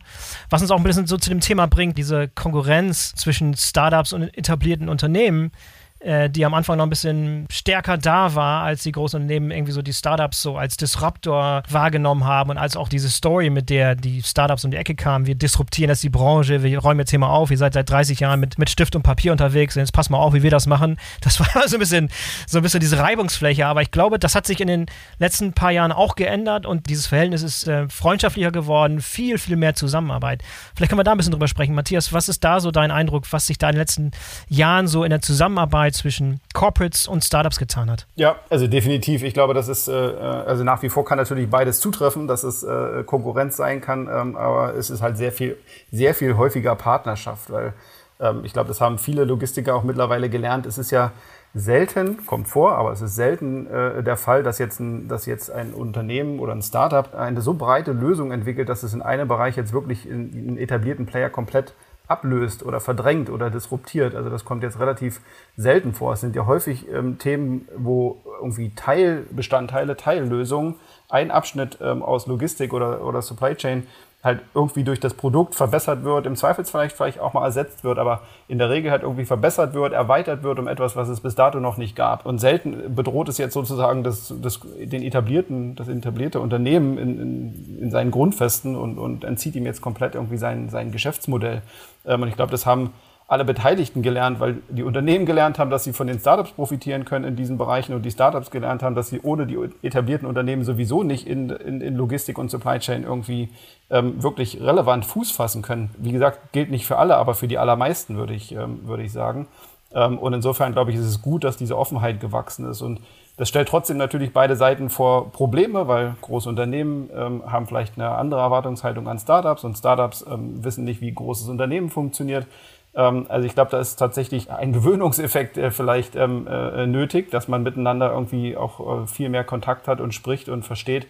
Was 0.49 0.62
uns 0.62 0.71
auch 0.71 0.77
ein 0.77 0.83
bisschen 0.83 1.07
so 1.07 1.15
zu 1.15 1.29
dem 1.29 1.39
Thema 1.39 1.67
bringt, 1.67 1.97
diese 1.97 2.27
Konkurrenz 2.27 3.13
zwischen 3.15 3.55
Startups 3.55 4.12
und 4.12 4.23
etablierten 4.38 4.89
Unternehmen 4.89 5.51
äh, 5.99 6.29
die 6.29 6.45
am 6.45 6.53
Anfang 6.53 6.77
noch 6.77 6.85
ein 6.85 6.89
bisschen 6.89 7.45
stärker 7.51 7.97
da 7.97 8.33
war, 8.35 8.63
als 8.63 8.83
die 8.83 8.91
großen 8.91 9.21
Unternehmen 9.21 9.51
irgendwie 9.51 9.73
so 9.73 9.81
die 9.81 9.93
Startups 9.93 10.41
so 10.41 10.57
als 10.57 10.77
Disruptor 10.77 11.63
wahrgenommen 11.69 12.23
haben 12.23 12.51
und 12.51 12.57
als 12.57 12.77
auch 12.77 12.88
diese 12.88 13.09
Story, 13.09 13.49
mit 13.49 13.69
der 13.69 13.95
die 13.95 14.23
Startups 14.23 14.63
um 14.63 14.71
die 14.71 14.77
Ecke 14.77 14.95
kamen, 14.95 15.25
wir 15.25 15.35
disruptieren 15.35 15.89
jetzt 15.89 16.03
die 16.03 16.09
Branche, 16.09 16.63
wir 16.63 16.79
räumen 16.79 17.01
jetzt 17.01 17.09
hier 17.09 17.19
mal 17.19 17.29
auf, 17.29 17.51
ihr 17.51 17.57
seid 17.57 17.73
seit 17.73 17.89
30 17.89 18.21
Jahren 18.21 18.39
mit, 18.39 18.57
mit 18.57 18.69
Stift 18.69 18.95
und 18.95 19.03
Papier 19.03 19.33
unterwegs, 19.33 19.75
jetzt 19.75 19.91
pass 19.91 20.09
mal 20.09 20.17
auf, 20.19 20.33
wie 20.33 20.43
wir 20.43 20.51
das 20.51 20.67
machen. 20.67 20.97
Das 21.21 21.39
war 21.39 21.47
so 21.67 21.75
ein 21.75 21.79
bisschen, 21.79 22.09
so 22.47 22.59
ein 22.59 22.63
bisschen 22.63 22.79
diese 22.79 22.99
Reibungsfläche, 22.99 23.65
aber 23.65 23.81
ich 23.81 23.91
glaube, 23.91 24.19
das 24.19 24.35
hat 24.35 24.47
sich 24.47 24.62
in 24.62 24.67
den 24.67 24.85
letzten 25.17 25.51
paar 25.51 25.71
Jahren 25.71 25.91
auch 25.91 26.15
geändert 26.15 26.65
und 26.65 26.89
dieses 26.89 27.07
Verhältnis 27.07 27.43
ist 27.43 27.67
äh, 27.67 27.89
freundschaftlicher 27.89 28.51
geworden, 28.51 29.01
viel, 29.01 29.38
viel 29.38 29.57
mehr 29.57 29.75
Zusammenarbeit. 29.75 30.43
Vielleicht 30.75 30.91
können 30.91 30.99
wir 30.99 31.03
da 31.03 31.12
ein 31.12 31.17
bisschen 31.17 31.33
drüber 31.33 31.49
sprechen. 31.49 31.75
Matthias, 31.75 32.13
was 32.13 32.29
ist 32.29 32.43
da 32.43 32.62
so 32.62 32.71
dein 32.71 32.91
Eindruck, 32.91 33.25
was 33.31 33.47
sich 33.47 33.57
da 33.57 33.67
in 33.67 33.73
den 33.73 33.81
letzten 33.81 34.12
Jahren 34.47 34.88
so 34.88 35.03
in 35.03 35.09
der 35.09 35.21
Zusammenarbeit 35.21 35.88
Zusammenarbeit 35.89 35.93
zwischen 35.95 36.41
Corporates 36.54 37.08
und 37.08 37.23
Startups 37.23 37.58
getan 37.60 37.89
hat. 37.89 38.08
Ja, 38.15 38.38
also 38.49 38.67
definitiv. 38.67 39.23
Ich 39.23 39.34
glaube, 39.34 39.54
das 39.54 39.67
ist, 39.67 39.88
äh, 39.88 39.91
also 39.91 40.63
nach 40.63 40.82
wie 40.82 40.89
vor 40.89 41.06
kann 41.06 41.17
natürlich 41.17 41.49
beides 41.49 41.80
zutreffen, 41.80 42.28
dass 42.28 42.43
es 42.43 42.63
äh, 42.63 43.04
Konkurrenz 43.06 43.58
sein 43.58 43.82
kann, 43.82 44.08
ähm, 44.12 44.36
aber 44.36 44.75
es 44.75 44.89
ist 44.89 45.02
halt 45.02 45.17
sehr 45.17 45.32
viel, 45.32 45.58
sehr 45.91 46.13
viel 46.13 46.38
häufiger 46.38 46.75
Partnerschaft, 46.75 47.52
weil 47.52 47.73
ähm, 48.19 48.41
ich 48.43 48.54
glaube, 48.54 48.67
das 48.67 48.82
haben 48.82 48.97
viele 48.97 49.25
Logistiker 49.25 49.75
auch 49.75 49.84
mittlerweile 49.84 50.30
gelernt. 50.30 50.65
Es 50.65 50.78
ist 50.78 50.91
ja 50.91 51.12
selten, 51.56 52.25
kommt 52.28 52.47
vor, 52.47 52.73
aber 52.73 52.91
es 52.91 53.02
ist 53.02 53.15
selten 53.15 53.65
äh, 53.67 54.04
der 54.04 54.17
Fall, 54.17 54.43
dass 54.43 54.60
jetzt, 54.60 54.80
ein, 54.80 55.08
dass 55.08 55.25
jetzt 55.25 55.49
ein 55.49 55.73
Unternehmen 55.73 56.39
oder 56.39 56.54
ein 56.54 56.62
Startup 56.62 57.15
eine 57.15 57.41
so 57.41 57.56
breite 57.56 57.91
Lösung 57.91 58.32
entwickelt, 58.32 58.69
dass 58.69 58.84
es 58.84 58.93
in 58.93 59.02
einem 59.02 59.28
Bereich 59.28 59.58
jetzt 59.58 59.73
wirklich 59.73 60.06
einen 60.10 60.58
etablierten 60.58 61.08
Player 61.08 61.30
komplett 61.30 61.73
ablöst 62.10 62.65
oder 62.65 62.80
verdrängt 62.80 63.30
oder 63.30 63.50
disruptiert. 63.50 64.15
Also 64.15 64.30
das 64.30 64.43
kommt 64.43 64.63
jetzt 64.63 64.80
relativ 64.80 65.22
selten 65.56 65.93
vor. 65.93 66.13
Es 66.13 66.22
sind 66.22 66.36
ja 66.36 66.45
häufig 66.45 66.89
ähm, 66.91 67.17
Themen, 67.19 67.67
wo 67.78 68.22
irgendwie 68.41 68.72
Teilbestandteile, 68.76 69.95
Teillösungen, 69.95 70.76
ein 71.08 71.32
Abschnitt 71.32 71.78
ähm, 71.82 72.04
aus 72.04 72.28
Logistik 72.28 72.74
oder, 72.74 73.06
oder 73.06 73.22
Supply 73.22 73.56
Chain 73.56 73.88
halt 74.22 74.41
irgendwie 74.54 74.84
durch 74.84 75.00
das 75.00 75.13
Produkt 75.13 75.56
verbessert 75.56 76.04
wird, 76.04 76.26
im 76.26 76.36
Zweifelsfall 76.36 76.89
vielleicht 76.89 77.22
auch 77.22 77.34
mal 77.34 77.45
ersetzt 77.45 77.86
wird, 77.86 77.98
aber 77.98 78.24
in 78.50 78.58
der 78.58 78.69
Regel 78.69 78.91
halt 78.91 79.04
irgendwie 79.04 79.24
verbessert 79.24 79.74
wird, 79.74 79.93
erweitert 79.93 80.43
wird 80.43 80.60
um 80.60 80.67
etwas, 80.67 80.98
was 80.98 81.08
es 81.08 81.22
bis 81.22 81.36
dato 81.36 81.62
noch 81.62 81.78
nicht 81.78 81.95
gab. 81.95 82.26
Und 82.26 82.39
selten 82.39 82.93
bedroht 82.93 83.30
es 83.30 83.38
jetzt 83.38 83.54
sozusagen 83.54 84.04
das, 84.04 84.34
das, 84.41 84.60
den 84.78 85.04
etablierten, 85.04 85.76
das 85.76 85.88
etablierte 85.88 86.41
Unternehmen 86.41 86.98
in, 86.98 87.19
in, 87.19 87.80
in 87.80 87.91
seinen 87.91 88.12
Grundfesten 88.12 88.76
und, 88.76 88.98
und 88.98 89.24
entzieht 89.24 89.56
ihm 89.56 89.65
jetzt 89.65 89.80
komplett 89.80 90.15
irgendwie 90.15 90.38
sein, 90.38 90.67
sein 90.67 90.91
Geschäftsmodell. 90.91 91.62
Ähm, 92.05 92.21
und 92.21 92.27
ich 92.27 92.35
glaube, 92.35 92.51
das 92.51 92.65
haben 92.65 92.93
alle 93.29 93.45
Beteiligten 93.45 94.01
gelernt, 94.01 94.39
weil 94.39 94.57
die 94.69 94.81
Unternehmen 94.81 95.27
gelernt 95.27 95.59
haben, 95.59 95.69
dass 95.69 95.83
sie 95.83 95.93
von 95.93 96.07
den 96.07 96.19
Startups 96.19 96.51
profitieren 96.51 97.05
können 97.05 97.25
in 97.25 97.35
diesen 97.35 97.59
Bereichen 97.59 97.93
und 97.93 98.01
die 98.01 98.09
Startups 98.09 98.49
gelernt 98.49 98.81
haben, 98.81 98.95
dass 98.95 99.09
sie 99.09 99.21
ohne 99.21 99.45
die 99.45 99.55
etablierten 99.83 100.27
Unternehmen 100.27 100.63
sowieso 100.63 101.03
nicht 101.03 101.27
in, 101.27 101.51
in, 101.51 101.79
in 101.79 101.95
Logistik 101.95 102.39
und 102.39 102.49
Supply 102.49 102.79
Chain 102.79 103.03
irgendwie 103.03 103.49
ähm, 103.91 104.21
wirklich 104.23 104.59
relevant 104.59 105.05
Fuß 105.05 105.29
fassen 105.29 105.62
können. 105.62 105.91
Wie 105.99 106.12
gesagt, 106.12 106.53
gilt 106.53 106.71
nicht 106.71 106.88
für 106.88 106.97
alle, 106.97 107.17
aber 107.17 107.35
für 107.35 107.47
die 107.47 107.59
allermeisten 107.59 108.17
würde 108.17 108.33
ich, 108.33 108.51
ähm, 108.51 108.88
würde 108.88 109.03
ich 109.03 109.12
sagen. 109.12 109.47
Ähm, 109.93 110.17
und 110.17 110.33
insofern 110.33 110.73
glaube 110.73 110.89
ich, 110.89 110.97
ist 110.97 111.05
es 111.05 111.21
gut, 111.21 111.43
dass 111.43 111.55
diese 111.55 111.77
Offenheit 111.77 112.19
gewachsen 112.19 112.67
ist 112.67 112.81
und 112.81 112.99
das 113.39 113.47
stellt 113.47 113.69
trotzdem 113.69 113.95
natürlich 113.95 114.34
beide 114.34 114.58
Seiten 114.58 114.89
vor 114.89 115.32
Probleme, 115.32 115.88
weil 115.88 116.13
große 116.19 116.49
Unternehmen 116.49 117.10
ähm, 117.15 117.41
haben 117.49 117.67
vielleicht 117.67 117.97
eine 117.97 118.10
andere 118.10 118.41
Erwartungshaltung 118.41 119.08
an 119.08 119.17
Startups 119.17 119.63
und 119.63 119.78
Startups 119.78 120.25
ähm, 120.30 120.62
wissen 120.62 120.84
nicht, 120.84 120.99
wie 120.99 121.13
großes 121.13 121.47
Unternehmen 121.47 121.89
funktioniert. 121.89 122.47
Ähm, 122.93 123.28
also 123.30 123.47
ich 123.47 123.54
glaube, 123.54 123.71
da 123.71 123.80
ist 123.80 123.95
tatsächlich 123.95 124.52
ein 124.52 124.73
Gewöhnungseffekt 124.73 125.58
äh, 125.58 125.71
vielleicht 125.71 126.17
ähm, 126.17 126.47
äh, 126.47 126.86
nötig, 126.86 127.32
dass 127.32 127.47
man 127.47 127.63
miteinander 127.63 128.12
irgendwie 128.12 128.58
auch 128.58 129.04
äh, 129.04 129.08
viel 129.08 129.30
mehr 129.30 129.45
Kontakt 129.45 129.88
hat 129.88 130.02
und 130.02 130.13
spricht 130.13 130.49
und 130.49 130.63
versteht, 130.63 131.08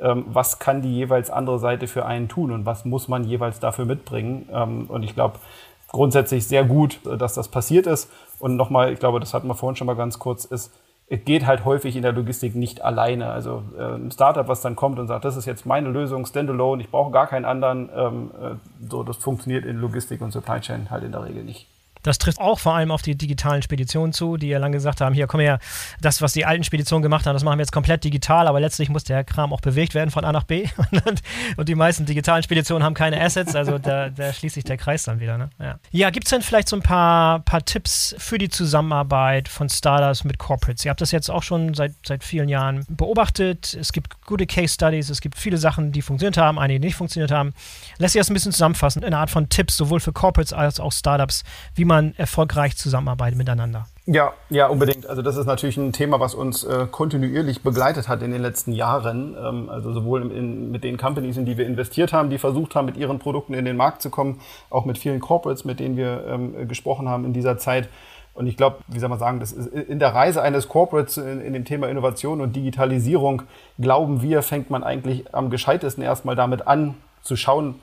ähm, 0.00 0.24
was 0.28 0.60
kann 0.60 0.82
die 0.82 0.94
jeweils 0.94 1.30
andere 1.30 1.58
Seite 1.58 1.88
für 1.88 2.06
einen 2.06 2.28
tun 2.28 2.52
und 2.52 2.64
was 2.64 2.84
muss 2.84 3.08
man 3.08 3.24
jeweils 3.24 3.58
dafür 3.58 3.86
mitbringen. 3.86 4.48
Ähm, 4.52 4.86
und 4.86 5.02
ich 5.02 5.16
glaube, 5.16 5.40
grundsätzlich 5.88 6.46
sehr 6.46 6.62
gut, 6.62 7.00
äh, 7.06 7.16
dass 7.16 7.34
das 7.34 7.48
passiert 7.48 7.88
ist. 7.88 8.08
Und 8.38 8.54
nochmal, 8.54 8.92
ich 8.92 9.00
glaube, 9.00 9.18
das 9.18 9.34
hatten 9.34 9.48
wir 9.48 9.56
vorhin 9.56 9.74
schon 9.74 9.88
mal 9.88 9.96
ganz 9.96 10.20
kurz, 10.20 10.44
ist, 10.44 10.72
es 11.12 11.26
geht 11.26 11.46
halt 11.46 11.66
häufig 11.66 11.94
in 11.94 12.00
der 12.00 12.12
Logistik 12.12 12.54
nicht 12.54 12.82
alleine. 12.82 13.30
Also 13.30 13.64
äh, 13.78 13.96
ein 13.96 14.10
Startup, 14.10 14.48
was 14.48 14.62
dann 14.62 14.76
kommt 14.76 14.98
und 14.98 15.08
sagt, 15.08 15.26
das 15.26 15.36
ist 15.36 15.44
jetzt 15.44 15.66
meine 15.66 15.90
Lösung, 15.90 16.24
standalone, 16.24 16.82
ich 16.82 16.90
brauche 16.90 17.10
gar 17.10 17.26
keinen 17.26 17.44
anderen, 17.44 17.90
ähm, 17.94 18.30
äh, 18.40 18.54
so 18.88 19.02
das 19.02 19.18
funktioniert 19.18 19.66
in 19.66 19.76
Logistik 19.76 20.22
und 20.22 20.32
Supply 20.32 20.60
Chain 20.60 20.90
halt 20.90 21.04
in 21.04 21.12
der 21.12 21.22
Regel 21.24 21.44
nicht. 21.44 21.68
Das 22.02 22.18
trifft 22.18 22.38
auch 22.38 22.58
vor 22.58 22.74
allem 22.74 22.90
auf 22.90 23.02
die 23.02 23.14
digitalen 23.16 23.62
Speditionen 23.62 24.12
zu, 24.12 24.36
die 24.36 24.48
ja 24.48 24.58
lange 24.58 24.76
gesagt 24.76 25.00
haben, 25.00 25.14
hier 25.14 25.26
komm 25.26 25.40
her, 25.40 25.58
das, 26.00 26.22
was 26.22 26.32
die 26.32 26.44
alten 26.44 26.64
Speditionen 26.64 27.02
gemacht 27.02 27.26
haben, 27.26 27.34
das 27.34 27.44
machen 27.44 27.58
wir 27.58 27.62
jetzt 27.62 27.72
komplett 27.72 28.04
digital, 28.04 28.48
aber 28.48 28.60
letztlich 28.60 28.88
muss 28.88 29.04
der 29.04 29.24
Kram 29.24 29.52
auch 29.52 29.60
bewegt 29.60 29.94
werden 29.94 30.10
von 30.10 30.24
A 30.24 30.32
nach 30.32 30.44
B. 30.44 30.68
Und 31.56 31.68
die 31.68 31.74
meisten 31.74 32.04
digitalen 32.04 32.42
Speditionen 32.42 32.84
haben 32.84 32.94
keine 32.94 33.20
Assets, 33.20 33.54
also 33.54 33.78
da, 33.78 34.10
da 34.10 34.32
schließt 34.32 34.54
sich 34.54 34.64
der 34.64 34.76
Kreis 34.76 35.04
dann 35.04 35.20
wieder. 35.20 35.38
Ne? 35.38 35.50
Ja, 35.58 35.78
ja 35.90 36.10
gibt 36.10 36.26
es 36.26 36.30
denn 36.30 36.42
vielleicht 36.42 36.68
so 36.68 36.76
ein 36.76 36.82
paar, 36.82 37.40
paar 37.40 37.64
Tipps 37.64 38.14
für 38.18 38.38
die 38.38 38.48
Zusammenarbeit 38.48 39.48
von 39.48 39.68
Startups 39.68 40.24
mit 40.24 40.38
Corporates? 40.38 40.84
Ihr 40.84 40.90
habt 40.90 41.00
das 41.00 41.12
jetzt 41.12 41.30
auch 41.30 41.42
schon 41.42 41.74
seit, 41.74 41.92
seit 42.06 42.24
vielen 42.24 42.48
Jahren 42.48 42.84
beobachtet. 42.88 43.76
Es 43.78 43.92
gibt 43.92 44.24
gute 44.26 44.46
Case 44.46 44.74
Studies, 44.74 45.10
es 45.10 45.20
gibt 45.20 45.36
viele 45.36 45.58
Sachen, 45.58 45.92
die 45.92 46.02
funktioniert 46.02 46.36
haben, 46.36 46.58
einige, 46.58 46.80
die 46.80 46.86
nicht 46.86 46.96
funktioniert 46.96 47.30
haben. 47.30 47.52
Lässt 47.98 48.14
sich 48.14 48.20
das 48.20 48.30
ein 48.30 48.34
bisschen 48.34 48.52
zusammenfassen, 48.52 49.02
in 49.02 49.08
einer 49.08 49.18
Art 49.18 49.30
von 49.30 49.48
Tipps, 49.48 49.76
sowohl 49.76 50.00
für 50.00 50.12
Corporates 50.12 50.52
als 50.52 50.80
auch 50.80 50.92
Startups, 50.92 51.44
wie 51.74 51.84
man 51.84 51.91
erfolgreich 52.16 52.76
zusammenarbeitet 52.76 53.38
miteinander? 53.38 53.86
Ja, 54.06 54.32
ja, 54.50 54.66
unbedingt. 54.66 55.06
Also 55.06 55.22
das 55.22 55.36
ist 55.36 55.46
natürlich 55.46 55.76
ein 55.76 55.92
Thema, 55.92 56.18
was 56.18 56.34
uns 56.34 56.64
äh, 56.64 56.86
kontinuierlich 56.90 57.62
begleitet 57.62 58.08
hat 58.08 58.22
in 58.22 58.32
den 58.32 58.42
letzten 58.42 58.72
Jahren. 58.72 59.36
Ähm, 59.40 59.68
also 59.68 59.92
sowohl 59.92 60.30
in, 60.32 60.72
mit 60.72 60.82
den 60.82 60.96
Companies, 60.96 61.36
in 61.36 61.44
die 61.44 61.56
wir 61.56 61.66
investiert 61.66 62.12
haben, 62.12 62.28
die 62.28 62.38
versucht 62.38 62.74
haben, 62.74 62.86
mit 62.86 62.96
ihren 62.96 63.20
Produkten 63.20 63.54
in 63.54 63.64
den 63.64 63.76
Markt 63.76 64.02
zu 64.02 64.10
kommen, 64.10 64.40
auch 64.70 64.86
mit 64.86 64.98
vielen 64.98 65.20
Corporates, 65.20 65.64
mit 65.64 65.78
denen 65.78 65.96
wir 65.96 66.24
ähm, 66.26 66.66
gesprochen 66.66 67.08
haben 67.08 67.24
in 67.24 67.32
dieser 67.32 67.58
Zeit. 67.58 67.88
Und 68.34 68.46
ich 68.46 68.56
glaube, 68.56 68.78
wie 68.88 68.98
soll 68.98 69.08
man 69.08 69.18
sagen, 69.18 69.40
das 69.40 69.52
ist 69.52 69.66
in 69.66 69.98
der 69.98 70.14
Reise 70.14 70.42
eines 70.42 70.68
Corporates 70.68 71.18
in, 71.18 71.40
in, 71.40 71.52
dem 71.52 71.64
Thema 71.64 71.88
Innovation 71.88 72.40
und 72.40 72.56
Digitalisierung, 72.56 73.42
glauben 73.78 74.22
wir, 74.22 74.42
fängt 74.42 74.70
man 74.70 74.82
eigentlich 74.82 75.32
am 75.34 75.50
gescheitesten 75.50 76.02
erstmal 76.02 76.34
damit 76.34 76.66
an, 76.66 76.94
zu 77.22 77.36
schauen, 77.36 77.76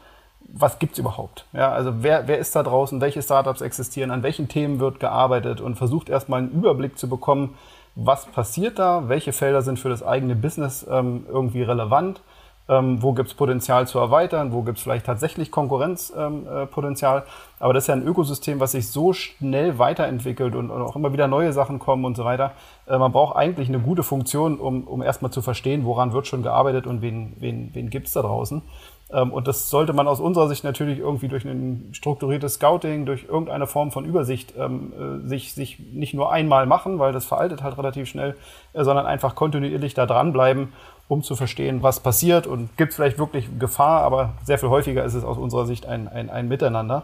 was 0.53 0.79
gibt's 0.79 0.97
überhaupt? 0.97 1.45
Ja, 1.53 1.71
also 1.71 2.03
wer, 2.03 2.27
wer 2.27 2.37
ist 2.37 2.55
da 2.55 2.63
draußen, 2.63 3.01
welche 3.01 3.21
Startups 3.21 3.61
existieren, 3.61 4.11
an 4.11 4.23
welchen 4.23 4.47
Themen 4.47 4.79
wird 4.79 4.99
gearbeitet 4.99 5.61
und 5.61 5.75
versucht 5.75 6.09
erstmal 6.09 6.39
einen 6.39 6.51
Überblick 6.51 6.97
zu 6.97 7.07
bekommen, 7.09 7.55
was 7.95 8.25
passiert 8.25 8.79
da, 8.79 9.09
welche 9.09 9.33
Felder 9.33 9.61
sind 9.61 9.79
für 9.79 9.89
das 9.89 10.03
eigene 10.03 10.35
Business 10.35 10.85
ähm, 10.89 11.25
irgendwie 11.27 11.63
relevant, 11.63 12.21
ähm, 12.69 13.01
wo 13.01 13.13
gibt's 13.13 13.33
Potenzial 13.33 13.87
zu 13.87 13.99
erweitern, 13.99 14.53
wo 14.53 14.61
gibt's 14.61 14.83
vielleicht 14.83 15.05
tatsächlich 15.05 15.51
Konkurrenzpotenzial. 15.51 17.17
Ähm, 17.17 17.23
äh, 17.23 17.63
Aber 17.63 17.73
das 17.73 17.85
ist 17.85 17.87
ja 17.87 17.95
ein 17.95 18.05
Ökosystem, 18.05 18.59
was 18.59 18.73
sich 18.73 18.87
so 18.89 19.11
schnell 19.11 19.79
weiterentwickelt 19.79 20.55
und, 20.55 20.69
und 20.69 20.81
auch 20.81 20.95
immer 20.95 21.11
wieder 21.11 21.27
neue 21.27 21.51
Sachen 21.51 21.79
kommen 21.79 22.05
und 22.05 22.15
so 22.15 22.25
weiter. 22.25 22.51
Äh, 22.87 22.97
man 22.97 23.11
braucht 23.11 23.35
eigentlich 23.35 23.69
eine 23.69 23.79
gute 23.79 24.03
Funktion, 24.03 24.59
um, 24.59 24.83
um 24.83 25.01
erstmal 25.01 25.31
zu 25.31 25.41
verstehen, 25.41 25.83
woran 25.83 26.13
wird 26.13 26.27
schon 26.27 26.43
gearbeitet 26.43 26.85
und 26.85 27.01
wen, 27.01 27.35
wen, 27.39 27.71
wen 27.73 27.89
gibt's 27.89 28.13
da 28.13 28.21
draußen. 28.21 28.61
Ähm, 29.11 29.31
und 29.31 29.47
das 29.47 29.69
sollte 29.69 29.93
man 29.93 30.07
aus 30.07 30.19
unserer 30.19 30.47
Sicht 30.47 30.63
natürlich 30.63 30.99
irgendwie 30.99 31.27
durch 31.27 31.45
ein 31.45 31.89
strukturiertes 31.93 32.55
Scouting, 32.55 33.05
durch 33.05 33.25
irgendeine 33.25 33.67
Form 33.67 33.91
von 33.91 34.05
Übersicht 34.05 34.53
ähm, 34.57 34.93
äh, 35.25 35.27
sich, 35.27 35.53
sich 35.53 35.79
nicht 35.79 36.13
nur 36.13 36.31
einmal 36.31 36.65
machen, 36.65 36.99
weil 36.99 37.11
das 37.11 37.25
veraltet 37.25 37.63
halt 37.63 37.77
relativ 37.77 38.07
schnell, 38.07 38.35
äh, 38.73 38.83
sondern 38.83 39.05
einfach 39.05 39.35
kontinuierlich 39.35 39.93
da 39.93 40.05
dranbleiben, 40.05 40.73
um 41.07 41.23
zu 41.23 41.35
verstehen, 41.35 41.81
was 41.81 41.99
passiert 41.99 42.45
und 42.45 42.77
gibt 42.77 42.91
es 42.91 42.95
vielleicht 42.95 43.17
wirklich 43.17 43.47
Gefahr, 43.57 44.03
aber 44.03 44.33
sehr 44.43 44.59
viel 44.59 44.69
häufiger 44.69 45.03
ist 45.03 45.15
es 45.15 45.23
aus 45.23 45.37
unserer 45.39 45.65
Sicht 45.65 45.87
ein, 45.87 46.07
ein, 46.07 46.29
ein 46.29 46.47
Miteinander. 46.47 47.03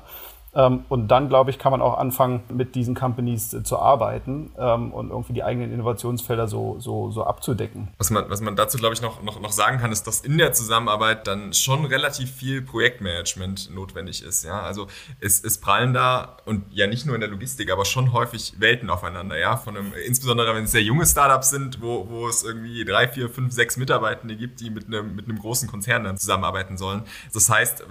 Ähm, 0.55 0.85
und 0.87 1.09
dann, 1.09 1.27
glaube 1.27 1.51
ich, 1.51 1.59
kann 1.59 1.71
man 1.71 1.81
auch 1.81 1.97
anfangen, 1.97 2.43
mit 2.49 2.75
diesen 2.75 2.95
Companies 2.95 3.53
äh, 3.53 3.63
zu 3.63 3.77
arbeiten 3.77 4.51
ähm, 4.57 4.93
und 4.93 5.09
irgendwie 5.09 5.33
die 5.33 5.43
eigenen 5.43 5.71
Innovationsfelder 5.73 6.47
so, 6.47 6.77
so, 6.79 7.11
so 7.11 7.25
abzudecken. 7.25 7.89
Was 7.97 8.09
man, 8.09 8.29
was 8.29 8.41
man 8.41 8.55
dazu, 8.55 8.77
glaube 8.77 8.93
ich, 8.93 9.01
noch, 9.01 9.21
noch, 9.21 9.39
noch 9.41 9.51
sagen 9.51 9.79
kann, 9.79 9.91
ist, 9.91 10.07
dass 10.07 10.21
in 10.21 10.37
der 10.37 10.53
Zusammenarbeit 10.53 11.27
dann 11.27 11.53
schon 11.53 11.85
relativ 11.85 12.31
viel 12.31 12.61
Projektmanagement 12.61 13.73
notwendig 13.73 14.23
ist. 14.23 14.45
Ja? 14.45 14.61
Also 14.61 14.87
es, 15.19 15.43
es 15.43 15.59
prallen 15.59 15.93
da, 15.93 16.37
und 16.45 16.63
ja 16.71 16.87
nicht 16.87 17.05
nur 17.05 17.15
in 17.15 17.21
der 17.21 17.29
Logistik, 17.29 17.71
aber 17.71 17.83
schon 17.83 18.13
häufig 18.13 18.53
Welten 18.57 18.89
aufeinander. 18.89 19.37
Ja? 19.37 19.57
Von 19.57 19.75
einem, 19.75 19.91
insbesondere 20.07 20.55
wenn 20.55 20.63
es 20.63 20.71
sehr 20.71 20.83
junge 20.83 21.05
Startups 21.05 21.49
sind, 21.49 21.81
wo, 21.81 22.07
wo 22.09 22.27
es 22.29 22.43
irgendwie 22.43 22.85
drei, 22.85 23.09
vier, 23.09 23.29
fünf, 23.29 23.51
sechs 23.51 23.75
Mitarbeitende 23.75 24.37
gibt, 24.37 24.61
die 24.61 24.69
mit 24.69 24.87
einem, 24.87 25.15
mit 25.15 25.27
einem 25.27 25.37
großen 25.37 25.69
Konzern 25.69 26.05
dann 26.05 26.17
zusammenarbeiten 26.17 26.77
sollen. 26.77 27.03
Das 27.33 27.49
heißt, 27.49 27.83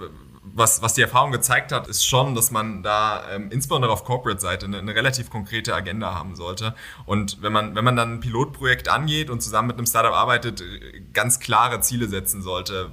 was, 0.55 0.81
was 0.81 0.93
die 0.93 1.01
Erfahrung 1.01 1.33
gezeigt 1.33 1.73
hat, 1.73 1.87
ist 1.87 2.07
schon, 2.07 2.33
dass 2.33 2.49
man 2.49 2.81
da 2.81 3.29
ähm, 3.29 3.51
insbesondere 3.51 3.91
auf 3.91 4.05
Corporate-Seite 4.05 4.65
eine, 4.65 4.79
eine, 4.79 4.95
relativ 4.95 5.29
konkrete 5.29 5.75
Agenda 5.75 6.15
haben 6.15 6.35
sollte. 6.35 6.73
Und 7.05 7.41
wenn 7.41 7.51
man, 7.51 7.75
wenn 7.75 7.83
man 7.83 7.97
dann 7.97 8.13
ein 8.13 8.19
Pilotprojekt 8.21 8.87
angeht 8.87 9.29
und 9.29 9.43
zusammen 9.43 9.67
mit 9.67 9.77
einem 9.77 9.85
Startup 9.85 10.13
arbeitet, 10.13 10.63
ganz 11.13 11.41
klare 11.41 11.81
Ziele 11.81 12.07
setzen 12.07 12.41
sollte. 12.41 12.89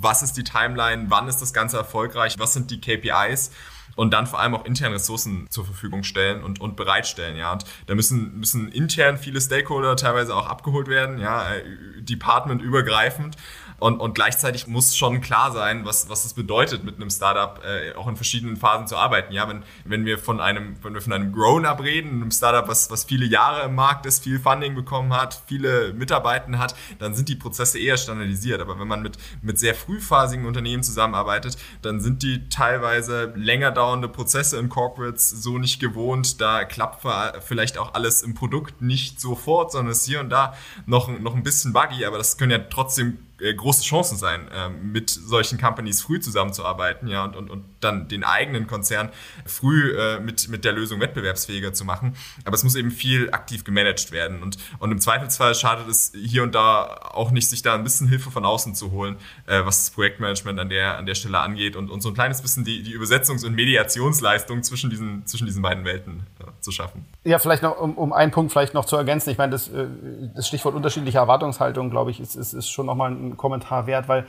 Was 0.00 0.22
ist 0.22 0.38
die 0.38 0.42
Timeline? 0.42 1.06
Wann 1.10 1.28
ist 1.28 1.42
das 1.42 1.52
Ganze 1.52 1.76
erfolgreich? 1.76 2.38
Was 2.38 2.54
sind 2.54 2.70
die 2.70 2.80
KPIs? 2.80 3.50
und 3.94 4.12
dann 4.12 4.26
vor 4.26 4.40
allem 4.40 4.54
auch 4.54 4.64
intern 4.64 4.92
Ressourcen 4.92 5.46
zur 5.50 5.64
Verfügung 5.64 6.02
stellen 6.02 6.42
und, 6.42 6.60
und 6.60 6.76
bereitstellen. 6.76 7.36
Ja, 7.36 7.52
und 7.52 7.64
da 7.86 7.94
müssen, 7.94 8.38
müssen 8.38 8.70
intern 8.72 9.18
viele 9.18 9.40
Stakeholder 9.40 9.96
teilweise 9.96 10.34
auch 10.34 10.46
abgeholt 10.46 10.88
werden, 10.88 11.18
ja, 11.18 11.54
äh, 11.54 11.62
departmentübergreifend. 12.00 13.36
Und, 13.82 13.98
und 13.98 14.14
gleichzeitig 14.14 14.68
muss 14.68 14.96
schon 14.96 15.20
klar 15.20 15.50
sein, 15.50 15.84
was, 15.84 16.08
was 16.08 16.24
es 16.24 16.34
bedeutet, 16.34 16.84
mit 16.84 16.96
einem 16.96 17.10
Startup 17.10 17.60
äh, 17.64 17.96
auch 17.96 18.06
in 18.06 18.14
verschiedenen 18.14 18.56
Phasen 18.56 18.86
zu 18.86 18.96
arbeiten. 18.96 19.32
Ja, 19.32 19.48
wenn, 19.48 19.64
wenn 19.84 20.06
wir 20.06 20.18
von 20.18 20.40
einem, 20.40 20.76
wenn 20.84 20.94
wir 20.94 21.00
von 21.00 21.12
einem 21.12 21.32
Grown-up 21.32 21.82
reden, 21.82 22.22
einem 22.22 22.30
Startup, 22.30 22.68
was, 22.68 22.92
was 22.92 23.02
viele 23.02 23.26
Jahre 23.26 23.66
im 23.66 23.74
Markt 23.74 24.06
ist, 24.06 24.22
viel 24.22 24.38
Funding 24.38 24.76
bekommen 24.76 25.12
hat, 25.12 25.42
viele 25.46 25.94
Mitarbeiter 25.94 26.60
hat, 26.60 26.76
dann 27.00 27.16
sind 27.16 27.28
die 27.28 27.34
Prozesse 27.34 27.80
eher 27.80 27.96
standardisiert. 27.96 28.60
Aber 28.60 28.78
wenn 28.78 28.86
man 28.86 29.02
mit, 29.02 29.18
mit 29.42 29.58
sehr 29.58 29.74
frühphasigen 29.74 30.46
Unternehmen 30.46 30.84
zusammenarbeitet, 30.84 31.56
dann 31.82 32.00
sind 32.00 32.22
die 32.22 32.48
teilweise 32.50 33.32
länger 33.34 33.72
dauernde 33.72 34.06
Prozesse 34.06 34.58
in 34.58 34.68
Corporates 34.68 35.28
so 35.28 35.58
nicht 35.58 35.80
gewohnt. 35.80 36.40
Da 36.40 36.64
klappt 36.64 37.04
vielleicht 37.42 37.78
auch 37.78 37.94
alles 37.94 38.22
im 38.22 38.34
Produkt 38.34 38.80
nicht 38.80 39.20
sofort, 39.20 39.72
sondern 39.72 39.90
ist 39.90 40.04
hier 40.04 40.20
und 40.20 40.30
da 40.30 40.54
noch, 40.86 41.08
noch 41.08 41.34
ein 41.34 41.42
bisschen 41.42 41.72
buggy, 41.72 42.04
aber 42.04 42.18
das 42.18 42.38
können 42.38 42.52
ja 42.52 42.58
trotzdem 42.58 43.18
große 43.54 43.82
Chancen 43.82 44.16
sein, 44.16 44.48
ähm, 44.54 44.92
mit 44.92 45.10
solchen 45.10 45.58
Companies 45.58 46.02
früh 46.02 46.20
zusammenzuarbeiten, 46.20 47.08
ja, 47.08 47.24
und, 47.24 47.36
und, 47.36 47.50
und 47.50 47.64
dann 47.80 48.08
den 48.08 48.24
eigenen 48.24 48.66
Konzern 48.66 49.10
früh 49.44 49.96
äh, 49.96 50.20
mit, 50.20 50.48
mit 50.48 50.64
der 50.64 50.72
Lösung 50.72 51.00
wettbewerbsfähiger 51.00 51.72
zu 51.72 51.84
machen. 51.84 52.14
Aber 52.44 52.54
es 52.54 52.64
muss 52.64 52.74
eben 52.74 52.90
viel 52.90 53.30
aktiv 53.32 53.64
gemanagt 53.64 54.12
werden. 54.12 54.42
Und, 54.42 54.56
und 54.78 54.92
im 54.92 55.00
Zweifelsfall 55.00 55.54
schadet 55.54 55.88
es 55.88 56.12
hier 56.14 56.42
und 56.42 56.54
da 56.54 56.84
auch 57.12 57.30
nicht, 57.30 57.48
sich 57.48 57.62
da 57.62 57.74
ein 57.74 57.84
bisschen 57.84 58.08
Hilfe 58.08 58.30
von 58.30 58.44
außen 58.44 58.74
zu 58.74 58.92
holen, 58.92 59.16
äh, 59.46 59.64
was 59.64 59.84
das 59.84 59.90
Projektmanagement 59.90 60.60
an 60.60 60.68
der, 60.68 60.98
an 60.98 61.06
der 61.06 61.14
Stelle 61.14 61.40
angeht 61.40 61.76
und, 61.76 61.90
und 61.90 62.00
so 62.00 62.10
ein 62.10 62.14
kleines 62.14 62.42
bisschen 62.42 62.64
die, 62.64 62.82
die 62.82 62.96
Übersetzungs- 62.96 63.44
und 63.44 63.54
Mediationsleistung 63.54 64.62
zwischen 64.62 64.90
diesen, 64.90 65.26
zwischen 65.26 65.46
diesen 65.46 65.62
beiden 65.62 65.84
Welten 65.84 66.26
äh, 66.38 66.44
zu 66.60 66.70
schaffen. 66.70 67.04
Ja, 67.24 67.38
vielleicht 67.38 67.62
noch, 67.62 67.78
um, 67.78 67.96
um 67.96 68.12
einen 68.12 68.30
Punkt 68.30 68.52
vielleicht 68.52 68.74
noch 68.74 68.84
zu 68.84 68.96
ergänzen. 68.96 69.30
Ich 69.30 69.38
meine, 69.38 69.52
das, 69.52 69.68
äh, 69.68 69.86
das 70.34 70.46
Stichwort 70.48 70.74
unterschiedliche 70.74 71.18
Erwartungshaltung, 71.18 71.90
glaube 71.90 72.10
ich, 72.10 72.20
ist, 72.20 72.36
ist, 72.36 72.52
ist 72.52 72.70
schon 72.70 72.86
nochmal 72.86 73.10
ein 73.10 73.31
Kommentar 73.36 73.86
wert, 73.86 74.08
weil 74.08 74.26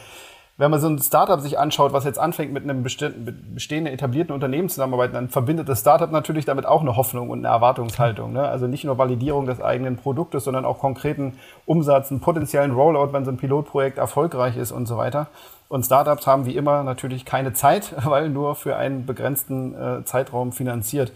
wenn 0.55 0.69
man 0.69 0.79
so 0.79 0.87
ein 0.87 0.99
Startup 0.99 1.39
sich 1.41 1.57
anschaut, 1.57 1.93
was 1.93 2.03
jetzt 2.03 2.19
anfängt 2.19 2.53
mit 2.53 2.63
einem 2.63 2.83
bestehenden, 2.83 3.87
etablierten 3.87 4.35
Unternehmen 4.35 4.69
zusammenarbeiten, 4.69 5.15
dann 5.15 5.29
verbindet 5.29 5.67
das 5.67 5.79
Startup 5.79 6.11
natürlich 6.11 6.45
damit 6.45 6.67
auch 6.67 6.81
eine 6.81 6.95
Hoffnung 6.95 7.31
und 7.31 7.39
eine 7.39 7.47
Erwartungshaltung. 7.47 8.33
Ne? 8.33 8.47
Also 8.47 8.67
nicht 8.67 8.83
nur 8.83 8.99
Validierung 8.99 9.47
des 9.47 9.59
eigenen 9.59 9.97
Produktes, 9.97 10.43
sondern 10.43 10.63
auch 10.65 10.77
konkreten 10.77 11.39
Umsatz, 11.65 12.11
einen 12.11 12.19
potenziellen 12.19 12.71
Rollout, 12.71 13.13
wenn 13.13 13.25
so 13.25 13.31
ein 13.31 13.37
Pilotprojekt 13.37 13.97
erfolgreich 13.97 14.55
ist 14.55 14.71
und 14.71 14.85
so 14.85 14.95
weiter. 14.95 15.27
Und 15.69 15.87
Startups 15.87 16.27
haben 16.27 16.45
wie 16.45 16.55
immer 16.55 16.83
natürlich 16.83 17.25
keine 17.25 17.53
Zeit, 17.53 17.91
weil 18.05 18.29
nur 18.29 18.53
für 18.53 18.75
einen 18.75 19.07
begrenzten 19.07 19.73
äh, 19.73 20.03
Zeitraum 20.05 20.51
finanziert. 20.51 21.13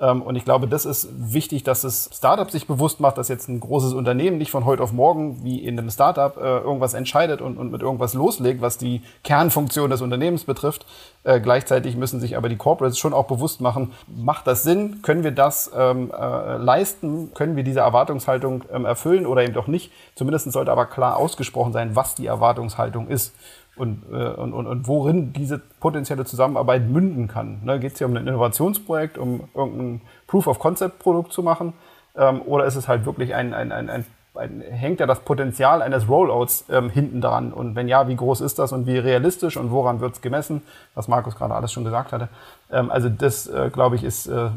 Ähm, 0.00 0.22
und 0.22 0.36
ich 0.36 0.44
glaube, 0.44 0.66
das 0.66 0.86
ist 0.86 1.08
wichtig, 1.12 1.62
dass 1.62 1.82
das 1.82 2.10
Startup 2.12 2.50
sich 2.50 2.66
bewusst 2.66 3.00
macht, 3.00 3.18
dass 3.18 3.28
jetzt 3.28 3.48
ein 3.48 3.60
großes 3.60 3.92
Unternehmen 3.92 4.38
nicht 4.38 4.50
von 4.50 4.64
heute 4.64 4.82
auf 4.82 4.92
morgen 4.92 5.44
wie 5.44 5.58
in 5.58 5.78
einem 5.78 5.90
Startup 5.90 6.36
äh, 6.36 6.58
irgendwas 6.58 6.94
entscheidet 6.94 7.40
und, 7.40 7.58
und 7.58 7.70
mit 7.70 7.82
irgendwas 7.82 8.14
loslegt, 8.14 8.62
was 8.62 8.78
die 8.78 9.02
Kernfunktion 9.24 9.90
des 9.90 10.00
Unternehmens 10.00 10.44
betrifft. 10.44 10.86
Äh, 11.22 11.40
gleichzeitig 11.40 11.96
müssen 11.96 12.18
sich 12.18 12.36
aber 12.36 12.48
die 12.48 12.56
Corporates 12.56 12.98
schon 12.98 13.12
auch 13.12 13.26
bewusst 13.26 13.60
machen, 13.60 13.92
macht 14.06 14.46
das 14.46 14.62
Sinn? 14.62 15.02
Können 15.02 15.22
wir 15.22 15.32
das 15.32 15.70
ähm, 15.76 16.10
äh, 16.10 16.56
leisten? 16.56 17.32
Können 17.34 17.56
wir 17.56 17.64
diese 17.64 17.80
Erwartungshaltung 17.80 18.64
ähm, 18.72 18.86
erfüllen 18.86 19.26
oder 19.26 19.42
eben 19.42 19.52
doch 19.52 19.66
nicht? 19.66 19.92
Zumindest 20.14 20.50
sollte 20.50 20.72
aber 20.72 20.86
klar 20.86 21.18
ausgesprochen 21.18 21.72
sein, 21.72 21.94
was 21.94 22.14
die 22.14 22.26
Erwartungshaltung 22.26 23.08
ist 23.08 23.34
und, 23.80 24.04
äh, 24.12 24.28
und, 24.28 24.52
und, 24.52 24.66
und 24.66 24.86
worin 24.86 25.32
diese 25.32 25.58
potenzielle 25.58 26.24
Zusammenarbeit 26.24 26.88
münden 26.88 27.26
kann. 27.26 27.60
Ne, 27.64 27.80
Geht 27.80 27.92
es 27.92 27.98
hier 27.98 28.06
um 28.06 28.16
ein 28.16 28.26
Innovationsprojekt, 28.26 29.18
um 29.18 29.48
irgendein 29.54 30.02
Proof-of-Concept-Produkt 30.26 31.32
zu 31.32 31.42
machen? 31.42 31.72
Ähm, 32.16 32.42
oder 32.42 32.66
ist 32.66 32.76
es 32.76 32.86
halt 32.86 33.06
wirklich 33.06 33.34
ein, 33.34 33.54
ein, 33.54 33.72
ein, 33.72 33.90
ein 33.90 34.04
ein, 34.34 34.60
hängt 34.60 35.00
ja 35.00 35.06
das 35.06 35.20
Potenzial 35.20 35.82
eines 35.82 36.08
Rollouts 36.08 36.66
ähm, 36.70 36.90
hinten 36.90 37.20
dran. 37.20 37.52
Und 37.52 37.74
wenn 37.74 37.88
ja, 37.88 38.08
wie 38.08 38.16
groß 38.16 38.40
ist 38.40 38.58
das 38.58 38.72
und 38.72 38.86
wie 38.86 38.98
realistisch 38.98 39.56
und 39.56 39.70
woran 39.70 40.00
wird 40.00 40.14
es 40.14 40.20
gemessen, 40.20 40.62
was 40.94 41.08
Markus 41.08 41.36
gerade 41.36 41.54
alles 41.54 41.72
schon 41.72 41.84
gesagt 41.84 42.12
hatte. 42.12 42.28
Ähm, 42.72 42.90
also 42.90 43.08
das, 43.08 43.46
äh, 43.46 43.70
glaube 43.72 43.96
ich, 43.96 44.04
ist, 44.04 44.26
äh, 44.26 44.50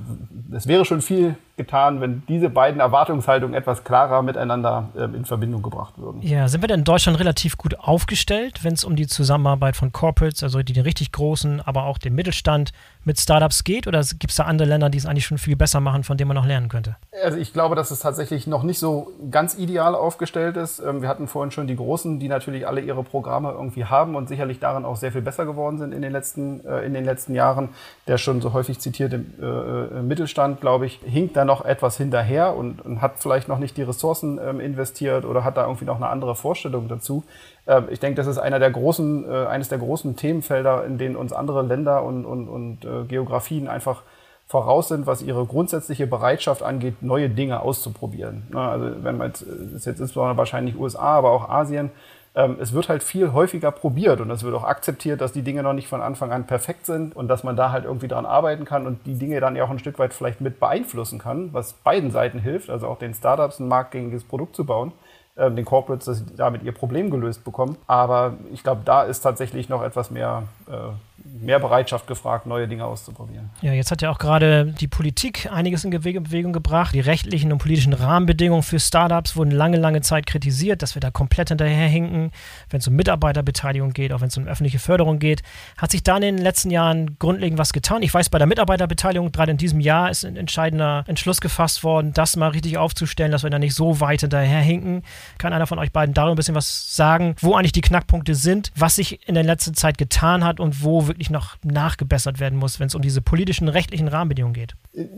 es 0.51 0.67
wäre 0.67 0.85
schon 0.85 1.01
viel 1.01 1.35
getan, 1.55 2.01
wenn 2.01 2.23
diese 2.27 2.49
beiden 2.49 2.79
Erwartungshaltungen 2.79 3.53
etwas 3.53 3.83
klarer 3.83 4.23
miteinander 4.23 4.89
äh, 4.95 5.03
in 5.03 5.23
Verbindung 5.23 5.61
gebracht 5.61 5.93
würden. 5.97 6.21
Ja, 6.23 6.47
sind 6.47 6.61
wir 6.61 6.67
denn 6.67 6.79
in 6.79 6.83
Deutschland 6.83 7.19
relativ 7.19 7.57
gut 7.57 7.79
aufgestellt, 7.79 8.63
wenn 8.63 8.73
es 8.73 8.83
um 8.83 8.95
die 8.95 9.05
Zusammenarbeit 9.05 9.75
von 9.75 9.91
Corporates, 9.91 10.41
also 10.41 10.63
die, 10.63 10.73
die 10.73 10.79
richtig 10.79 11.11
großen, 11.11 11.61
aber 11.61 11.83
auch 11.83 11.99
den 11.99 12.15
Mittelstand 12.15 12.71
mit 13.03 13.19
Startups 13.19 13.63
geht? 13.63 13.85
Oder 13.85 14.01
gibt 14.01 14.31
es 14.31 14.37
da 14.37 14.45
andere 14.45 14.67
Länder, 14.67 14.89
die 14.89 14.97
es 14.97 15.05
eigentlich 15.05 15.25
schon 15.25 15.37
viel 15.37 15.55
besser 15.55 15.79
machen, 15.79 16.03
von 16.03 16.17
denen 16.17 16.29
man 16.29 16.35
noch 16.35 16.45
lernen 16.45 16.69
könnte? 16.69 16.95
Also 17.23 17.37
ich 17.37 17.53
glaube, 17.53 17.75
dass 17.75 17.91
es 17.91 17.99
tatsächlich 17.99 18.47
noch 18.47 18.63
nicht 18.63 18.79
so 18.79 19.11
ganz 19.29 19.55
ideal 19.55 19.93
aufgestellt 19.93 20.57
ist. 20.57 20.79
Ähm, 20.79 21.03
wir 21.03 21.09
hatten 21.09 21.27
vorhin 21.27 21.51
schon 21.51 21.67
die 21.67 21.75
Großen, 21.75 22.19
die 22.19 22.29
natürlich 22.29 22.67
alle 22.67 22.81
ihre 22.81 23.03
Programme 23.03 23.51
irgendwie 23.51 23.85
haben 23.85 24.15
und 24.15 24.27
sicherlich 24.27 24.59
darin 24.59 24.85
auch 24.85 24.95
sehr 24.95 25.11
viel 25.11 25.21
besser 25.21 25.45
geworden 25.45 25.77
sind 25.77 25.93
in 25.93 26.01
den 26.01 26.11
letzten, 26.11 26.65
äh, 26.65 26.81
in 26.81 26.95
den 26.95 27.05
letzten 27.05 27.35
Jahren. 27.35 27.69
Der 28.07 28.17
schon 28.17 28.41
so 28.41 28.51
häufig 28.51 28.79
zitierte 28.79 29.15
äh, 29.15 30.01
Mittelstand, 30.01 30.59
glaube 30.59 30.85
ich, 30.85 30.99
hinkt 31.05 31.37
da 31.37 31.45
noch 31.45 31.63
etwas 31.63 31.95
hinterher 31.95 32.53
und, 32.55 32.83
und 32.83 33.01
hat 33.01 33.19
vielleicht 33.19 33.47
noch 33.47 33.59
nicht 33.59 33.77
die 33.77 33.83
Ressourcen 33.83 34.39
ähm, 34.43 34.59
investiert 34.59 35.23
oder 35.23 35.45
hat 35.45 35.55
da 35.55 35.63
irgendwie 35.63 35.85
noch 35.85 35.95
eine 35.95 36.09
andere 36.09 36.35
Vorstellung 36.35 36.89
dazu. 36.89 37.23
Ähm, 37.65 37.85
ich 37.89 38.01
denke, 38.01 38.15
das 38.15 38.27
ist 38.27 38.39
einer 38.39 38.59
der 38.59 38.71
großen, 38.71 39.23
äh, 39.23 39.45
eines 39.45 39.69
der 39.69 39.77
großen 39.77 40.17
Themenfelder, 40.17 40.83
in 40.85 40.97
denen 40.97 41.15
uns 41.15 41.31
andere 41.31 41.61
Länder 41.61 42.03
und, 42.03 42.25
und, 42.25 42.49
und 42.49 42.83
äh, 42.83 43.05
Geografien 43.05 43.69
einfach 43.69 44.03
voraus 44.47 44.89
sind, 44.89 45.07
was 45.07 45.21
ihre 45.21 45.45
grundsätzliche 45.45 46.05
Bereitschaft 46.05 46.61
angeht, 46.61 47.01
neue 47.01 47.29
Dinge 47.29 47.61
auszuprobieren. 47.61 48.43
Also 48.53 49.03
wenn 49.03 49.17
man 49.17 49.29
jetzt, 49.29 49.43
das 49.43 49.73
ist 49.73 49.85
jetzt 49.85 49.99
insbesondere 49.99 50.37
wahrscheinlich 50.37 50.77
USA, 50.77 51.17
aber 51.17 51.31
auch 51.31 51.49
Asien, 51.49 51.91
ähm, 52.35 52.57
es 52.59 52.73
wird 52.73 52.89
halt 52.89 53.03
viel 53.03 53.33
häufiger 53.33 53.71
probiert 53.71 54.21
und 54.21 54.31
es 54.31 54.43
wird 54.43 54.55
auch 54.55 54.63
akzeptiert, 54.63 55.21
dass 55.21 55.33
die 55.33 55.43
Dinge 55.43 55.63
noch 55.63 55.73
nicht 55.73 55.87
von 55.87 56.01
Anfang 56.01 56.31
an 56.31 56.47
perfekt 56.47 56.85
sind 56.85 57.15
und 57.15 57.27
dass 57.27 57.43
man 57.43 57.55
da 57.55 57.71
halt 57.71 57.85
irgendwie 57.85 58.07
dran 58.07 58.25
arbeiten 58.25 58.65
kann 58.65 58.87
und 58.87 59.05
die 59.05 59.15
Dinge 59.15 59.39
dann 59.39 59.55
ja 59.55 59.63
auch 59.63 59.69
ein 59.69 59.79
Stück 59.79 59.99
weit 59.99 60.13
vielleicht 60.13 60.41
mit 60.41 60.59
beeinflussen 60.59 61.19
kann, 61.19 61.53
was 61.53 61.73
beiden 61.73 62.11
Seiten 62.11 62.39
hilft, 62.39 62.69
also 62.69 62.87
auch 62.87 62.97
den 62.97 63.13
Startups 63.13 63.59
ein 63.59 63.67
marktgängiges 63.67 64.23
Produkt 64.23 64.55
zu 64.55 64.65
bauen 64.65 64.93
ähm, 65.37 65.55
den 65.55 65.65
Corporates, 65.65 66.05
dass 66.05 66.17
sie 66.19 66.35
damit 66.35 66.63
ihr 66.63 66.71
Problem 66.71 67.09
gelöst 67.09 67.43
bekommen. 67.43 67.77
Aber 67.87 68.37
ich 68.51 68.63
glaube, 68.63 68.81
da 68.85 69.03
ist 69.03 69.21
tatsächlich 69.21 69.69
noch 69.69 69.83
etwas 69.83 70.11
mehr 70.11 70.43
äh, 70.67 71.12
mehr 71.25 71.59
Bereitschaft 71.59 72.07
gefragt, 72.07 72.45
neue 72.45 72.67
Dinge 72.67 72.85
auszuprobieren. 72.85 73.49
Ja, 73.61 73.73
jetzt 73.73 73.91
hat 73.91 74.01
ja 74.01 74.09
auch 74.09 74.19
gerade 74.19 74.73
die 74.79 74.87
Politik 74.87 75.49
einiges 75.51 75.83
in 75.83 75.91
Bewegung 75.91 76.53
gebracht. 76.53 76.93
Die 76.93 76.99
rechtlichen 76.99 77.51
und 77.51 77.59
politischen 77.59 77.93
Rahmenbedingungen 77.93 78.63
für 78.63 78.79
Startups 78.79 79.35
wurden 79.35 79.51
lange, 79.51 79.77
lange 79.77 80.01
Zeit 80.01 80.25
kritisiert, 80.25 80.81
dass 80.81 80.95
wir 80.95 80.99
da 80.99 81.11
komplett 81.11 81.49
hinterherhinken, 81.49 82.31
wenn 82.69 82.79
es 82.79 82.87
um 82.87 82.95
Mitarbeiterbeteiligung 82.95 83.93
geht, 83.93 84.11
auch 84.11 84.21
wenn 84.21 84.27
es 84.27 84.37
um 84.37 84.47
öffentliche 84.47 84.79
Förderung 84.79 85.19
geht. 85.19 85.43
Hat 85.77 85.91
sich 85.91 86.03
da 86.03 86.15
in 86.15 86.21
den 86.21 86.37
letzten 86.37 86.69
Jahren 86.69 87.17
grundlegend 87.19 87.57
was 87.57 87.73
getan? 87.73 88.03
Ich 88.03 88.13
weiß, 88.13 88.29
bei 88.29 88.37
der 88.37 88.47
Mitarbeiterbeteiligung, 88.47 89.31
gerade 89.31 89.51
in 89.51 89.57
diesem 89.57 89.79
Jahr, 89.79 90.09
ist 90.09 90.25
ein 90.25 90.35
entscheidender 90.35 91.03
Entschluss 91.07 91.41
gefasst 91.41 91.83
worden, 91.83 92.13
das 92.13 92.35
mal 92.35 92.49
richtig 92.49 92.77
aufzustellen, 92.77 93.31
dass 93.31 93.43
wir 93.43 93.49
da 93.49 93.59
nicht 93.59 93.75
so 93.75 93.99
weit 93.99 94.21
hinterherhinken. 94.21 95.03
Kann 95.37 95.53
einer 95.53 95.67
von 95.67 95.79
euch 95.79 95.91
beiden 95.91 96.13
darüber 96.13 96.33
ein 96.33 96.37
bisschen 96.37 96.55
was 96.55 96.95
sagen, 96.95 97.35
wo 97.39 97.55
eigentlich 97.55 97.71
die 97.71 97.81
Knackpunkte 97.81 98.35
sind, 98.35 98.71
was 98.75 98.95
sich 98.95 99.27
in 99.27 99.35
der 99.35 99.43
letzten 99.43 99.73
Zeit 99.73 99.97
getan 99.97 100.43
hat 100.43 100.59
und 100.59 100.83
wo 100.83 101.07
wirklich 101.13 101.29
noch 101.29 101.55
nachgebessert 101.63 102.39
werden 102.39 102.57
muss, 102.59 102.79
wenn 102.79 102.87
es 102.87 102.95
um 102.95 103.01
diese 103.01 103.21
politischen, 103.21 103.69
rechtlichen 103.69 104.07
Rahmenbedingungen 104.07 104.53
geht? 104.53 104.75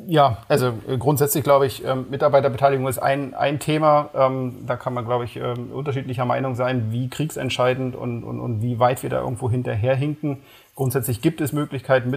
Ja, 0.07 0.37
also 0.47 0.73
äh, 0.87 0.97
grundsätzlich 0.97 1.43
glaube 1.43 1.65
ich, 1.65 1.83
ähm, 1.85 2.05
Mitarbeiterbeteiligung 2.09 2.87
ist 2.87 2.99
ein, 2.99 3.33
ein 3.33 3.59
Thema. 3.59 4.09
Ähm, 4.13 4.65
da 4.67 4.75
kann 4.75 4.93
man, 4.93 5.05
glaube 5.05 5.25
ich, 5.25 5.37
ähm, 5.37 5.71
unterschiedlicher 5.71 6.25
Meinung 6.25 6.55
sein, 6.55 6.91
wie 6.91 7.07
kriegsentscheidend 7.07 7.95
und, 7.95 8.23
und, 8.23 8.39
und 8.39 8.61
wie 8.61 8.79
weit 8.79 9.03
wir 9.03 9.09
da 9.09 9.21
irgendwo 9.21 9.49
hinterherhinken. 9.49 10.39
Grundsätzlich 10.75 11.21
gibt 11.21 11.39
es 11.39 11.53
Möglichkeiten, 11.53 12.09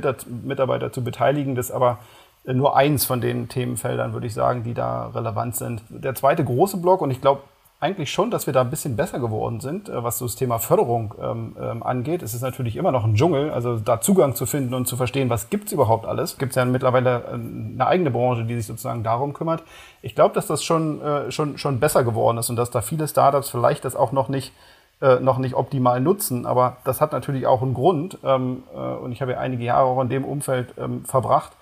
Mitarbeiter 0.45 0.93
zu 0.93 1.05
beteiligen. 1.05 1.55
Das 1.55 1.71
aber 1.71 2.01
äh, 2.45 2.53
nur 2.53 2.77
eins 2.77 3.05
von 3.05 3.21
den 3.21 3.49
Themenfeldern, 3.49 4.13
würde 4.13 4.27
ich 4.27 4.35
sagen, 4.35 4.65
die 4.65 4.75
da 4.75 5.09
relevant 5.09 5.57
sind. 5.57 5.83
Der 5.89 6.15
zweite 6.15 6.45
große 6.45 6.79
Block, 6.79 7.01
und 7.01 7.11
ich 7.11 7.21
glaube, 7.21 7.43
eigentlich 7.81 8.11
schon, 8.11 8.31
dass 8.31 8.47
wir 8.47 8.53
da 8.53 8.63
ein 8.63 8.71
bisschen 8.71 8.97
besser 8.97 9.21
geworden 9.21 9.61
sind, 9.61 9.89
äh, 9.89 10.03
was 10.03 10.19
so 10.19 10.25
das 10.27 10.35
Thema 10.35 10.59
Förderung 10.59 11.15
ähm, 11.21 11.57
ähm, 11.61 11.83
angeht. 11.83 12.23
Es 12.23 12.35
ist 12.35 12.43
natürlich 12.43 12.77
immer 12.77 12.91
noch 12.91 13.05
ein 13.05 13.15
Dschungel, 13.15 13.51
also 13.51 13.77
da 13.79 14.01
Zugang 14.01 14.35
zu 14.35 14.47
finden 14.47 14.75
und 14.75 14.89
zu 14.89 14.97
verstehen, 14.97 15.31
was 15.31 15.49
gibt's 15.49 15.71
überhaupt 15.71 16.05
alles. 16.05 16.39
Gibt 16.39 16.51
es 16.51 16.57
ja 16.57 16.65
mittlerweile 16.65 17.23
äh, 17.25 17.35
eine 17.35 17.87
eigene 17.87 18.11
Branche, 18.11 18.45
die 18.45 18.57
sich 18.57 18.67
sozusagen 18.67 19.05
darum 19.05 19.33
kümmert. 19.33 19.63
Ich 20.03 20.15
glaube, 20.15 20.35
dass 20.35 20.47
das 20.47 20.65
schon, 20.65 21.01
äh, 21.03 21.31
schon, 21.31 21.57
schon 21.59 21.79
besser 21.79 22.03
geworden 22.03 22.39
ist 22.39 22.51
und 22.51 22.57
dass 22.57 22.71
da 22.71 22.81
viele 22.81 23.07
Startups 23.07 23.51
vielleicht 23.51 23.85
das 23.85 23.95
auch 23.95 24.13
noch 24.13 24.29
nicht 24.29 24.53
äh, 25.01 25.21
noch 25.21 25.39
nicht 25.39 25.55
optimal 25.55 26.01
nutzen, 26.01 26.45
aber 26.45 26.79
das 26.83 27.01
hat 27.01 27.13
natürlich 27.13 27.47
auch 27.47 27.63
einen 27.63 27.73
Grund 27.73 28.19
ähm, 28.25 28.65
äh, 28.75 28.79
und 28.79 29.13
ich 29.13 29.23
habe 29.23 29.31
ja 29.31 29.39
einige 29.39 29.63
Jahre 29.63 29.85
auch 29.85 30.03
in 30.03 30.09
dem 30.09 30.25
Umfeld 30.25 30.75
ähm, 30.77 31.05
verbracht 31.05 31.53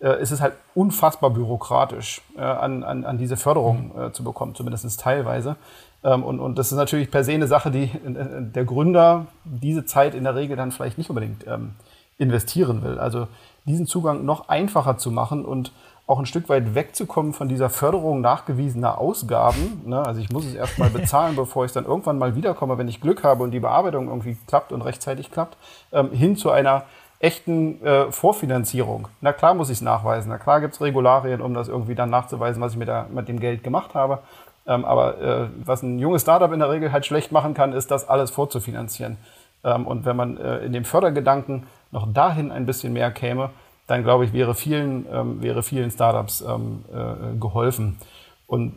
äh, 0.00 0.20
ist 0.22 0.30
es 0.30 0.40
halt 0.40 0.54
unfassbar 0.74 1.30
bürokratisch, 1.30 2.22
äh, 2.36 2.40
an, 2.40 2.84
an, 2.84 3.04
an 3.04 3.18
diese 3.18 3.36
Förderung 3.36 3.92
äh, 3.98 4.12
zu 4.12 4.24
bekommen, 4.24 4.54
zumindest 4.54 5.00
teilweise. 5.00 5.56
Ähm, 6.04 6.22
und, 6.22 6.40
und 6.40 6.58
das 6.58 6.70
ist 6.70 6.78
natürlich 6.78 7.10
per 7.10 7.24
se 7.24 7.32
eine 7.32 7.46
Sache, 7.46 7.70
die 7.70 7.84
äh, 7.84 8.42
der 8.42 8.64
Gründer 8.64 9.26
diese 9.44 9.84
Zeit 9.84 10.14
in 10.14 10.24
der 10.24 10.34
Regel 10.34 10.56
dann 10.56 10.72
vielleicht 10.72 10.98
nicht 10.98 11.10
unbedingt 11.10 11.46
ähm, 11.46 11.72
investieren 12.18 12.82
will. 12.82 12.98
Also 12.98 13.28
diesen 13.66 13.86
Zugang 13.86 14.24
noch 14.24 14.48
einfacher 14.48 14.98
zu 14.98 15.10
machen 15.10 15.44
und 15.44 15.72
auch 16.06 16.18
ein 16.18 16.26
Stück 16.26 16.48
weit 16.48 16.74
wegzukommen 16.74 17.34
von 17.34 17.48
dieser 17.48 17.68
Förderung 17.68 18.22
nachgewiesener 18.22 18.98
Ausgaben. 18.98 19.82
Ne? 19.84 20.04
Also 20.04 20.22
ich 20.22 20.30
muss 20.30 20.46
es 20.46 20.54
erstmal 20.54 20.88
bezahlen, 20.94 21.36
bevor 21.36 21.66
ich 21.66 21.72
dann 21.72 21.84
irgendwann 21.84 22.18
mal 22.18 22.34
wiederkomme, 22.34 22.78
wenn 22.78 22.88
ich 22.88 23.02
Glück 23.02 23.24
habe 23.24 23.42
und 23.42 23.50
die 23.50 23.60
Bearbeitung 23.60 24.08
irgendwie 24.08 24.36
klappt 24.46 24.72
und 24.72 24.80
rechtzeitig 24.80 25.30
klappt, 25.30 25.58
ähm, 25.92 26.10
hin 26.10 26.36
zu 26.36 26.50
einer 26.50 26.84
echten 27.20 27.84
äh, 27.84 28.12
Vorfinanzierung. 28.12 29.08
Na 29.20 29.32
klar 29.32 29.54
muss 29.54 29.70
ich 29.70 29.78
es 29.78 29.82
nachweisen. 29.82 30.28
Na 30.28 30.38
klar 30.38 30.60
gibt 30.60 30.74
es 30.74 30.80
Regularien, 30.80 31.40
um 31.40 31.54
das 31.54 31.68
irgendwie 31.68 31.94
dann 31.94 32.10
nachzuweisen, 32.10 32.62
was 32.62 32.72
ich 32.72 32.78
mit, 32.78 32.88
der, 32.88 33.06
mit 33.10 33.28
dem 33.28 33.40
Geld 33.40 33.64
gemacht 33.64 33.94
habe. 33.94 34.20
Ähm, 34.66 34.84
aber 34.84 35.20
äh, 35.20 35.48
was 35.64 35.82
ein 35.82 35.98
junges 35.98 36.22
Startup 36.22 36.52
in 36.52 36.60
der 36.60 36.70
Regel 36.70 36.92
halt 36.92 37.06
schlecht 37.06 37.32
machen 37.32 37.54
kann, 37.54 37.72
ist 37.72 37.90
das 37.90 38.08
alles 38.08 38.30
vorzufinanzieren. 38.30 39.16
Ähm, 39.64 39.86
und 39.86 40.04
wenn 40.04 40.16
man 40.16 40.36
äh, 40.36 40.58
in 40.58 40.72
dem 40.72 40.84
Fördergedanken 40.84 41.66
noch 41.90 42.12
dahin 42.12 42.52
ein 42.52 42.66
bisschen 42.66 42.92
mehr 42.92 43.10
käme, 43.10 43.50
dann 43.86 44.04
glaube 44.04 44.26
ich, 44.26 44.32
wäre 44.32 44.54
vielen, 44.54 45.06
ähm, 45.10 45.42
wäre 45.42 45.62
vielen 45.62 45.90
Startups 45.90 46.42
ähm, 46.42 46.84
äh, 46.92 47.38
geholfen. 47.40 47.98
Und 48.48 48.72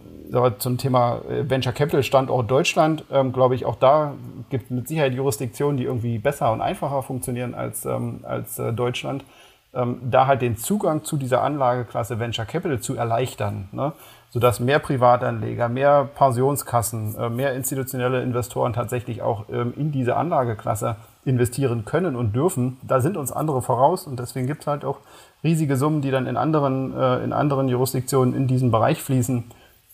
zum 0.59 0.77
Thema 0.77 1.21
äh, 1.29 1.49
Venture 1.49 1.71
Capital 1.71 2.03
Standort 2.03 2.51
Deutschland, 2.51 3.05
ähm, 3.09 3.31
glaube 3.31 3.55
ich, 3.55 3.65
auch 3.65 3.77
da 3.77 4.13
gibt 4.49 4.69
mit 4.69 4.87
Sicherheit 4.87 5.13
Jurisdiktionen, 5.13 5.77
die 5.77 5.85
irgendwie 5.85 6.19
besser 6.19 6.51
und 6.51 6.61
einfacher 6.61 7.01
funktionieren 7.01 7.55
als, 7.55 7.85
ähm, 7.85 8.19
als 8.23 8.59
äh, 8.59 8.73
Deutschland. 8.73 9.23
Ähm, 9.73 10.01
da 10.03 10.27
halt 10.27 10.41
den 10.41 10.57
Zugang 10.57 11.05
zu 11.05 11.15
dieser 11.15 11.41
Anlageklasse 11.41 12.19
Venture 12.19 12.43
Capital 12.43 12.81
zu 12.81 12.95
erleichtern, 12.95 13.69
ne? 13.71 13.93
sodass 14.29 14.59
mehr 14.59 14.79
Privatanleger, 14.79 15.69
mehr 15.69 16.09
Pensionskassen, 16.15 17.15
äh, 17.17 17.29
mehr 17.29 17.53
institutionelle 17.53 18.21
Investoren 18.21 18.73
tatsächlich 18.73 19.21
auch 19.21 19.45
ähm, 19.49 19.73
in 19.77 19.93
diese 19.93 20.17
Anlageklasse 20.17 20.97
investieren 21.23 21.85
können 21.85 22.17
und 22.17 22.35
dürfen. 22.35 22.77
Da 22.81 22.99
sind 22.99 23.15
uns 23.15 23.31
andere 23.31 23.61
voraus 23.61 24.05
und 24.05 24.19
deswegen 24.19 24.47
gibt 24.47 24.61
es 24.61 24.67
halt 24.67 24.83
auch 24.83 24.97
riesige 25.45 25.77
Summen, 25.77 26.01
die 26.01 26.11
dann 26.11 26.27
in 26.27 26.35
anderen, 26.35 26.93
äh, 26.93 27.23
in 27.23 27.31
anderen 27.31 27.69
Jurisdiktionen 27.69 28.35
in 28.35 28.47
diesen 28.47 28.71
Bereich 28.71 29.01
fließen 29.01 29.45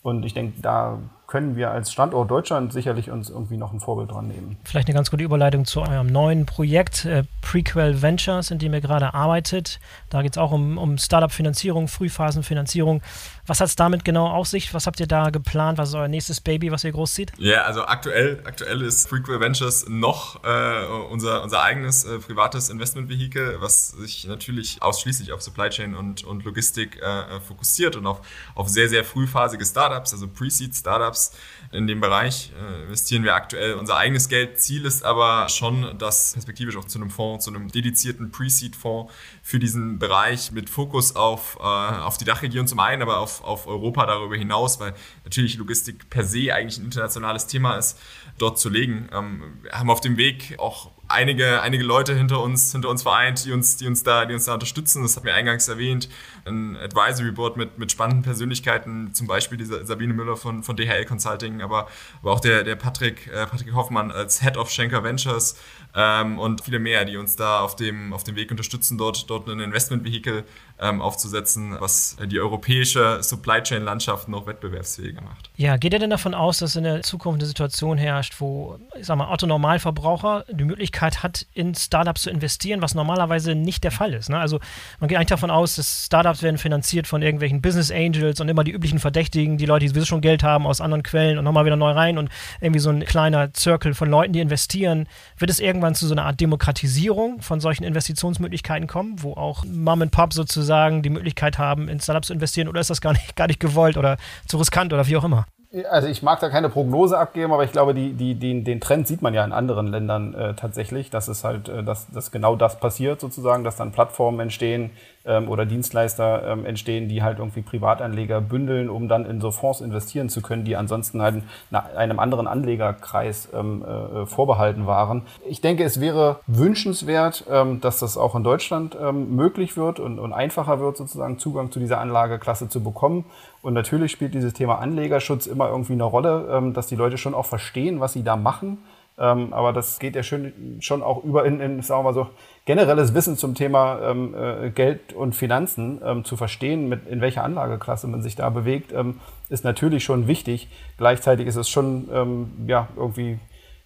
und 0.02 0.26
ich 0.26 0.34
denke, 0.34 0.62
da 0.62 1.00
können 1.28 1.58
wir 1.58 1.72
als 1.72 1.92
Standort 1.92 2.32
Deutschland 2.32 2.72
sicherlich 2.72 3.12
uns 3.12 3.30
irgendwie 3.30 3.58
noch 3.58 3.74
ein 3.74 3.82
Vorbild 3.82 4.12
dran 4.12 4.30
nehmen. 4.30 4.58
Vielleicht 4.64 4.88
eine 4.88 4.96
ganz 4.96 5.12
gute 5.12 5.26
Überleitung 5.26 5.66
zu 5.66 5.82
eurem 5.82 6.08
neuen 6.08 6.46
Projekt 6.46 7.04
äh, 7.04 7.26
Prequel 7.42 8.02
Ventures, 8.02 8.50
in 8.50 8.60
dem 8.60 8.74
ihr 8.74 8.80
gerade 8.80 9.14
arbeitet. 9.14 9.82
Da 10.10 10.22
geht 10.22 10.32
es 10.32 10.38
auch 10.38 10.54
um, 10.54 10.78
um 10.78 10.98
Startup-Finanzierung, 10.98 11.90
Frühphasenfinanzierung. 11.90 13.02
Was 13.46 13.60
hat 13.60 13.68
es 13.68 13.76
damit 13.76 14.06
genau 14.06 14.28
auf 14.28 14.48
sich? 14.48 14.74
Was 14.74 14.88
habt 14.88 15.02
ihr 15.02 15.08
da 15.08 15.30
geplant? 15.30 15.78
Was 15.78 15.90
ist 15.90 15.96
euer 15.96 16.08
nächstes 16.08 16.40
Baby, 16.40 16.72
was 16.72 16.86
ihr 16.86 16.94
großzieht? 16.94 17.34
Ja, 17.38 17.64
also 17.64 17.84
aktuell, 17.86 18.40
aktuell 18.46 18.82
ist 18.82 19.10
Prequel 19.10 19.42
Ventures 19.42 19.86
noch 19.90 20.42
äh, 20.46 20.86
unser, 21.12 21.44
unser 21.44 21.62
eigenes 21.62 22.06
äh, 22.06 22.20
privates 22.20 22.70
Investmentvehikel, 22.70 23.58
was 23.60 23.90
sich 23.90 24.26
natürlich 24.28 24.82
ausschließlich 24.82 25.34
auf 25.34 25.42
Supply 25.42 25.70
Chain 25.70 25.94
und, 25.94 26.24
und 26.24 26.46
Logistik 26.46 27.02
äh, 27.02 27.42
fokussiert 27.42 27.98
und 27.98 28.08
auf, 28.08 28.22
auf 28.56 28.70
sehr, 28.70 28.88
sehr 28.88 29.04
frühphasige 29.04 29.66
Startups, 29.66 30.14
also 30.14 30.30
Pre-Seed-Startups 30.30 31.17
Startups 31.18 31.32
in 31.74 31.86
dem 31.86 32.00
Bereich 32.00 32.54
äh, 32.58 32.84
investieren 32.84 33.24
wir 33.24 33.36
aktuell 33.36 33.74
unser 33.74 33.98
eigenes 33.98 34.30
Geld. 34.30 34.62
Ziel 34.62 34.86
ist 34.86 35.04
aber 35.04 35.50
schon, 35.50 35.98
das 35.98 36.32
perspektivisch 36.32 36.78
auch 36.78 36.86
zu 36.86 36.98
einem 36.98 37.10
Fonds, 37.10 37.44
zu 37.44 37.52
einem 37.52 37.70
dedizierten 37.70 38.32
Pre-Seed-Fonds 38.32 39.12
für 39.44 39.60
diesen 39.60 40.00
Bereich 40.00 40.54
mit 40.54 40.70
Fokus 40.70 41.18
auf, 41.18 41.58
äh, 41.60 41.64
auf 41.64 42.18
die 42.18 42.24
Dachregion 42.24 42.68
zum 42.68 42.80
einen, 42.80 43.02
aber 43.02 43.20
auf, 43.20 43.44
auf 43.44 43.68
Europa 43.68 44.06
darüber 44.06 44.38
hinaus, 44.38 44.80
weil 44.80 44.94
natürlich 45.26 45.58
Logistik 45.58 46.10
per 46.10 46.24
se 46.24 46.54
eigentlich 46.54 46.78
ein 46.78 46.86
internationales 46.86 47.48
Thema 47.48 47.76
ist, 47.76 48.00
dort 48.38 48.58
zu 48.60 48.70
legen. 48.70 49.10
Ähm, 49.12 49.60
wir 49.64 49.72
haben 49.72 49.90
auf 49.90 50.00
dem 50.00 50.16
Weg 50.16 50.56
auch 50.60 50.92
einige, 51.08 51.62
einige 51.62 51.84
Leute 51.84 52.16
hinter 52.16 52.42
uns, 52.42 52.72
hinter 52.72 52.90
uns 52.90 53.04
vereint, 53.04 53.46
die 53.46 53.52
uns, 53.52 53.78
die 53.78 53.88
uns 53.88 54.04
da, 54.04 54.26
die 54.26 54.34
uns 54.34 54.46
da 54.46 54.54
unterstützen. 54.54 55.04
Das 55.04 55.16
hat 55.16 55.24
mir 55.24 55.34
eingangs 55.34 55.68
erwähnt. 55.68 56.10
Ein 56.46 56.76
Advisory 56.78 57.32
Board 57.32 57.58
mit, 57.58 57.78
mit 57.78 57.92
spannenden 57.92 58.24
Persönlichkeiten, 58.24 59.14
zum 59.14 59.28
Beispiel 59.28 59.58
die 59.58 59.66
Sabine 59.66 60.14
Müller 60.14 60.38
von, 60.38 60.64
von 60.64 60.76
DHL 60.76 61.06
Consulting, 61.06 61.62
aber, 61.62 61.88
aber 62.22 62.32
auch 62.32 62.40
der, 62.40 62.64
der 62.64 62.76
Patrick, 62.76 63.28
äh, 63.28 63.46
Patrick 63.46 63.74
Hoffmann 63.74 64.12
als 64.12 64.42
Head 64.42 64.58
of 64.58 64.70
Schenker 64.70 65.04
Ventures 65.04 65.58
ähm, 65.96 66.40
und 66.40 66.64
viele 66.64 66.80
mehr, 66.80 67.06
die 67.06 67.18
uns 67.18 67.36
da 67.36 67.62
auf 67.62 67.76
dem, 67.76 68.14
auf 68.14 68.24
dem 68.24 68.36
Weg 68.36 68.52
unterstützen, 68.52 68.98
dort, 68.98 69.30
dort 69.30 69.50
ein 69.50 69.60
Investmentvehikel 69.60 70.44
ähm, 70.80 71.02
aufzusetzen, 71.02 71.76
was 71.80 72.18
die 72.24 72.40
europäische 72.40 73.24
Supply 73.24 73.62
Chain 73.64 73.84
Landschaft 73.84 74.28
noch 74.28 74.46
wettbewerbsfähiger 74.46 75.22
macht. 75.22 75.50
Ja, 75.56 75.78
geht 75.78 75.94
ihr 75.94 76.00
denn 76.00 76.12
davon 76.12 76.36
aus, 76.36 76.60
dass 76.60 76.76
in 76.76 76.84
der 76.84 77.02
Zukunft 77.02 77.40
eine 77.40 77.48
Situation 77.48 77.98
herrscht, 77.98 78.36
wo, 78.40 78.78
ich 79.00 79.08
sag 79.08 79.18
mal, 79.18 79.32
Otto 79.32 79.48
Normalverbraucher 79.48 80.46
die 80.52 80.66
Möglichkeit 80.66 81.24
hat, 81.24 81.48
in 81.54 81.74
Startups 81.74 82.24
zu 82.24 82.30
investieren, 82.30 82.82
was 82.82 82.94
normalerweise 82.94 83.56
nicht 83.56 83.84
der 83.84 83.92
Fall 83.92 84.14
ist? 84.14 84.30
Ne? 84.30 84.38
Also 84.38 84.60
man 85.00 85.08
geht 85.08 85.18
eigentlich 85.18 85.30
davon 85.30 85.50
aus, 85.50 85.76
dass 85.76 86.06
Startups 86.06 86.44
werden 86.44 86.60
finanziert 86.60 87.08
von 87.08 87.24
irgendwelchen 87.24 87.62
Business 87.62 87.92
Angels 87.92 88.40
und 88.40 88.50
immer 88.50 88.64
die 88.64 88.72
üblichen 88.72 89.00
Verdächtigen, 89.00 89.58
die 89.58 89.66
Leute, 89.66 89.86
die 89.86 89.90
sowieso 89.90 90.06
schon 90.06 90.22
Geld 90.22 90.44
haben 90.44 90.68
aus 90.68 90.80
anderen 90.80 91.04
Quellen 91.04 91.40
und 91.40 91.44
nochmal 91.44 91.66
wieder 91.66 91.76
neu 91.76 91.92
rein 91.92 92.20
und 92.20 92.30
irgendwie 92.62 92.80
so 92.80 92.92
ein 92.92 93.04
kleiner 93.04 93.50
Circle 93.56 93.96
von 93.96 94.10
Leuten, 94.10 94.34
die 94.34 94.42
investieren. 94.42 95.08
Wird 95.38 95.50
es 95.50 95.60
irgendwann 95.60 95.96
zu 95.96 96.06
so 96.06 96.14
einer 96.14 96.26
Art 96.26 96.40
Demokratisierung 96.40 97.42
von 97.42 97.60
solchen 97.60 97.84
Investitionsmöglichkeiten 97.84 98.88
kommen, 98.88 99.24
wo 99.24 99.34
auch 99.34 99.66
Mom 99.66 100.04
and 100.04 100.12
Pop 100.12 100.34
sozusagen 100.34 100.67
die 100.68 101.10
Möglichkeit 101.10 101.58
haben, 101.58 101.90
in 101.90 102.00
Startups 102.00 102.28
zu 102.28 102.34
investieren 102.34 102.68
oder 102.68 102.80
ist 102.80 102.90
das 102.90 103.02
gar 103.02 103.14
nicht, 103.14 103.36
gar 103.36 103.48
nicht 103.48 103.60
gewollt 103.60 103.98
oder 103.98 104.18
zu 104.48 104.58
riskant 104.58 104.94
oder 104.94 105.08
wie 105.08 105.18
auch 105.18 105.24
immer? 105.24 105.46
Also 105.90 106.08
ich 106.08 106.24
mag 106.24 106.40
da 106.40 106.50
keine 106.50 106.70
Prognose 106.70 107.18
abgeben, 107.18 107.52
aber 107.52 107.66
ich 107.66 107.74
glaube, 107.74 107.94
die, 107.94 108.14
die, 108.14 108.36
die, 108.36 108.64
den 108.64 108.80
Trend 108.80 109.06
sieht 109.06 109.22
man 109.22 109.34
ja 109.34 109.44
in 109.44 109.52
anderen 109.52 109.88
Ländern 109.88 110.34
äh, 110.34 110.54
tatsächlich, 110.54 111.10
dass 111.10 111.28
es 111.28 111.44
halt, 111.44 111.68
äh, 111.68 111.84
dass, 111.84 112.08
dass 112.10 112.32
genau 112.32 112.56
das 112.56 112.80
passiert 112.80 113.20
sozusagen, 113.20 113.66
dass 113.66 113.76
dann 113.76 113.92
Plattformen 113.92 114.40
entstehen 114.40 114.92
ähm, 115.28 115.50
oder 115.50 115.66
Dienstleister 115.66 116.48
ähm, 116.48 116.66
entstehen, 116.66 117.10
die 117.10 117.24
halt 117.24 117.40
irgendwie 117.40 117.62
Privatanleger 117.62 118.42
bündeln, 118.42 118.90
um 118.90 119.08
dann 119.08 119.26
in 119.26 119.42
so 119.42 119.52
Fonds 119.52 119.82
investieren 119.82 120.30
zu 120.30 120.42
können, 120.42 120.64
die 120.64 120.76
ansonsten 120.76 121.22
halt 121.22 121.44
einem 121.72 122.20
anderen 122.20 122.48
Anlegerkreis 122.48 123.50
ähm, 123.54 123.84
äh, 123.84 124.26
vorbehalten 124.26 124.88
waren. 124.88 125.24
Ich 125.48 125.62
denke, 125.62 125.84
es 125.84 126.00
wäre 126.00 126.40
wünschenswert, 126.48 127.46
ähm, 127.50 127.82
dass 127.82 128.00
das 128.00 128.18
auch 128.18 128.36
in 128.36 128.44
Deutschland 128.44 128.98
ähm, 129.00 129.36
möglich 129.36 129.78
wird 129.78 130.00
und, 130.00 130.20
und 130.20 130.34
einfacher 130.34 130.80
wird, 130.80 130.98
sozusagen 130.98 131.40
Zugang 131.40 131.72
zu 131.72 131.80
dieser 131.80 132.00
Anlageklasse 132.00 132.70
zu 132.70 132.84
bekommen. 132.84 133.26
Und 133.62 133.74
natürlich 133.74 134.12
spielt 134.12 134.34
dieses 134.34 134.54
Thema 134.54 134.80
Anlegerschutz 134.80 135.46
immer 135.46 135.70
irgendwie 135.70 135.94
eine 135.94 136.04
Rolle, 136.04 136.48
ähm, 136.52 136.74
dass 136.74 136.88
die 136.88 136.96
Leute 136.96 137.18
schon 137.18 137.34
auch 137.34 137.46
verstehen, 137.46 138.00
was 138.00 138.14
sie 138.14 138.24
da 138.24 138.36
machen. 138.36 138.78
Ähm, 139.20 139.52
aber 139.52 139.74
das 139.74 139.98
geht 139.98 140.16
ja 140.16 140.22
schon, 140.22 140.78
schon 140.80 141.02
auch 141.02 141.24
über 141.24 141.46
in, 141.46 141.60
in, 141.60 141.82
sagen 141.82 142.02
wir 142.02 142.12
mal 142.12 142.14
so, 142.14 142.28
generelles 142.66 143.16
Wissen 143.16 143.36
zum 143.36 143.56
Thema 143.56 144.00
ähm, 144.02 144.36
äh, 144.36 144.70
Geld 144.70 145.14
und 145.14 145.36
Finanzen 145.36 146.02
ähm, 146.06 146.24
zu 146.24 146.38
verstehen, 146.38 146.88
mit, 146.88 147.08
in 147.08 147.20
welcher 147.20 147.44
Anlageklasse 147.44 148.08
man 148.08 148.22
sich 148.22 148.36
da 148.36 148.50
bewegt, 148.50 148.94
ähm, 148.94 149.20
ist 149.50 149.64
natürlich 149.64 150.04
schon 150.04 150.28
wichtig. 150.28 150.70
Gleichzeitig 150.98 151.48
ist 151.48 151.56
es 151.56 151.68
schon 151.68 152.10
ähm, 152.14 152.52
ja, 152.68 152.90
irgendwie 152.96 153.40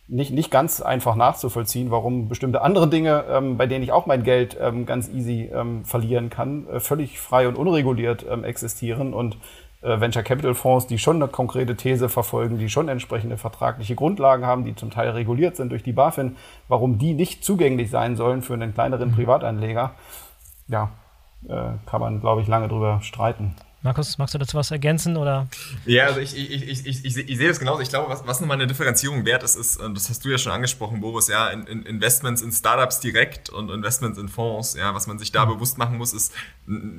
nicht, 0.10 0.32
nicht 0.32 0.52
ganz 0.52 0.82
einfach 0.82 1.16
nachzuvollziehen, 1.16 1.92
warum 1.92 2.28
bestimmte 2.28 2.62
andere 2.62 2.90
Dinge, 2.90 3.24
ähm, 3.30 3.56
bei 3.56 3.68
denen 3.68 3.84
ich 3.84 3.94
auch 3.94 4.08
mein 4.08 4.24
Geld 4.24 4.58
ganz 4.86 5.08
easy 5.08 5.50
verlieren 5.86 6.30
kann, 6.30 6.68
äh, 6.68 6.82
völlig 6.82 7.18
frei 7.18 7.48
und 7.48 7.56
unreguliert 7.56 8.26
existieren 8.44 9.14
und 9.14 9.38
Venture 9.82 10.24
Capital 10.24 10.54
Fonds, 10.54 10.86
die 10.86 11.00
schon 11.00 11.16
eine 11.16 11.28
konkrete 11.28 11.76
These 11.76 12.08
verfolgen, 12.08 12.60
die 12.60 12.70
schon 12.70 12.88
entsprechende 12.88 13.38
vertragliche 13.38 13.96
Grundlagen 13.96 14.46
haben, 14.46 14.64
die 14.64 14.76
zum 14.76 14.92
Teil 14.92 15.10
reguliert 15.10 15.56
sind 15.56 15.72
durch 15.72 15.84
die 15.84 15.92
BaFin, 15.92 16.38
warum 16.68 17.00
die 17.00 17.14
nicht 17.14 17.44
zugänglich 17.44 17.90
sein 17.90 18.16
sollen 18.16 18.44
für 18.44 18.54
einen 18.54 18.74
kleineren 18.74 19.10
mhm. 19.10 19.16
Privatanleger, 19.16 19.96
ja, 20.68 20.92
äh, 21.48 21.72
kann 21.88 22.02
man, 22.02 22.22
glaube 22.22 22.42
ich, 22.42 22.48
lange 22.48 22.68
drüber 22.68 23.00
streiten. 23.02 23.56
Markus, 23.84 24.18
magst 24.20 24.36
du 24.36 24.38
dazu 24.38 24.58
was 24.58 24.70
ergänzen? 24.70 25.18
Oder? 25.18 25.48
Ja, 25.86 26.06
also 26.06 26.20
ich, 26.20 26.36
ich, 26.36 26.86
ich, 26.86 27.06
ich, 27.06 27.14
sehe 27.14 27.48
das 27.48 27.60
genauso. 27.60 27.82
Ich 27.82 27.90
glaube, 27.90 28.10
was, 28.10 28.28
was 28.28 28.40
nochmal 28.40 28.58
eine 28.58 28.68
Differenzierung 28.68 29.26
wert 29.26 29.42
ist, 29.42 29.56
ist, 29.56 29.78
und 29.78 29.96
das 29.96 30.10
hast 30.10 30.24
du 30.24 30.30
ja 30.30 30.38
schon 30.38 30.52
angesprochen, 30.52 31.02
Boris, 31.02 31.28
ja, 31.28 31.50
in, 31.50 31.66
in 31.66 31.84
Investments 31.84 32.44
in 32.44 32.52
Startups 32.52 33.00
direkt 33.00 33.50
und 33.50 33.72
Investments 33.72 34.20
in 34.20 34.30
Fonds, 34.30 34.76
ja, 34.76 34.94
was 34.94 35.08
man 35.08 35.18
sich 35.18 35.32
da 35.32 35.46
mhm. 35.46 35.54
bewusst 35.54 35.80
machen 35.80 35.98
muss, 35.98 36.14
ist, 36.14 36.32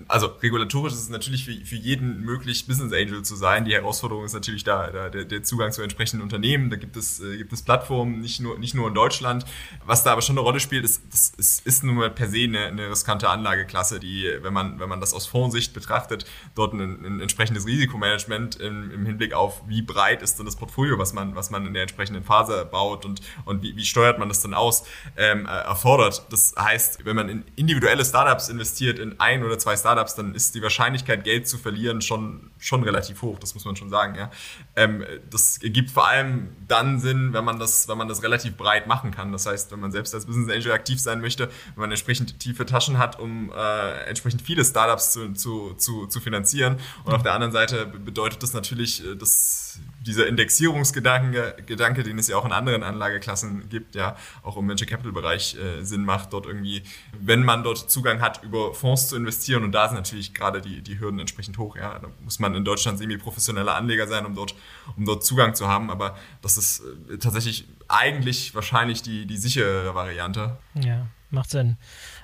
also 0.09 0.27
regulatorisch 0.27 0.93
ist 0.93 1.03
es 1.03 1.09
natürlich 1.09 1.45
für, 1.45 1.55
für 1.65 1.77
jeden 1.77 2.21
möglich, 2.23 2.67
Business 2.67 2.93
Angel 2.93 3.23
zu 3.23 3.37
sein. 3.37 3.65
Die 3.65 3.75
Herausforderung 3.75 4.25
ist 4.25 4.33
natürlich 4.33 4.65
da, 4.65 5.09
der, 5.11 5.43
Zugang 5.43 5.73
zu 5.73 5.83
entsprechenden 5.83 6.23
Unternehmen. 6.23 6.71
Da 6.71 6.77
gibt 6.77 6.97
es, 6.97 7.21
äh, 7.21 7.37
gibt 7.37 7.53
es 7.53 7.63
Plattformen, 7.63 8.21
nicht 8.21 8.41
nur, 8.41 8.59
nicht 8.59 8.75
nur 8.75 8.89
in 8.89 8.95
Deutschland. 8.95 9.45
Was 9.85 10.05
da 10.05 10.13
aber 10.13 10.23
schon 10.23 10.37
eine 10.37 10.45
Rolle 10.45 10.61
spielt, 10.61 10.85
ist, 10.85 11.03
das 11.11 11.61
ist, 11.65 11.85
nun 11.85 11.97
mal 11.97 12.11
per 12.11 12.29
se 12.29 12.45
eine, 12.45 12.67
eine 12.67 12.91
riskante 12.91 13.29
Anlageklasse, 13.29 14.01
die, 14.01 14.29
wenn 14.43 14.53
man, 14.53 14.81
wenn 14.81 14.89
man 14.89 15.01
das 15.01 15.15
aus 15.15 15.27
Fondsicht 15.27 15.75
betrachtet, 15.75 16.27
dort 16.55 16.72
dort 16.79 16.91
ein, 16.91 17.05
ein 17.05 17.21
entsprechendes 17.21 17.67
Risikomanagement 17.67 18.57
im, 18.57 18.91
im, 18.91 19.07
Hinblick 19.07 19.35
auf, 19.35 19.63
wie 19.67 19.83
breit 19.83 20.23
ist 20.23 20.39
denn 20.39 20.47
das 20.47 20.57
Portfolio, 20.57 20.99
was 20.99 21.13
man, 21.13 21.35
was 21.35 21.51
man 21.51 21.67
in 21.67 21.75
der 21.75 21.83
entsprechenden 21.83 22.25
Phase 22.25 22.65
baut 22.71 23.05
und, 23.05 23.21
und 23.45 23.63
wie, 23.63 23.77
wie 23.77 23.85
steuert 23.85 24.19
man 24.19 24.29
das 24.29 24.41
dann 24.43 24.55
aus, 24.55 24.85
ähm, 25.17 25.47
äh, 25.47 25.51
erfordert. 25.51 26.27
Das 26.31 26.55
heißt, 26.59 27.05
wenn 27.05 27.17
man 27.17 27.29
in 27.29 27.45
individuelle 27.57 28.05
Startups 28.05 28.49
investiert, 28.49 28.99
in 28.99 29.21
ein 29.21 29.45
oder 29.45 29.59
zwei 29.59 29.77
Startups, 29.77 30.15
dann 30.15 30.35
ist 30.35 30.55
die 30.55 30.63
Wahrscheinlichkeit, 30.63 31.25
Geld 31.25 31.49
zu 31.49 31.59
verlieren, 31.59 32.01
schon, 32.03 32.51
schon 32.59 32.83
relativ 32.83 33.23
hoch, 33.23 33.39
das 33.39 33.55
muss 33.55 33.65
man 33.65 33.77
schon 33.77 33.91
sagen. 33.91 34.15
Ja. 34.17 34.31
Ähm, 34.77 35.05
das 35.31 35.63
ergibt 35.63 35.91
vor 35.91 36.09
allem 36.09 36.49
dann 36.69 37.01
Sinn, 37.01 37.33
wenn 37.33 37.45
man, 37.45 37.59
das, 37.59 37.89
wenn 37.89 37.99
man 37.99 38.09
das 38.09 38.23
relativ 38.23 38.57
breit 38.57 38.87
machen 38.87 39.11
kann. 39.11 39.33
Das 39.33 39.47
heißt, 39.47 39.73
wenn 39.73 39.81
man 39.81 39.93
selbst 39.93 40.15
als 40.15 40.27
Business 40.27 40.51
Angel 40.51 40.73
aktiv 40.73 41.01
sein 41.01 41.21
möchte, 41.21 41.49
wenn 41.75 41.83
man 41.83 41.91
entsprechend 41.91 42.39
tiefe 42.39 42.67
Taschen 42.67 42.99
hat, 42.99 43.19
um 43.19 43.53
äh, 43.55 44.05
entsprechend 44.05 44.43
viele 44.43 44.65
Startups 44.65 45.13
zu, 45.13 45.33
zu, 45.33 45.75
zu, 45.75 46.07
zu 46.07 46.21
finanzieren, 46.21 46.62
finanzieren. 46.63 46.77
Und 47.05 47.13
auf 47.13 47.23
der 47.23 47.35
anderen 47.35 47.53
Seite 47.53 47.87
bedeutet 47.87 48.43
das 48.43 48.53
natürlich, 48.55 49.05
äh, 49.05 49.17
dass 49.17 49.81
dieser 50.01 50.27
Indexierungsgedanke, 50.27 51.57
Gedanke, 51.67 52.03
den 52.03 52.19
es 52.19 52.29
ja 52.29 52.37
auch 52.37 52.45
in 52.45 52.53
anderen 52.53 52.83
Anlageklassen 52.83 53.69
gibt, 53.69 53.95
ja 53.95 54.17
auch 54.43 54.57
im 54.57 54.69
Venture 54.69 54.87
Capital 54.87 55.13
Bereich 55.13 55.57
äh, 55.57 55.83
Sinn 55.83 56.05
macht, 56.05 56.33
dort 56.33 56.47
irgendwie, 56.47 56.83
wenn 57.19 57.45
man 57.45 57.63
dort 57.63 57.91
Zugang 57.91 58.21
hat, 58.21 58.43
über 58.43 58.75
Fonds 58.75 59.09
zu 59.09 59.17
investieren. 59.17 59.65
Und 59.65 59.73
da 59.73 59.89
sind 59.89 59.97
natürlich 59.97 60.35
gerade 60.35 60.61
die, 60.61 60.83
die 60.83 60.99
Hürden 60.99 61.21
entsprechend 61.21 61.59
hoch. 61.59 61.77
Ja, 61.77 61.99
da 61.99 62.09
muss 62.23 62.39
man 62.39 62.55
in 62.55 62.65
Deutschland 62.65 62.99
semi-professioneller 62.99 63.75
Anleger 63.75 64.07
sein, 64.07 64.27
um 64.27 64.35
dort, 64.35 64.55
um 64.97 65.05
dort 65.05 65.25
Zugang 65.25 65.55
zu 65.55 65.69
haben. 65.69 65.91
Aber 65.91 66.17
das 66.43 66.59
ist 66.59 66.83
äh, 67.11 67.19
tatsächlich 67.19 67.69
eigentlich 67.89 68.55
wahrscheinlich 68.55 69.03
die, 69.03 69.27
die 69.27 69.37
sichere 69.37 69.95
Variante. 69.95 70.59
Ja, 70.75 71.07
macht 71.31 71.51
Sinn. 71.51 71.77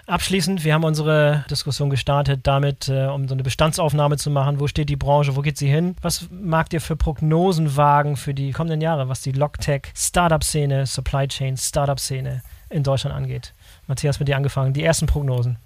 Abschließend, 0.09 0.65
wir 0.65 0.73
haben 0.73 0.85
unsere 0.85 1.45
Diskussion 1.51 1.91
gestartet 1.91 2.41
damit, 2.45 2.89
äh, 2.89 3.09
um 3.09 3.29
so 3.29 3.35
eine 3.35 3.43
Bestandsaufnahme 3.43 4.17
zu 4.17 4.31
machen. 4.31 4.59
Wo 4.59 4.67
steht 4.67 4.89
die 4.89 4.97
Branche? 4.97 5.37
Wo 5.37 5.43
geht 5.43 5.59
sie 5.59 5.69
hin? 5.69 5.97
Was 6.01 6.29
mag 6.31 6.73
ihr 6.73 6.81
für 6.81 6.97
Prognosen 6.97 7.77
wagen 7.77 8.17
für 8.17 8.33
die 8.33 8.53
kommenden 8.53 8.81
Jahre, 8.81 9.11
was 9.11 9.21
die 9.21 9.33
Logtech, 9.33 9.83
Startup-Szene, 9.95 10.87
Supply 10.87 11.29
Chain, 11.29 11.59
Startup-Szene 11.59 12.43
in 12.71 12.83
Deutschland 12.83 13.15
angeht? 13.15 13.53
Matthias, 13.87 14.19
mit 14.19 14.29
dir 14.29 14.39
angefangen. 14.39 14.73
Die 14.73 14.83
ersten 14.83 15.05
Prognosen. 15.05 15.59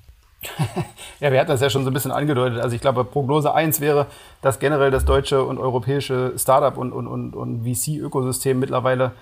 ja, 1.20 1.30
wir 1.30 1.38
hatten 1.38 1.50
das 1.52 1.60
ja 1.60 1.70
schon 1.70 1.84
so 1.84 1.90
ein 1.90 1.94
bisschen 1.94 2.10
angedeutet. 2.10 2.58
Also 2.58 2.74
ich 2.74 2.82
glaube, 2.82 3.04
Prognose 3.04 3.54
1 3.54 3.80
wäre, 3.80 4.08
dass 4.40 4.58
generell 4.58 4.90
das 4.90 5.04
deutsche 5.04 5.44
und 5.44 5.58
europäische 5.58 6.32
Startup- 6.36 6.76
und, 6.76 6.92
und, 6.92 7.06
und, 7.06 7.36
und 7.36 7.62
VC-Ökosystem 7.62 8.58
mittlerweile 8.58 9.12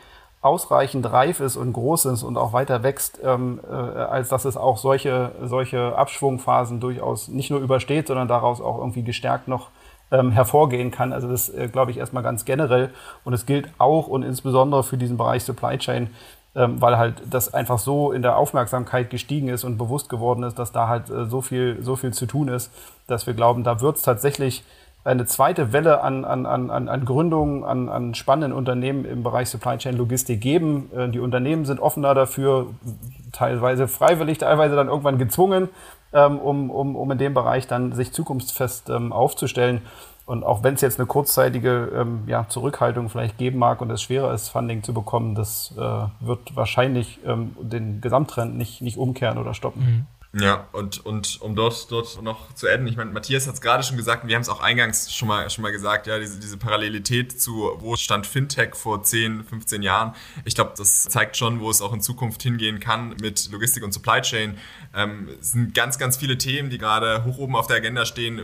ausreichend 0.42 1.10
reif 1.12 1.40
ist 1.40 1.56
und 1.56 1.72
groß 1.72 2.06
ist 2.06 2.22
und 2.22 2.38
auch 2.38 2.52
weiter 2.52 2.82
wächst, 2.82 3.20
ähm, 3.22 3.60
äh, 3.70 3.74
als 3.74 4.30
dass 4.30 4.46
es 4.46 4.56
auch 4.56 4.78
solche, 4.78 5.32
solche 5.42 5.96
Abschwungphasen 5.96 6.80
durchaus 6.80 7.28
nicht 7.28 7.50
nur 7.50 7.60
übersteht, 7.60 8.06
sondern 8.06 8.28
daraus 8.28 8.60
auch 8.60 8.78
irgendwie 8.78 9.02
gestärkt 9.02 9.48
noch 9.48 9.68
ähm, 10.10 10.32
hervorgehen 10.32 10.90
kann. 10.90 11.12
Also 11.12 11.28
das 11.28 11.50
äh, 11.50 11.68
glaube 11.68 11.90
ich 11.90 11.98
erstmal 11.98 12.22
ganz 12.22 12.44
generell. 12.44 12.90
Und 13.24 13.34
es 13.34 13.44
gilt 13.44 13.68
auch 13.78 14.06
und 14.06 14.22
insbesondere 14.22 14.82
für 14.82 14.96
diesen 14.96 15.18
Bereich 15.18 15.44
Supply 15.44 15.76
Chain, 15.76 16.10
ähm, 16.54 16.80
weil 16.80 16.96
halt 16.96 17.22
das 17.28 17.52
einfach 17.52 17.78
so 17.78 18.10
in 18.10 18.22
der 18.22 18.36
Aufmerksamkeit 18.36 19.10
gestiegen 19.10 19.48
ist 19.48 19.64
und 19.64 19.76
bewusst 19.76 20.08
geworden 20.08 20.42
ist, 20.42 20.58
dass 20.58 20.72
da 20.72 20.88
halt 20.88 21.10
äh, 21.10 21.26
so 21.26 21.42
viel, 21.42 21.78
so 21.82 21.96
viel 21.96 22.12
zu 22.12 22.26
tun 22.26 22.48
ist, 22.48 22.72
dass 23.06 23.26
wir 23.26 23.34
glauben, 23.34 23.62
da 23.62 23.80
wird 23.82 23.96
es 23.96 24.02
tatsächlich 24.02 24.64
eine 25.02 25.24
zweite 25.24 25.72
Welle 25.72 26.02
an, 26.02 26.24
an, 26.24 26.46
an, 26.46 26.70
an 26.70 27.04
Gründungen, 27.04 27.64
an, 27.64 27.88
an 27.88 28.14
spannenden 28.14 28.52
Unternehmen 28.52 29.04
im 29.04 29.22
Bereich 29.22 29.48
Supply 29.48 29.78
Chain 29.78 29.96
Logistik 29.96 30.40
geben. 30.40 30.90
Äh, 30.94 31.08
die 31.08 31.20
Unternehmen 31.20 31.64
sind 31.64 31.80
offener 31.80 32.14
dafür, 32.14 32.66
teilweise 33.32 33.88
freiwillig, 33.88 34.38
teilweise 34.38 34.76
dann 34.76 34.88
irgendwann 34.88 35.18
gezwungen, 35.18 35.68
ähm, 36.12 36.38
um, 36.38 36.70
um, 36.70 36.96
um 36.96 37.10
in 37.10 37.18
dem 37.18 37.32
Bereich 37.32 37.66
dann 37.66 37.92
sich 37.92 38.12
zukunftsfest 38.12 38.90
ähm, 38.90 39.12
aufzustellen. 39.12 39.80
Und 40.26 40.44
auch 40.44 40.62
wenn 40.62 40.74
es 40.74 40.80
jetzt 40.80 41.00
eine 41.00 41.06
kurzzeitige 41.06 41.90
ähm, 41.94 42.22
ja, 42.26 42.46
Zurückhaltung 42.48 43.08
vielleicht 43.08 43.38
geben 43.38 43.58
mag 43.58 43.80
und 43.80 43.90
es 43.90 44.02
schwerer 44.02 44.32
ist, 44.32 44.48
Funding 44.48 44.82
zu 44.82 44.94
bekommen, 44.94 45.34
das 45.34 45.74
äh, 45.76 45.80
wird 46.24 46.54
wahrscheinlich 46.54 47.18
den 47.24 48.00
Gesamttrend 48.00 48.56
nicht, 48.56 48.80
nicht 48.80 48.96
umkehren 48.96 49.38
oder 49.38 49.54
stoppen. 49.54 49.82
Mhm. 49.82 50.19
Ja, 50.32 50.68
und, 50.70 51.04
und 51.04 51.40
um 51.40 51.56
dort, 51.56 51.90
dort 51.90 52.22
noch 52.22 52.54
zu 52.54 52.68
enden, 52.68 52.86
ich 52.86 52.96
meine, 52.96 53.10
Matthias 53.10 53.48
hat 53.48 53.54
es 53.54 53.60
gerade 53.60 53.82
schon 53.82 53.96
gesagt, 53.96 54.28
wir 54.28 54.36
haben 54.36 54.42
es 54.42 54.48
auch 54.48 54.60
eingangs 54.60 55.12
schon 55.12 55.26
mal, 55.26 55.50
schon 55.50 55.62
mal 55.62 55.72
gesagt, 55.72 56.06
ja, 56.06 56.20
diese, 56.20 56.38
diese 56.38 56.56
Parallelität 56.56 57.40
zu, 57.40 57.72
wo 57.78 57.96
stand 57.96 58.28
Fintech 58.28 58.76
vor 58.76 59.02
10, 59.02 59.42
15 59.42 59.82
Jahren. 59.82 60.14
Ich 60.44 60.54
glaube, 60.54 60.74
das 60.76 61.02
zeigt 61.02 61.36
schon, 61.36 61.58
wo 61.58 61.68
es 61.68 61.82
auch 61.82 61.92
in 61.92 62.00
Zukunft 62.00 62.44
hingehen 62.44 62.78
kann 62.78 63.16
mit 63.20 63.50
Logistik 63.50 63.82
und 63.82 63.92
Supply 63.92 64.20
Chain. 64.20 64.56
Ähm, 64.94 65.28
es 65.40 65.50
sind 65.50 65.74
ganz, 65.74 65.98
ganz 65.98 66.16
viele 66.16 66.38
Themen, 66.38 66.70
die 66.70 66.78
gerade 66.78 67.24
hoch 67.24 67.38
oben 67.38 67.56
auf 67.56 67.66
der 67.66 67.78
Agenda 67.78 68.06
stehen, 68.06 68.40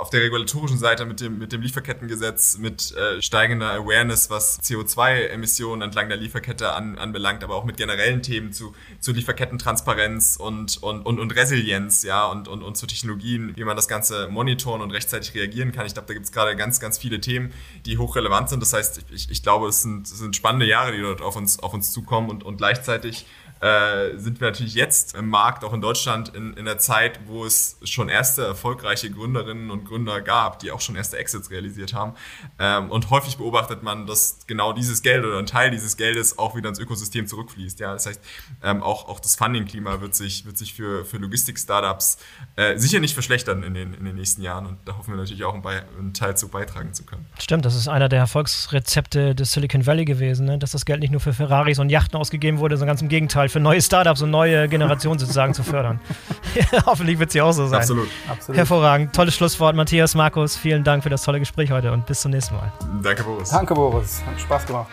auf 0.00 0.08
der 0.08 0.22
regulatorischen 0.22 0.78
Seite 0.78 1.04
mit 1.04 1.20
dem, 1.20 1.36
mit 1.36 1.52
dem 1.52 1.60
Lieferkettengesetz, 1.60 2.56
mit 2.56 2.96
äh, 2.96 3.20
steigender 3.20 3.72
Awareness, 3.72 4.30
was 4.30 4.62
CO2-Emissionen 4.62 5.82
entlang 5.82 6.08
der 6.08 6.16
Lieferkette 6.16 6.72
an, 6.72 6.96
anbelangt, 6.96 7.44
aber 7.44 7.56
auch 7.56 7.64
mit 7.64 7.76
generellen 7.76 8.22
Themen 8.22 8.54
zu, 8.54 8.74
zu 9.00 9.12
Lieferkettentransparenz 9.12 10.36
und, 10.36 10.82
und, 10.82 11.04
und 11.04 11.25
und 11.26 11.32
Resilienz, 11.32 12.04
ja, 12.04 12.26
und, 12.26 12.46
und, 12.46 12.62
und 12.62 12.76
zu 12.76 12.86
Technologien, 12.86 13.52
wie 13.56 13.64
man 13.64 13.74
das 13.74 13.88
Ganze 13.88 14.28
monitoren 14.28 14.80
und 14.80 14.92
rechtzeitig 14.92 15.34
reagieren 15.34 15.72
kann. 15.72 15.84
Ich 15.84 15.94
glaube, 15.94 16.06
da 16.06 16.14
gibt 16.14 16.26
es 16.26 16.30
gerade 16.30 16.54
ganz, 16.54 16.78
ganz 16.78 16.98
viele 16.98 17.20
Themen, 17.20 17.52
die 17.84 17.98
hochrelevant 17.98 18.48
sind. 18.48 18.60
Das 18.60 18.72
heißt, 18.72 19.04
ich, 19.10 19.28
ich 19.28 19.42
glaube, 19.42 19.66
es 19.66 19.82
sind, 19.82 20.06
es 20.06 20.18
sind 20.18 20.36
spannende 20.36 20.66
Jahre, 20.66 20.92
die 20.92 21.00
dort 21.00 21.22
auf 21.22 21.34
uns, 21.34 21.58
auf 21.58 21.74
uns 21.74 21.90
zukommen 21.90 22.30
und, 22.30 22.44
und 22.44 22.58
gleichzeitig 22.58 23.26
äh, 23.60 24.16
sind 24.16 24.40
wir 24.40 24.48
natürlich 24.48 24.74
jetzt 24.74 25.16
im 25.16 25.28
Markt, 25.28 25.64
auch 25.64 25.72
in 25.72 25.80
Deutschland, 25.80 26.34
in, 26.34 26.54
in 26.54 26.64
der 26.64 26.78
Zeit, 26.78 27.20
wo 27.26 27.44
es 27.44 27.78
schon 27.84 28.08
erste 28.08 28.44
erfolgreiche 28.44 29.10
Gründerinnen 29.10 29.70
und 29.70 29.84
Gründer 29.84 30.20
gab, 30.20 30.58
die 30.58 30.70
auch 30.70 30.80
schon 30.80 30.96
erste 30.96 31.16
Exits 31.16 31.50
realisiert 31.50 31.94
haben. 31.94 32.12
Ähm, 32.58 32.90
und 32.90 33.10
häufig 33.10 33.38
beobachtet 33.38 33.82
man, 33.82 34.06
dass 34.06 34.46
genau 34.46 34.72
dieses 34.72 35.02
Geld 35.02 35.24
oder 35.24 35.38
ein 35.38 35.46
Teil 35.46 35.70
dieses 35.70 35.96
Geldes 35.96 36.38
auch 36.38 36.54
wieder 36.54 36.68
ins 36.68 36.78
Ökosystem 36.78 37.26
zurückfließt. 37.26 37.80
Ja, 37.80 37.92
das 37.92 38.06
heißt, 38.06 38.20
ähm, 38.62 38.82
auch, 38.82 39.08
auch 39.08 39.20
das 39.20 39.36
Funding-Klima 39.36 40.00
wird 40.00 40.14
sich, 40.14 40.44
wird 40.44 40.58
sich 40.58 40.74
für, 40.74 41.04
für 41.04 41.16
Logistik-Startups 41.18 42.18
äh, 42.56 42.76
sicher 42.76 43.00
nicht 43.00 43.14
verschlechtern 43.14 43.62
in 43.62 43.74
den, 43.74 43.94
in 43.94 44.04
den 44.04 44.16
nächsten 44.16 44.42
Jahren. 44.42 44.66
Und 44.66 44.78
da 44.84 44.96
hoffen 44.96 45.12
wir 45.12 45.16
natürlich 45.16 45.44
auch 45.44 45.54
einen, 45.54 46.12
Teil 46.12 46.36
zu 46.36 46.48
beitragen 46.48 46.94
zu 46.94 47.04
können. 47.04 47.26
Stimmt, 47.38 47.64
das 47.64 47.74
ist 47.74 47.88
einer 47.88 48.08
der 48.08 48.20
Erfolgsrezepte 48.20 49.34
des 49.34 49.52
Silicon 49.52 49.86
Valley 49.86 50.04
gewesen, 50.04 50.46
ne? 50.46 50.58
dass 50.58 50.72
das 50.72 50.84
Geld 50.84 51.00
nicht 51.00 51.10
nur 51.10 51.20
für 51.20 51.32
Ferraris 51.32 51.78
und 51.78 51.90
Yachten 51.90 52.16
ausgegeben 52.16 52.58
wurde, 52.58 52.76
sondern 52.76 52.94
ganz 52.94 53.02
im 53.02 53.08
Gegenteil 53.08 53.45
Fall 53.48 53.60
für 53.60 53.60
neue 53.60 53.80
Startups 53.80 54.22
und 54.22 54.30
neue 54.30 54.68
Generationen 54.68 55.18
sozusagen 55.18 55.54
zu 55.54 55.62
fördern. 55.62 56.00
Hoffentlich 56.86 57.18
wird 57.18 57.30
es 57.30 57.34
ja 57.34 57.44
auch 57.44 57.52
so 57.52 57.66
sein. 57.66 57.80
Absolut. 57.80 58.08
Absolut. 58.28 58.58
Hervorragend. 58.58 59.14
Tolles 59.14 59.34
Schlusswort, 59.34 59.76
Matthias, 59.76 60.14
Markus. 60.14 60.56
Vielen 60.56 60.84
Dank 60.84 61.02
für 61.02 61.10
das 61.10 61.22
tolle 61.22 61.38
Gespräch 61.38 61.70
heute 61.70 61.92
und 61.92 62.06
bis 62.06 62.20
zum 62.20 62.32
nächsten 62.32 62.54
Mal. 62.56 62.72
Danke, 63.02 63.22
Boris. 63.22 63.50
Danke, 63.50 63.74
Boris. 63.74 64.22
Hat 64.26 64.40
Spaß 64.40 64.66
gemacht. 64.66 64.88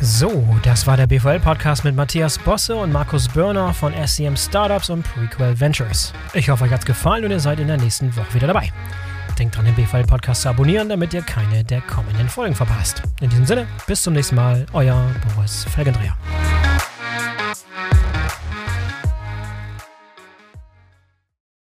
So, 0.00 0.44
das 0.62 0.86
war 0.86 0.96
der 0.96 1.08
BVL-Podcast 1.08 1.82
mit 1.82 1.96
Matthias 1.96 2.38
Bosse 2.38 2.76
und 2.76 2.92
Markus 2.92 3.28
Börner 3.28 3.74
von 3.74 3.92
SCM 3.92 4.36
Startups 4.36 4.90
und 4.90 5.02
Prequel 5.02 5.58
Ventures. 5.58 6.12
Ich 6.34 6.48
hoffe, 6.50 6.64
euch 6.64 6.70
hat 6.70 6.80
es 6.80 6.86
gefallen 6.86 7.24
und 7.24 7.32
ihr 7.32 7.40
seid 7.40 7.58
in 7.58 7.66
der 7.66 7.78
nächsten 7.78 8.14
Woche 8.16 8.34
wieder 8.34 8.46
dabei. 8.46 8.72
Denkt 9.38 9.56
dran, 9.56 9.64
den 9.64 9.74
BVL-Podcast 9.74 10.42
zu 10.42 10.48
abonnieren, 10.50 10.88
damit 10.88 11.14
ihr 11.14 11.22
keine 11.22 11.64
der 11.64 11.80
kommenden 11.80 12.28
Folgen 12.28 12.54
verpasst. 12.54 13.02
In 13.20 13.30
diesem 13.30 13.46
Sinne, 13.46 13.66
bis 13.86 14.02
zum 14.02 14.14
nächsten 14.14 14.36
Mal, 14.36 14.66
euer 14.72 15.04
Boris 15.34 15.64
Felgendreher. 15.64 16.16
Thank 17.10 18.02
you. 18.02 18.07